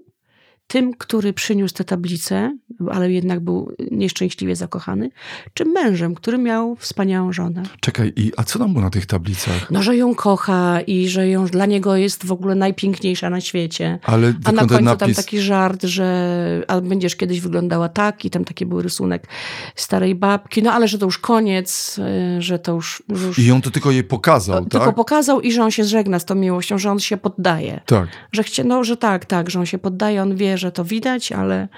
tym, 0.69 0.95
który 0.95 1.33
przyniósł 1.33 1.75
tę 1.75 1.85
tablicę, 1.85 2.57
ale 2.91 3.13
jednak 3.13 3.41
był 3.41 3.73
nieszczęśliwie 3.91 4.57
zakochany, 4.57 5.11
czy 5.55 5.65
mężem, 5.65 6.15
który 6.15 6.39
miał 6.39 6.77
wspaniałą 6.77 7.33
żonę. 7.33 7.63
Czekaj, 7.81 8.13
i, 8.17 8.33
a 8.37 8.45
co 8.45 8.59
tam 8.59 8.73
było 8.73 8.85
na 8.85 8.91
tych 8.91 9.07
tablicach? 9.07 9.71
No, 9.71 9.83
że 9.83 9.97
ją 9.97 10.15
kocha 10.15 10.81
i 10.81 11.09
że 11.09 11.29
ją 11.29 11.47
dla 11.47 11.67
niego 11.67 11.97
jest 11.97 12.27
w 12.27 12.33
ogóle 12.33 12.55
najpiękniejsza 12.55 13.31
na 13.31 13.41
świecie. 13.41 13.99
Ale 14.03 14.35
A 14.45 14.53
na 14.53 14.61
tylko 14.61 14.75
końcu 14.75 14.75
tam 14.75 14.85
napis... 14.85 15.17
taki 15.17 15.41
żart, 15.41 15.83
że 15.85 16.65
a 16.69 16.81
będziesz 16.81 17.17
kiedyś 17.17 17.41
wyglądała 17.41 17.89
tak 17.89 18.25
i 18.25 18.31
tam 18.31 18.45
taki 18.45 18.67
był 18.67 18.83
rysunek 18.83 19.27
starej 19.75 20.15
babki, 20.15 20.63
no 20.63 20.73
ale 20.73 20.89
że 20.89 20.99
to 20.99 21.07
już 21.07 21.19
koniec, 21.19 21.99
y, 22.39 22.43
że 22.43 22.59
to 22.59 22.73
już... 22.73 23.03
już 23.09 23.39
I 23.39 23.47
ją 23.47 23.63
to 23.63 23.71
tylko 23.71 23.91
jej 23.91 24.05
pokazał, 24.05 24.67
tylko 24.67 24.87
tak? 24.87 24.95
pokazał 24.95 25.41
i 25.41 25.53
że 25.53 25.65
on 25.65 25.71
się 25.71 25.85
żegna 25.85 26.19
z 26.19 26.25
tą 26.25 26.35
miłością, 26.35 26.79
że 26.79 26.91
on 26.91 27.01
się 27.01 27.17
poddaje. 27.17 27.81
Tak. 27.87 28.09
Że 28.33 28.43
chcie, 28.43 28.65
no, 28.65 28.85
że 28.85 28.97
tak, 28.97 29.25
tak, 29.25 29.51
że 29.51 29.59
on 29.61 29.67
się 29.67 29.79
poddaje, 29.79 30.23
on 30.23 30.37
wie, 30.37 30.58
że 30.59 30.73
to 30.73 30.85
widać, 30.85 31.33
ale 31.33 31.69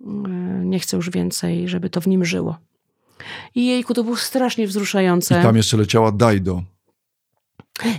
y, 0.00 0.04
nie 0.64 0.78
chce 0.78 0.96
już 0.96 1.10
więcej, 1.10 1.68
żeby 1.68 1.90
to 1.90 2.00
w 2.00 2.06
nim 2.06 2.24
żyło. 2.24 2.56
I 3.54 3.66
jejku, 3.66 3.94
to 3.94 4.04
było 4.04 4.16
strasznie 4.16 4.64
I 4.64 4.66
wzruszające. 4.66 5.42
tam 5.42 5.56
jeszcze 5.56 5.76
leciała 5.76 6.12
Dajdo. 6.12 6.62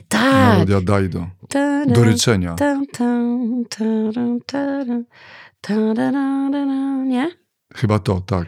tak. 0.07 0.53
Melodia 0.53 0.81
Dajdo. 0.81 1.27
Do 1.87 2.03
ryczenia. 2.03 2.55
Nie? 7.05 7.31
Chyba 7.75 7.99
to, 7.99 8.21
tak. 8.21 8.47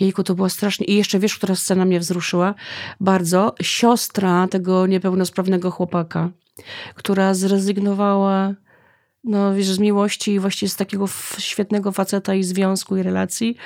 Jejku, 0.00 0.22
to 0.22 0.34
było 0.34 0.48
strasznie. 0.48 0.86
I 0.86 0.94
jeszcze 0.94 1.18
wiesz, 1.18 1.36
która 1.36 1.54
scena 1.54 1.84
mnie 1.84 2.00
wzruszyła? 2.00 2.54
Bardzo. 3.00 3.54
Siostra 3.62 4.48
tego 4.48 4.86
niepełnosprawnego 4.86 5.70
chłopaka, 5.70 6.30
która 6.94 7.34
zrezygnowała 7.34 8.54
no, 9.26 9.54
wiesz, 9.54 9.66
z 9.66 9.78
miłości 9.78 10.32
i 10.32 10.38
właściwie 10.40 10.70
z 10.70 10.76
takiego 10.76 11.06
świetnego 11.38 11.92
faceta 11.92 12.34
i 12.34 12.42
związku 12.42 12.96
i 12.96 13.02
relacji, 13.02 13.56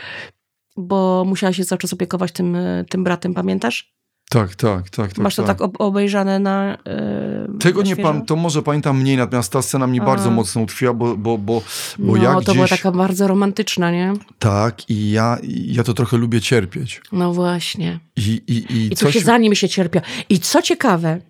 bo 0.76 1.24
musiała 1.26 1.52
się 1.52 1.64
cały 1.64 1.78
czas 1.78 1.92
opiekować 1.92 2.32
tym, 2.32 2.56
e, 2.56 2.84
tym 2.88 3.04
bratem, 3.04 3.34
pamiętasz? 3.34 3.92
Tak, 4.30 4.54
tak, 4.54 4.90
tak. 4.90 5.08
tak 5.12 5.18
Masz 5.18 5.34
to 5.36 5.42
tak 5.42 5.60
ob- 5.60 5.76
obejrzane 5.78 6.38
na. 6.38 6.78
e, 6.86 7.58
Tego 7.60 7.82
na 7.82 7.86
nie 7.88 7.96
pan, 7.96 8.26
to 8.26 8.36
może 8.36 8.62
pamiętam 8.62 9.00
mniej, 9.00 9.16
natomiast 9.16 9.52
ta 9.52 9.62
scena 9.62 9.86
mnie 9.86 10.02
A. 10.02 10.04
bardzo 10.04 10.30
mocno 10.30 10.62
utkwiła, 10.62 10.94
bo, 10.94 11.16
bo, 11.16 11.38
bo, 11.38 11.62
bo 11.98 12.16
no, 12.16 12.22
ja 12.22 12.34
to 12.34 12.40
gdzieś... 12.40 12.54
była 12.54 12.68
taka 12.68 12.92
bardzo 12.92 13.28
romantyczna, 13.28 13.90
nie? 13.90 14.12
Tak, 14.38 14.90
i 14.90 15.10
ja, 15.10 15.38
i 15.42 15.74
ja 15.74 15.84
to 15.84 15.94
trochę 15.94 16.16
lubię 16.16 16.40
cierpieć. 16.40 17.00
No 17.12 17.32
właśnie. 17.32 18.00
I, 18.16 18.42
i, 18.46 18.54
i 18.72 18.92
I 18.92 18.96
coś... 18.96 19.14
się 19.14 19.20
za 19.20 19.38
nim 19.38 19.54
się 19.54 19.68
cierpia. 19.68 20.00
I 20.28 20.38
co 20.38 20.62
ciekawe, 20.62 21.20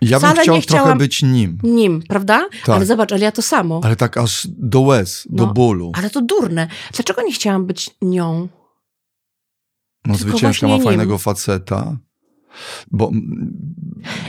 Ja 0.00 0.20
bym 0.20 0.32
chciał 0.32 0.62
trochę 0.62 0.96
być 0.96 1.22
nim, 1.22 1.58
nim, 1.62 2.02
prawda? 2.08 2.48
Tak. 2.64 2.76
Ale 2.76 2.86
zobacz, 2.86 3.12
ale 3.12 3.20
ja 3.24 3.32
to 3.32 3.42
samo. 3.42 3.80
ale 3.84 3.96
tak 3.96 4.16
aż 4.16 4.46
do 4.50 4.80
łez, 4.80 5.26
do 5.30 5.46
No, 5.46 5.52
bólu. 5.52 5.92
Ale 5.94 6.10
to 6.10 6.22
durne. 6.22 6.68
Dlaczego 6.92 7.22
nie 7.22 7.32
chciałam 7.32 7.66
być 7.66 7.90
nią? 8.02 8.48
No 10.06 10.14
tylko 10.14 10.30
zwyciężka 10.30 10.68
ma 10.68 10.74
nim. 10.74 10.84
fajnego 10.84 11.18
faceta. 11.18 11.96
Bo 12.90 13.10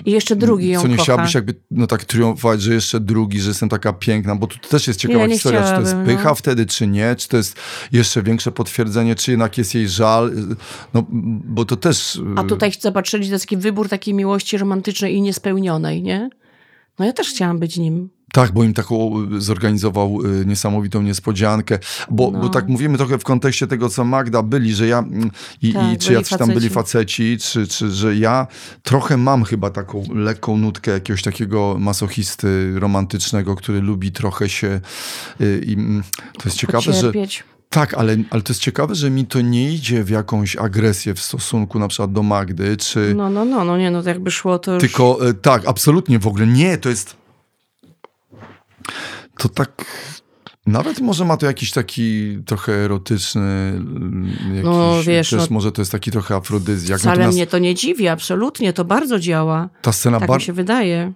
I 0.06 0.12
jeszcze 0.12 0.36
drugi 0.36 0.70
ją 0.70 0.82
co 0.82 0.88
nie 0.88 0.96
kocha. 0.96 1.04
chciałabyś 1.04 1.34
jakby 1.34 1.56
no 1.72 1.88
tak 1.88 2.06
triumfować, 2.06 2.62
że 2.62 2.74
jeszcze 2.74 3.00
drugi, 3.00 3.42
że 3.42 3.50
jestem 3.50 3.70
taka 3.70 3.94
piękna, 3.94 4.36
bo 4.36 4.48
tu 4.48 4.58
też 4.70 4.88
jest 4.88 5.00
ciekawa 5.00 5.20
Nie, 5.20 5.28
nie 5.28 5.34
historia, 5.34 5.64
czy 5.64 5.74
to 5.74 5.82
jest 5.82 5.96
pycha 6.06 6.30
no. 6.30 6.36
wtedy, 6.36 6.66
czy 6.66 6.88
nie, 6.88 7.16
czy 7.16 7.28
to 7.28 7.38
jest 7.38 7.56
jeszcze 7.92 8.24
większe 8.24 8.52
potwierdzenie, 8.52 9.16
czy 9.16 9.32
jednak 9.32 9.58
jest 9.58 9.76
jej 9.76 9.90
żal, 9.90 10.32
no 10.94 11.06
bo 11.44 11.66
to 11.66 11.76
też... 11.78 12.22
A 12.36 12.44
tutaj 12.44 12.72
zobaczyli, 12.80 13.28
to 13.28 13.34
jest 13.34 13.46
taki 13.46 13.58
wybór 13.58 13.90
takiej 13.90 14.14
miłości 14.14 14.58
romantycznej 14.58 15.16
i 15.16 15.22
niespełnionej, 15.22 16.04
nie? 16.04 16.30
No 17.00 17.06
ja 17.06 17.14
też 17.14 17.30
chciałam 17.30 17.60
być 17.60 17.78
nim. 17.78 18.10
Tak, 18.34 18.52
bo 18.52 18.64
im 18.64 18.74
taką 18.74 19.12
y, 19.38 19.42
zorganizował 19.42 20.18
y, 20.42 20.46
niesamowitą 20.46 21.02
niespodziankę, 21.02 21.80
bo, 22.10 22.32
No. 22.32 22.40
bo 22.40 22.50
tak 22.50 22.68
mówimy 22.68 22.98
trochę 22.98 23.18
w 23.18 23.24
kontekście 23.24 23.68
tego, 23.68 23.90
co 23.90 24.06
Magda 24.06 24.44
byli, 24.44 24.74
że 24.74 24.88
ja 24.88 25.00
mm, 25.00 25.32
i, 25.62 25.74
Tak, 25.74 25.94
i 25.94 25.98
czy 25.98 26.06
byli 26.08 26.16
jacyś 26.18 26.38
tam 26.38 26.50
byli 26.54 26.70
faceci. 26.70 27.38
czy, 27.38 27.68
czy 27.68 27.92
że 27.92 28.16
ja 28.16 28.48
trochę 28.84 29.18
mam 29.18 29.44
chyba 29.44 29.70
taką 29.70 30.04
lekką 30.16 30.58
nutkę 30.58 30.92
jakiegoś 30.92 31.22
takiego 31.22 31.76
masochisty 31.80 32.80
romantycznego, 32.80 33.56
który 33.56 33.82
lubi 33.82 34.12
trochę 34.12 34.50
się 34.50 34.82
y, 35.42 35.64
i 35.66 35.74
mm, 35.74 36.04
to 36.38 36.42
jest 36.46 36.58
ciekawe, 36.58 36.84
że 36.84 36.92
Pocierpieć. 36.92 37.44
tak, 37.70 37.94
ale, 37.94 38.18
ale 38.30 38.42
to 38.42 38.54
jest 38.54 38.62
ciekawe, 38.62 38.96
że 38.96 39.10
mi 39.10 39.26
to 39.26 39.42
nie 39.42 39.74
idzie 39.74 40.04
w 40.04 40.10
jakąś 40.10 40.56
agresję 40.56 41.14
w 41.14 41.20
stosunku 41.22 41.80
na 41.80 41.88
przykład 41.88 42.12
do 42.12 42.24
Magdy, 42.24 42.78
czy 42.78 43.14
No, 43.18 43.30
no, 43.30 43.46
no, 43.46 43.64
no 43.66 43.78
nie, 43.78 43.92
no 43.92 44.04
to 44.04 44.10
jakby 44.10 44.32
szło 44.32 44.60
to 44.60 44.74
już... 44.74 44.82
tylko 44.82 45.20
tak, 45.42 45.64
absolutnie 45.68 46.20
w 46.20 46.28
ogóle 46.28 46.48
nie, 46.48 46.78
to 46.78 46.90
jest. 46.90 47.16
To 49.38 49.50
tak. 49.50 49.86
Nawet 50.68 51.00
może 51.00 51.26
ma 51.26 51.38
to 51.38 51.46
jakiś 51.46 51.72
taki 51.72 52.38
trochę 52.46 52.74
erotyczny, 52.74 53.42
mm, 53.42 54.30
jakiś, 54.50 54.64
No, 54.64 54.94
wiesz, 55.08 55.30
też 55.30 55.40
no- 55.50 55.54
może 55.56 55.72
to 55.72 55.82
jest 55.82 55.92
taki 55.92 56.12
trochę 56.12 56.36
afrodyzjak. 56.36 57.00
Wcale 57.00 57.12
Natomiast 57.16 57.36
mnie 57.38 57.48
to 57.48 57.60
nie 57.60 57.76
dziwi, 57.76 58.08
absolutnie, 58.08 58.74
to 58.74 58.86
bardzo 58.86 59.20
działa. 59.20 59.70
ta 59.82 59.92
scena, 59.92 60.20
Tak 60.20 60.30
mi 60.30 60.42
się 60.42 60.54
wydaje. 60.54 61.14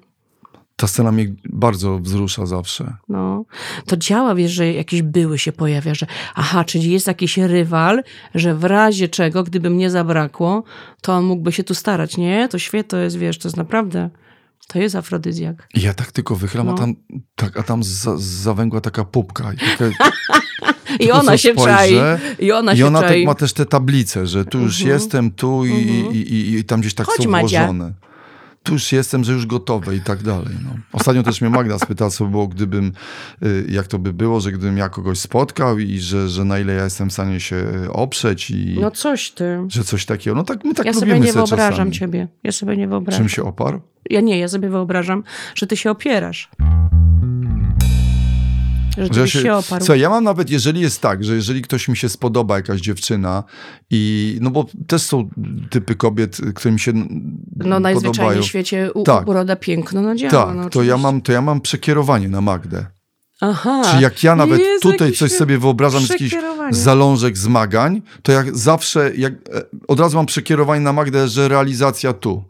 ta 0.76 0.88
scena 0.88 1.12
mnie 1.12 1.34
bardzo 1.50 2.00
wzrusza 2.00 2.46
zawsze. 2.46 2.94
No, 3.10 3.46
to 3.86 3.98
działa, 3.98 4.36
wiesz, 4.36 4.52
że 4.52 4.74
jakiś 4.74 5.02
były 5.02 5.40
się 5.40 5.52
pojawia, 5.52 5.96
że 5.96 6.06
aha, 6.36 6.64
czyli 6.64 6.92
jest 6.92 7.08
jakiś 7.08 7.38
rywal, 7.38 8.04
że 8.36 8.56
w 8.56 8.64
razie 8.64 9.08
czego, 9.10 9.44
gdyby 9.44 9.70
mnie 9.70 9.90
zabrakło, 9.90 10.64
to 11.02 11.14
on 11.14 11.24
mógłby 11.26 11.52
się 11.52 11.64
tu 11.64 11.76
starać. 11.76 12.18
Nie, 12.18 12.48
to 12.52 12.60
świetnie, 12.60 12.84
to 12.90 12.98
jest, 12.98 13.18
wiesz, 13.18 13.38
to 13.38 13.48
jest 13.48 13.58
naprawdę, 13.58 14.10
to 14.68 14.80
jest 14.80 14.96
afrodyzjak. 14.96 15.68
Ja 15.74 15.94
tak 15.94 16.12
tylko 16.12 16.36
wychylam, 16.36 16.70
a 16.70 16.72
No. 16.72 16.78
tam, 16.78 16.96
tak, 17.36 17.58
a 17.60 17.64
tam 17.64 17.84
za, 17.84 18.18
zawęgła 18.18 18.82
taka 18.82 19.04
pupka. 19.06 19.54
I, 19.54 19.58
taka, 19.78 20.12
I 21.06 21.12
ona 21.12 21.38
się 21.38 21.52
spojrzę, 21.54 21.78
czai. 21.78 21.94
I 22.46 22.52
ona 22.52 22.74
I 22.74 22.78
się 22.78 22.88
ona 22.88 23.02
tak 23.02 23.18
ma 23.26 23.36
też 23.36 23.54
te 23.54 23.66
tablice, 23.66 24.28
że 24.28 24.46
tu 24.46 24.60
już 24.60 24.80
Mhm. 24.82 25.00
jestem, 25.00 25.32
tu 25.32 25.66
i, 25.66 25.72
Mhm. 25.72 26.14
i, 26.16 26.18
i, 26.18 26.54
i 26.56 26.64
tam 26.64 26.82
gdzieś 26.82 26.94
tak 26.94 27.08
Chodź, 27.08 27.24
są 27.24 27.30
Madzia. 27.30 27.60
włożone. 27.60 27.94
Tu 28.64 28.74
już 28.74 28.92
jestem, 28.92 29.24
że 29.24 29.34
już 29.34 29.46
gotowe 29.46 29.96
i 29.96 30.02
tak 30.02 30.24
dalej. 30.24 30.56
No. 30.64 30.70
Ostatnio 30.94 31.24
też 31.24 31.42
mnie 31.42 31.50
Magda 31.50 31.80
spytała, 31.80 32.12
co 32.12 32.26
by 32.26 32.32
było, 32.32 32.48
gdybym, 32.48 32.92
y, 33.44 33.66
jak 33.70 33.88
to 33.88 34.00
by 34.00 34.14
było, 34.14 34.40
że 34.42 34.52
gdybym 34.52 34.78
ja 34.78 34.90
kogoś 34.90 35.20
spotkał 35.20 35.80
i 35.80 36.00
że, 36.00 36.30
że 36.30 36.46
na 36.46 36.60
ile 36.60 36.74
ja 36.74 36.84
jestem 36.84 37.10
w 37.10 37.14
stanie 37.14 37.40
się 37.40 37.56
y, 37.56 37.92
oprzeć 37.92 38.52
i 38.52 38.78
No 38.82 38.92
coś 38.92 39.32
ty. 39.32 39.58
że 39.68 39.84
coś 39.84 40.06
takiego. 40.06 40.36
No 40.36 40.44
tak, 40.44 40.64
my 40.66 40.74
tak 40.74 40.86
Ja 40.86 40.92
lubimy 40.92 41.12
sobie 41.16 41.26
nie 41.26 41.34
wyobrażam 41.34 41.72
czasami. 41.72 41.92
ciebie. 41.92 42.28
Ja 42.44 42.52
sobie 42.52 42.78
nie 42.78 42.88
wyobrażam. 42.88 43.22
Czym 43.22 43.30
się 43.30 43.44
oparł? 43.44 43.82
Ja 44.10 44.22
nie, 44.22 44.40
ja 44.40 44.48
sobie 44.48 44.70
wyobrażam, 44.70 45.24
że 45.56 45.68
ty 45.68 45.78
się 45.78 45.92
opierasz. 45.92 46.50
Że 48.98 49.10
ty 49.10 49.16
Że 49.16 49.22
byś 49.22 49.32
się, 49.32 49.54
oparł. 49.54 49.86
Co, 49.86 49.96
ja 49.96 50.10
mam 50.10 50.24
nawet, 50.24 50.50
jeżeli 50.50 50.82
jest 50.82 51.02
tak, 51.02 51.24
że 51.24 51.36
jeżeli 51.36 51.62
ktoś 51.62 51.88
mi 51.88 51.98
się 51.98 52.10
spodoba, 52.10 52.56
jakaś 52.56 52.82
dziewczyna 52.82 53.44
i, 53.90 54.38
no 54.42 54.52
bo 54.52 54.66
też 54.88 55.02
są 55.02 55.30
typy 55.70 55.96
kobiet, 55.96 56.38
którym 56.56 56.80
się 56.80 56.92
No 57.56 57.80
najzwyczajniej 57.80 58.44
w 58.44 58.46
świecie 58.46 58.94
u, 58.94 59.04
Tak. 59.04 59.28
uroda 59.28 59.56
piękno, 59.56 60.02
no 60.02 60.16
działa. 60.16 60.46
Tak, 60.46 60.56
no, 60.56 60.70
to 60.70 60.84
ja, 60.84 60.98
mam, 60.98 61.22
to 61.22 61.32
ja 61.32 61.42
mam 61.42 61.62
przekierowanie 61.62 62.30
na 62.30 62.42
Magdę. 62.42 62.86
Aha. 63.46 63.82
Czy 63.92 64.02
jak 64.02 64.24
ja 64.24 64.36
nawet 64.36 64.60
Jezu, 64.60 64.92
tutaj 64.92 65.12
coś 65.12 65.32
sobie 65.32 65.58
wyobrażam, 65.58 66.04
z 66.04 66.10
jakiś 66.10 66.36
zalążek 66.72 67.38
zmagań, 67.38 68.02
to 68.22 68.32
jak 68.32 68.58
zawsze, 68.58 69.12
jak, 69.16 69.34
e, 69.34 69.38
od 69.88 70.00
razu 70.00 70.18
mam 70.18 70.26
przekierowanie 70.26 70.82
na 70.82 70.94
Magdę, 70.94 71.28
że 71.28 71.48
realizacja 71.48 72.14
tu. 72.14 72.44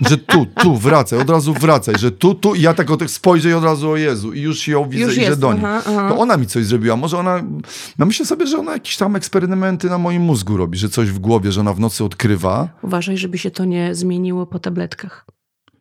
że 0.00 0.18
tu, 0.18 0.46
tu, 0.46 0.76
wracaj, 0.76 1.18
od 1.18 1.30
razu 1.30 1.54
wracaj, 1.54 1.94
że 1.98 2.10
tu, 2.10 2.34
tu 2.34 2.54
i 2.54 2.60
ja 2.60 2.74
tak 2.74 2.90
o 2.90 2.96
tych 2.96 3.10
spojrzę 3.10 3.50
i 3.50 3.52
od 3.52 3.64
razu 3.64 3.90
o 3.90 3.96
Jezu 3.96 4.32
i 4.32 4.40
już 4.40 4.68
ją 4.68 4.88
widzę 4.88 5.04
Już 5.04 5.12
i 5.12 5.16
że 5.16 5.22
jest, 5.22 5.40
do 5.40 5.52
niej. 5.52 5.64
aha, 5.64 5.82
aha. 5.86 6.08
To 6.08 6.18
ona 6.18 6.36
mi 6.36 6.46
coś 6.46 6.64
zrobiła, 6.64 6.96
może 6.96 7.18
ona, 7.18 7.42
no 7.98 8.06
myślę 8.06 8.26
sobie, 8.26 8.46
że 8.46 8.58
ona 8.58 8.72
jakieś 8.72 8.96
tam 8.96 9.16
eksperymenty 9.16 9.88
na 9.88 9.98
moim 9.98 10.22
mózgu 10.22 10.56
robi, 10.56 10.78
że 10.78 10.88
coś 10.88 11.10
w 11.10 11.18
głowie, 11.18 11.52
że 11.52 11.60
ona 11.60 11.72
w 11.72 11.80
nocy 11.80 12.04
odkrywa. 12.04 12.68
Uważaj, 12.82 13.16
żeby 13.18 13.38
się 13.38 13.50
to 13.50 13.64
nie 13.64 13.94
zmieniło 13.94 14.46
po 14.46 14.58
tabletkach. 14.58 15.26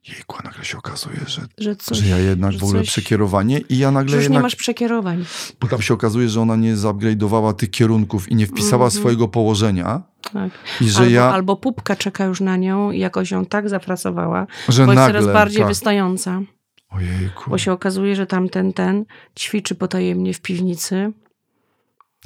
Jejku, 0.07 0.35
a 0.39 0.43
nagle 0.43 0.65
się 0.65 0.77
okazuje, 0.77 1.19
że, 1.27 1.41
Że, 1.57 1.75
coś, 1.75 1.97
że 1.97 2.07
ja 2.07 2.17
jednak 2.17 2.51
że 2.51 2.59
w 2.59 2.63
ogóle 2.63 2.79
coś- 2.79 2.87
przekierowanie 2.89 3.59
i 3.69 3.77
ja 3.77 3.91
nagle 3.91 4.09
Że 4.11 4.15
już 4.15 4.23
jednak... 4.23 4.39
nie 4.39 4.43
masz 4.43 4.55
przekierowań. 4.55 5.25
Bo 5.61 5.67
tam 5.67 5.81
się 5.81 5.93
okazuje, 5.93 6.29
że 6.29 6.41
ona 6.41 6.55
nie 6.55 6.75
zupgrade'owała 6.75 7.53
tych 7.53 7.71
kierunków 7.71 8.31
i 8.31 8.35
nie 8.35 8.47
wpisała 8.47 8.85
Mhm. 8.85 8.91
swojego 8.91 9.27
położenia. 9.27 10.01
Tak. 10.33 10.51
I 10.81 10.89
że 10.89 10.99
albo, 10.99 11.11
ja, 11.11 11.23
albo 11.33 11.55
pupka 11.55 11.95
czeka 11.95 12.25
już 12.25 12.41
na 12.41 12.57
nią 12.57 12.91
i 12.91 12.99
jakoś 12.99 13.31
ją 13.31 13.45
tak 13.45 13.69
zapracowała, 13.69 14.47
że 14.69 14.85
bo 14.85 14.91
jest 14.91 14.95
nagle, 15.05 15.19
coraz 15.21 15.33
bardziej 15.33 15.59
tak. 15.59 15.67
wystająca. 15.67 16.41
Ojejku, 16.89 17.49
Bo 17.49 17.57
się 17.57 17.71
okazuje, 17.71 18.15
że 18.15 18.25
tamten 18.27 18.73
ten 18.73 19.05
ćwiczy 19.39 19.75
potajemnie 19.75 20.33
w 20.33 20.41
piwnicy. 20.41 21.11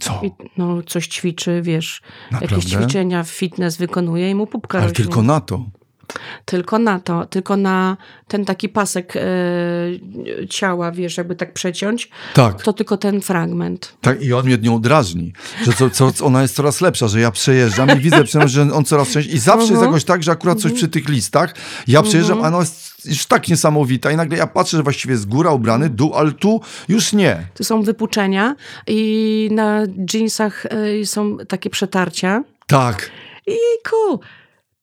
co? 0.02 0.22
I, 0.24 0.32
no, 0.58 0.84
coś 0.84 1.08
ćwiczy, 1.08 1.62
wiesz, 1.62 2.02
Naprawdę? 2.32 2.56
jakieś 2.56 2.72
ćwiczenia, 2.72 3.24
fitness 3.24 3.78
wykonuje 3.78 4.30
i 4.30 4.36
mu 4.36 4.48
pupka 4.48 4.78
Ale 4.78 4.88
rośnie. 4.88 5.06
tylko 5.06 5.22
na 5.22 5.41
to. 5.41 5.65
Tylko 6.45 6.80
na 6.80 7.00
to, 7.00 7.26
tylko 7.26 7.58
na 7.58 7.97
ten 8.28 8.45
taki 8.45 8.69
pasek 8.69 9.13
e, 9.15 9.21
ciała, 10.50 10.91
wiesz, 10.91 11.17
jakby 11.17 11.36
tak 11.36 11.54
przeciąć, 11.54 12.10
Tak. 12.33 12.63
to 12.63 12.73
tylko 12.73 12.98
ten 12.98 13.21
fragment. 13.21 13.94
Tak, 14.02 14.21
i 14.21 14.33
on 14.33 14.46
mnie 14.46 14.58
nią 14.58 14.81
drażni, 14.81 15.33
że 15.65 15.73
co, 15.73 16.12
co, 16.12 16.25
ona 16.25 16.42
jest 16.42 16.56
coraz 16.56 16.81
lepsza, 16.81 17.08
że 17.08 17.19
ja 17.19 17.31
przejeżdżam 17.31 17.90
i 17.98 18.00
widzę, 18.00 18.23
że 18.46 18.62
on 18.73 18.86
coraz 18.86 19.10
częściej. 19.10 19.36
I 19.36 19.40
zawsze 19.40 19.60
jest 19.62 19.71
Mhm. 19.71 19.90
jakoś 19.92 20.04
tak, 20.04 20.23
że 20.23 20.31
akurat 20.31 20.60
coś 20.60 20.71
przy 20.73 20.88
tych 20.88 21.10
listach, 21.10 21.56
ja 21.88 22.02
przejeżdżam, 22.02 22.42
a 22.44 22.48
ona 22.48 22.60
jest 22.60 22.92
już 23.06 23.25
tak 23.25 23.48
niesamowita 23.48 24.12
i 24.12 24.15
nagle 24.17 24.38
ja 24.38 24.48
patrzę, 24.48 24.77
że 24.77 24.83
właściwie 24.83 25.12
jest 25.13 25.27
góra 25.27 25.52
ubrany, 25.52 25.90
dół, 25.90 26.13
ale 26.15 26.31
tu 26.31 26.62
już 26.90 27.13
nie. 27.13 27.46
To 27.54 27.63
są 27.63 27.83
wypuczenia 27.83 28.56
i 28.88 29.50
na 29.52 29.81
jeansach 30.13 30.65
e, 30.65 31.06
są 31.06 31.38
takie 31.38 31.69
przetarcia. 31.69 32.44
Tak. 32.67 33.10
Jejku, 33.48 34.19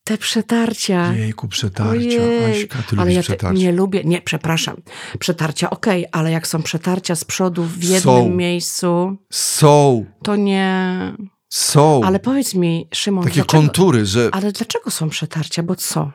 te 0.08 0.18
przetarcia. 0.18 1.12
Jejku, 1.12 1.48
przetarcia. 1.48 1.90
Ojej, 2.22 2.62
Aśka, 2.62 2.78
ty 2.90 2.96
ale 2.98 3.12
ja 3.12 3.22
przetarcia. 3.22 3.58
nie 3.58 3.72
lubię, 3.72 4.02
nie, 4.04 4.22
przepraszam. 4.22 4.76
Przetarcia, 5.18 5.70
okej, 5.70 6.06
ale 6.12 6.30
jak 6.30 6.46
są 6.46 6.62
przetarcia 6.62 7.14
z 7.16 7.24
przodu 7.24 7.64
w 7.64 7.82
jednym 7.82 8.00
Są. 8.00 8.28
miejscu, 8.30 9.16
Są, 9.30 10.04
to 10.22 10.36
nie. 10.36 11.12
są. 11.48 12.00
Ale 12.04 12.20
powiedz 12.20 12.54
mi, 12.54 12.88
Szymon, 12.94 13.24
Takie 13.24 13.34
dlaczego, 13.34 13.62
kontury, 13.62 14.06
że... 14.06 14.28
ale 14.32 14.52
dlaczego 14.52 14.90
są 14.90 15.08
przetarcia? 15.08 15.62
Bo 15.62 15.74
co? 15.76 16.12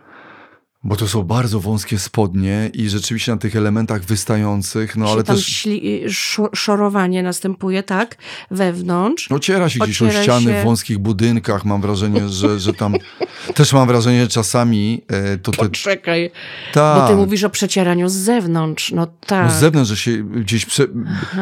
Bo 0.86 0.95
to 0.95 1.07
są 1.07 1.23
bardzo 1.23 1.59
wąskie 1.59 1.99
spodnie 1.99 2.69
i 2.73 2.89
rzeczywiście 2.89 3.31
na 3.31 3.38
tych 3.38 3.55
elementach 3.55 4.03
wystających, 4.03 4.95
no 4.97 5.11
ale 5.11 5.23
tam 5.23 5.36
też... 5.36 5.45
śli, 5.45 6.03
szo- 6.09 6.49
szorowanie 6.55 7.23
następuje, 7.23 7.84
tak? 7.84 8.17
Wewnątrz. 8.51 9.31
Ociera 9.31 9.69
się 9.69 9.79
gdzieś 9.79 10.01
o 10.01 10.05
Ociera 10.05 10.23
ściany 10.23 10.51
się. 10.51 10.61
w 10.61 10.63
wąskich 10.63 10.97
budynkach. 10.99 11.65
Mam 11.65 11.81
wrażenie, 11.81 12.29
że, 12.29 12.59
że 12.59 12.73
tam. 12.73 12.95
Też 13.55 13.73
mam 13.73 13.88
wrażenie, 13.88 14.21
że 14.21 14.27
czasami 14.27 15.01
e, 15.07 15.38
to 15.38 15.51
te. 15.51 15.69
Czekaj, 15.69 16.31
Tak. 16.73 17.01
bo 17.01 17.07
ty 17.07 17.15
mówisz 17.15 17.43
o 17.43 17.49
przecieraniu 17.49 18.09
z 18.09 18.13
zewnątrz. 18.13 18.91
No 18.91 19.07
tak. 19.25 19.45
No 19.47 19.57
z 19.57 19.59
zewnątrz, 19.59 19.89
że 19.89 19.97
się 19.97 20.23
gdzieś 20.23 20.65
prze, 20.65 20.88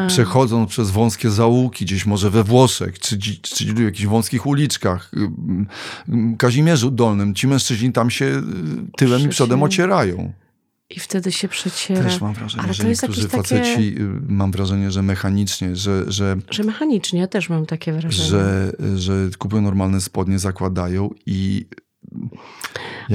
przechodzą 0.08 0.66
przez 0.66 0.90
wąskie 0.90 1.30
załuki, 1.30 1.84
gdzieś 1.84 2.06
może 2.06 2.30
we 2.30 2.44
Włoszech, 2.44 2.98
czy, 2.98 3.18
czy 3.42 3.74
w 3.74 3.80
jakichś 3.80 4.06
wąskich 4.06 4.46
uliczkach, 4.46 5.10
Kazimierzu 6.38 6.90
Dolnym, 6.90 7.34
ci 7.34 7.46
mężczyźni 7.46 7.92
tam 7.92 8.10
się 8.10 8.24
y, 8.24 8.42
tyłem 8.96 9.31
przodem 9.34 9.62
ocierają. 9.62 10.32
I 10.90 11.00
wtedy 11.00 11.32
się 11.32 11.48
przeciera. 11.48 12.02
Też 12.02 12.20
mam 12.20 12.34
wrażenie, 12.34 12.62
Ale 12.64 12.74
że 12.74 12.82
to 12.82 12.88
jest 12.88 13.02
niektórzy 13.02 13.22
jakieś 13.28 13.32
takie- 13.48 13.64
faceci, 13.64 13.94
y, 14.00 14.20
mam 14.28 14.52
wrażenie, 14.52 14.90
że 14.90 15.02
mechanicznie, 15.02 15.76
że, 15.76 16.04
że, 16.12 16.36
Że 16.50 16.64
mechanicznie, 16.64 17.20
ja 17.20 17.26
też 17.26 17.48
mam 17.48 17.66
takie 17.66 17.92
wrażenie. 17.92 18.28
że, 18.28 18.72
że 18.96 19.28
kupują 19.38 19.62
normalne 19.62 20.00
spodnie, 20.00 20.38
zakładają 20.38 21.10
i... 21.26 21.66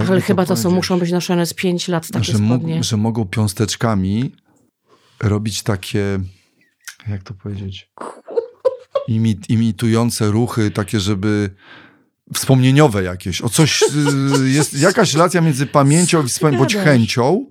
Ale 0.10 0.22
chyba 0.22 0.46
to 0.46 0.56
są, 0.58 0.72
muszą 0.72 1.00
być 1.00 1.12
noszone 1.12 1.46
z 1.46 1.54
5 1.54 1.88
lat 1.88 2.08
takie 2.12 2.26
że, 2.26 2.38
spodnie. 2.38 2.84
że 2.84 2.98
mogą 2.98 3.26
piąsteczkami 3.26 4.32
robić 5.20 5.64
takie, 5.64 6.20
jak 7.08 7.24
to 7.24 7.34
powiedzieć, 7.34 7.92
imi, 9.08 9.40
imitujące 9.50 10.32
ruchy, 10.32 10.72
takie, 10.72 11.00
żeby 11.00 11.50
wspomnieniowe 12.34 13.04
jakieś. 13.04 13.42
O 13.42 13.50
coś, 13.50 13.84
y, 14.44 14.50
jest 14.50 14.80
jakaś 14.80 15.14
relacja 15.14 15.42
między 15.42 15.66
pamięcią 15.66 16.24
i 16.24 16.58
bądź 16.58 16.76
chęcią. 16.76 17.46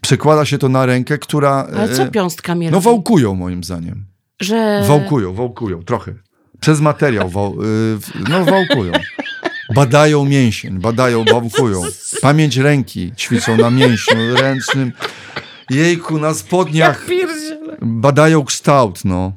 Przekłada 0.00 0.44
się 0.44 0.58
to 0.58 0.68
na 0.68 0.86
rękę, 0.86 1.18
która... 1.18 1.68
Ale 1.76 1.88
co 1.88 2.02
e, 2.02 2.10
piąstkami 2.10 2.70
No 2.70 2.80
wałkują 2.80 3.34
moim 3.34 3.64
zdaniem. 3.64 4.06
Że... 4.40 4.84
Wałkują, 4.88 5.34
wałkują, 5.34 5.82
trochę. 5.82 6.14
Przez 6.60 6.80
materiał, 6.80 7.28
wał, 7.28 7.62
y, 7.62 7.98
no 8.28 8.44
wałkują. 8.44 8.92
Badają 9.74 10.24
mięsień, 10.24 10.78
badają, 10.78 11.24
wałkują. 11.24 11.82
Pamięć 12.22 12.56
ręki 12.56 13.12
ćwiczą 13.16 13.56
na 13.56 13.70
mięśniu 13.70 14.36
ręcznym. 14.36 14.92
Jejku, 15.70 16.18
na 16.18 16.34
spodniach 16.34 17.06
badają 17.82 18.44
kształt, 18.44 19.04
no. 19.04 19.32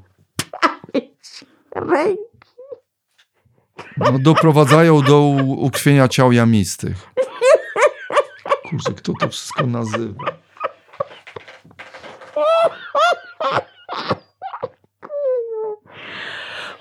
No 3.98 4.20
doprowadzają 4.20 5.02
do 5.02 5.20
ukrwienia 5.48 6.08
ciał 6.08 6.32
jamistych. 6.32 7.10
Kurczę, 8.70 8.94
kto 8.94 9.14
to 9.20 9.30
wszystko 9.30 9.66
nazywa? 9.68 10.26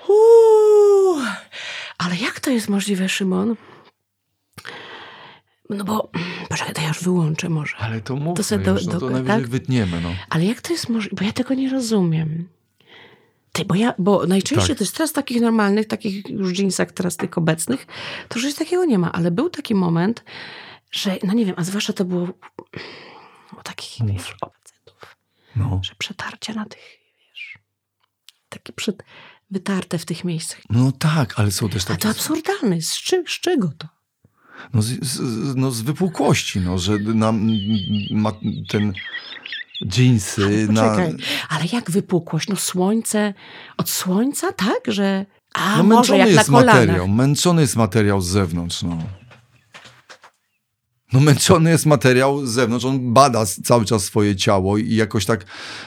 Uuu, 0.07 1.17
ale 1.97 2.15
jak 2.15 2.39
to 2.39 2.49
jest 2.51 2.69
możliwe, 2.69 3.09
Szymon? 3.09 3.55
No 5.69 5.83
bo, 5.83 6.09
poczekaj, 6.49 6.73
to 6.73 6.81
ja 6.81 6.87
już 6.87 7.03
wyłączę 7.03 7.49
może. 7.49 7.77
Ale 7.77 8.01
to 8.01 8.15
mówmy 8.15 8.33
To 8.35 8.43
se 8.43 8.55
już, 8.55 8.65
do- 8.85 8.93
no 8.93 8.99
to 8.99 8.99
do- 8.99 9.09
najwyżej 9.09 9.41
tak? 9.41 9.49
wytniemy, 9.49 10.01
no. 10.01 10.09
Ale 10.29 10.45
jak 10.45 10.61
to 10.61 10.73
jest 10.73 10.89
możliwe? 10.89 11.15
Bo 11.19 11.25
ja 11.25 11.31
tego 11.33 11.53
nie 11.53 11.69
rozumiem. 11.69 12.49
Ty, 13.55 13.65
bo 13.65 13.75
ja, 13.75 13.93
bo 13.99 14.27
najczęściej 14.27 14.67
Tak. 14.69 14.77
to 14.77 14.83
jest 14.83 14.95
teraz 14.95 15.13
takich 15.13 15.41
normalnych, 15.41 15.87
takich 15.87 16.29
już 16.29 16.59
jeansach 16.59 16.91
teraz 16.91 17.17
tych 17.17 17.37
obecnych, 17.37 17.87
to 18.29 18.39
już 18.39 18.53
takiego 18.53 18.85
nie 18.85 18.99
ma, 18.99 19.11
ale 19.11 19.31
był 19.31 19.49
taki 19.49 19.75
moment, 19.75 20.23
że, 20.91 21.17
no 21.23 21.33
nie 21.33 21.45
wiem, 21.45 21.55
a 21.57 21.63
zwłaszcza 21.63 21.93
to 21.93 22.05
było 22.05 22.27
u 23.59 23.63
takich, 23.63 23.99
Mów. 23.99 24.11
wiesz, 24.11 24.35
no. 25.55 25.79
że 25.83 25.93
przetarcia 25.97 26.53
na 26.53 26.65
tych, 26.65 26.81
wiesz, 27.29 27.57
takie 28.49 28.73
przed, 28.73 29.03
wytarte 29.51 29.97
w 29.97 30.05
tych 30.05 30.23
miejscach. 30.23 30.59
No 30.69 30.91
tak, 30.91 31.39
ale 31.39 31.51
są 31.51 31.69
też 31.69 31.83
A 31.83 31.87
takie... 31.87 32.01
to 32.01 32.09
absurdalne. 32.09 32.81
Z, 32.81 32.97
czy, 32.97 33.23
z 33.27 33.39
czego 33.39 33.71
to? 33.77 33.87
No 34.73 34.81
z, 34.81 34.87
z, 35.03 35.55
no 35.55 35.71
z 35.71 35.81
wypukłości, 35.81 36.59
no, 36.59 36.77
że 36.77 36.99
na, 36.99 37.33
ma 38.11 38.31
ten 38.69 38.93
jeansy 39.97 40.67
na... 40.71 40.83
Poczekaj, 40.83 41.15
ale 41.49 41.65
jak 41.73 41.91
wypukłość? 41.91 42.47
No 42.47 42.55
słońce, 42.55 43.33
od 43.77 43.89
słońca, 43.89 44.51
tak? 44.51 44.81
Że, 44.87 45.25
a 45.53 45.77
No 45.77 45.83
może 45.83 46.17
jak 46.17 46.27
na 46.27 46.33
jest 46.33 46.49
kolanach. 46.49 46.75
materiał, 46.75 47.07
męczony 47.07 47.61
jest 47.61 47.75
materiał 47.75 48.21
z 48.21 48.27
zewnątrz, 48.27 48.83
no. 48.83 48.97
No 51.13 51.19
męczony 51.19 51.69
jest 51.69 51.85
materiał 51.85 52.45
z 52.45 52.49
zewnątrz, 52.49 52.85
on 52.85 53.13
bada 53.13 53.45
cały 53.45 53.85
czas 53.85 54.03
swoje 54.03 54.35
ciało 54.35 54.77
i 54.77 54.95
jakoś 54.95 55.25
tak 55.25 55.45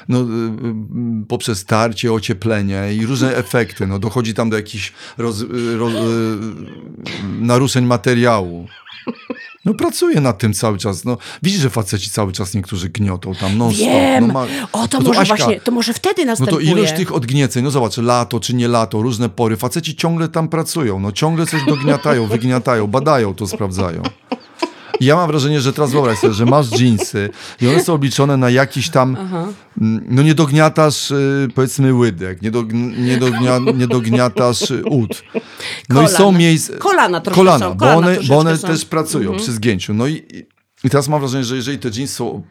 no, 0.09 0.21
y, 0.21 0.23
y, 0.23 1.27
poprzez 1.29 1.65
tarcie, 1.65 2.13
ocieplenie 2.13 2.95
i 2.95 3.07
różne 3.07 3.37
efekty, 3.45 3.87
no 3.87 3.99
dochodzi 3.99 4.35
tam 4.35 4.51
do 4.51 4.57
jakichś 4.57 4.93
roz, 5.19 5.41
y, 5.41 5.77
roz, 5.77 5.93
naruszeń 7.41 7.85
materiału. 7.85 8.69
No 9.65 9.75
pracuje 9.75 10.21
nad 10.21 10.39
tym 10.39 10.55
cały 10.55 10.79
czas, 10.79 11.05
no. 11.05 11.19
Widzisz, 11.43 11.61
że 11.61 11.71
faceci 11.71 12.11
cały 12.11 12.33
czas 12.33 12.55
niektórzy 12.55 12.89
gniotą 12.89 13.35
tam 13.35 13.59
non 13.59 13.75
stop. 13.75 13.87
Wiem. 13.87 14.27
No, 14.27 14.33
ma, 14.33 14.47
O, 14.73 14.89
to 14.89 14.99
no 15.01 15.09
może 15.09 15.21
Aśka, 15.21 15.37
właśnie, 15.37 15.61
to 15.61 15.73
może 15.73 15.93
wtedy 15.95 16.25
no 16.25 16.33
następuje. 16.33 16.67
to 16.67 16.73
ilość 16.73 16.93
tych 16.93 17.15
odgnieceń, 17.15 17.65
no 17.65 17.71
zobacz, 17.71 17.97
lato 17.97 18.41
czy 18.41 18.55
nie 18.55 18.69
lato, 18.69 19.03
różne 19.03 19.29
pory, 19.29 19.57
faceci 19.57 19.97
ciągle 19.97 20.29
tam 20.29 20.49
pracują, 20.49 21.01
no 21.01 21.13
ciągle 21.13 21.47
coś 21.47 21.65
dogniatają, 21.65 22.27
wygniatają, 22.27 22.87
badają 22.87 23.35
to, 23.35 23.47
sprawdzają. 23.47 24.03
Ja 25.01 25.17
mam 25.17 25.27
wrażenie, 25.27 25.61
że 25.61 25.73
teraz 25.73 25.93
wyobraź 25.93 26.19
sobie, 26.19 26.35
że 26.35 26.45
masz 26.45 26.67
dżinsy 26.67 27.31
i 27.61 27.69
one 27.69 27.85
są 27.85 27.93
obliczone 27.95 28.37
na 28.37 28.51
jakiś 28.51 28.89
tam, 28.89 29.17
mm, 29.81 30.05
no 30.09 30.23
nie 30.23 30.35
dogniatasz 30.35 31.11
y, 31.11 31.49
powiedzmy 31.55 31.95
łydek, 31.95 32.43
nie, 32.43 32.51
dog, 32.51 32.73
nie, 32.99 33.17
dognia, 33.19 33.59
nie 33.75 33.87
dogniatasz 33.87 34.71
ud. 34.91 35.23
No 35.89 36.03
i 36.03 36.09
są 36.09 36.17
Kolana. 36.17 36.39
miejsca... 36.39 36.73
Kolana 36.79 37.21
troszkę 37.21 37.41
Kolana, 37.41 37.59
są, 37.59 37.75
bo 37.75 37.79
kolana 37.79 37.97
one, 37.97 38.17
bo 38.29 38.39
one 38.39 38.59
też 38.59 38.85
pracują 38.85 39.37
przy 39.37 39.53
zgięciu. 39.53 39.95
No 39.95 40.07
i, 40.07 40.47
i 40.85 40.91
teraz 40.91 41.09
mam 41.09 41.21
wrażenie, 41.21 41.45
że 41.45 41.57
jeżeli 41.57 41.79
te 41.79 41.89
jeansy 41.89 42.15
są 42.15 42.43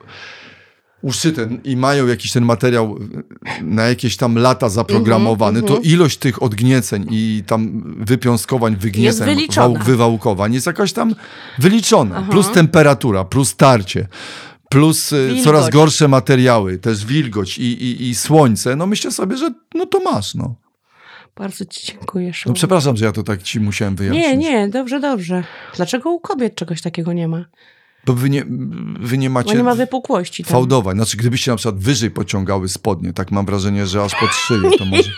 uszyte 1.01 1.49
i 1.63 1.77
mają 1.77 2.07
jakiś 2.07 2.31
ten 2.31 2.45
materiał 2.45 2.99
na 3.61 3.83
jakieś 3.87 4.17
tam 4.17 4.37
lata 4.37 4.69
zaprogramowany, 4.69 5.59
Mhm, 5.59 5.77
to 5.81 5.87
ilość 5.89 6.17
tych 6.17 6.43
odgnieceń 6.43 7.07
i 7.11 7.43
tam 7.47 7.83
wypiąskowań, 8.05 8.75
wygnieceń, 8.75 9.25
wyliczona. 9.25 9.79
wywałkowań 9.83 10.53
jest 10.53 10.65
jakaś 10.67 10.93
tam 10.93 11.15
wyliczona. 11.59 12.27
Plus 12.31 12.51
temperatura, 12.51 13.23
plus 13.23 13.55
tarcie. 13.55 14.07
Plus 14.69 15.11
y, 15.13 15.25
Wilgoć. 15.27 15.43
coraz 15.43 15.69
gorsze 15.69 16.07
materiały, 16.07 16.77
też 16.77 17.05
wilgoć 17.05 17.57
i, 17.57 17.61
i, 17.63 18.09
i 18.09 18.15
słońce. 18.15 18.75
No 18.75 18.87
myślę 18.87 19.11
sobie, 19.11 19.37
że 19.37 19.49
no 19.75 19.85
to 19.85 19.99
masz, 19.99 20.35
no. 20.35 20.55
Bardzo 21.35 21.65
ci 21.65 21.87
dziękuję, 21.87 22.31
no. 22.45 22.53
Przepraszam, 22.53 22.97
że 22.97 23.05
ja 23.05 23.11
to 23.11 23.23
tak 23.23 23.43
ci 23.43 23.59
musiałem 23.59 23.95
wyjaśnić. 23.95 24.23
nie, 24.25 24.37
nie, 24.37 24.69
dobrze, 24.69 24.99
dobrze. 24.99 25.43
Dlaczego 25.75 26.11
u 26.11 26.19
kobiet 26.19 26.55
czegoś 26.55 26.81
takiego 26.81 27.13
nie 27.13 27.27
ma? 27.27 27.45
Bo 28.07 28.13
wy 28.13 28.29
nie, 28.29 28.43
wy 28.99 29.17
nie 29.17 29.29
Bo 29.29 29.33
macie 29.33 29.55
nie 29.55 29.63
ma 29.63 29.75
wypukłości 29.75 30.43
tam. 30.43 30.51
fałdowań. 30.51 30.95
Znaczy, 30.95 31.17
gdybyście 31.17 31.51
na 31.51 31.57
przykład 31.57 31.79
wyżej 31.79 32.11
pociągały 32.11 32.69
spodnie, 32.69 33.13
tak 33.13 33.31
mam 33.31 33.45
wrażenie, 33.45 33.87
że 33.87 34.03
aż 34.03 34.15
pod 34.15 34.29
szyję 34.29 34.71
to 34.77 34.85
może... 34.85 35.11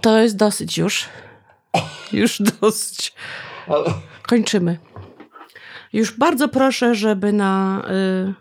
To 0.00 0.18
jest 0.18 0.36
dosyć 0.36 0.78
już. 0.78 1.04
Już 2.12 2.42
dosyć. 2.60 3.14
Kończymy. 4.22 4.78
Już 5.92 6.12
bardzo 6.12 6.48
proszę, 6.48 6.94
żeby 6.94 7.32
na 7.32 7.82
y, 8.30 8.34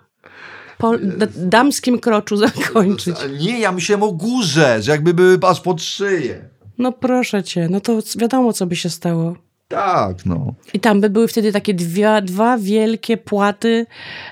po, 0.78 0.94
damskim 1.36 2.00
kroczu 2.00 2.38
zakończyć. 2.38 3.16
Nie, 3.40 3.60
ja 3.60 3.72
myślałem 3.72 4.04
o 4.04 4.12
górze, 4.12 4.82
że 4.82 4.92
jakby 4.92 5.14
były 5.14 5.40
aż 5.42 5.62
pod 5.62 5.84
szyję. 5.84 6.50
No 6.78 6.92
proszę 6.92 7.44
cię, 7.44 7.68
no 7.70 7.82
to 7.82 8.00
wiadomo, 8.18 8.54
co 8.54 8.66
by 8.66 8.76
się 8.76 8.90
stało. 8.90 9.45
Tak, 9.68 10.26
no. 10.26 10.54
I 10.74 10.80
tam 10.80 11.02
by 11.02 11.10
były 11.10 11.28
wtedy 11.28 11.52
takie 11.52 11.74
dwie, 11.74 12.22
dwa 12.22 12.58
wielkie 12.58 13.18
płaty 13.18 13.86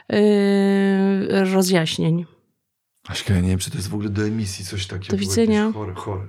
yy, 0.09 1.53
rozjaśnień. 1.53 2.25
Aśka, 3.07 3.34
ja 3.34 3.41
nie 3.41 3.49
wiem, 3.49 3.59
czy 3.59 3.71
to 3.71 3.77
jest 3.77 3.89
w 3.89 3.93
ogóle 3.93 4.09
do 4.09 4.25
emisji 4.25 4.65
coś 4.65 4.88
takiego. 4.88 5.11
Do 5.11 5.17
widzenia. 5.17 5.71
Chore, 5.73 5.93
chore. 5.93 6.27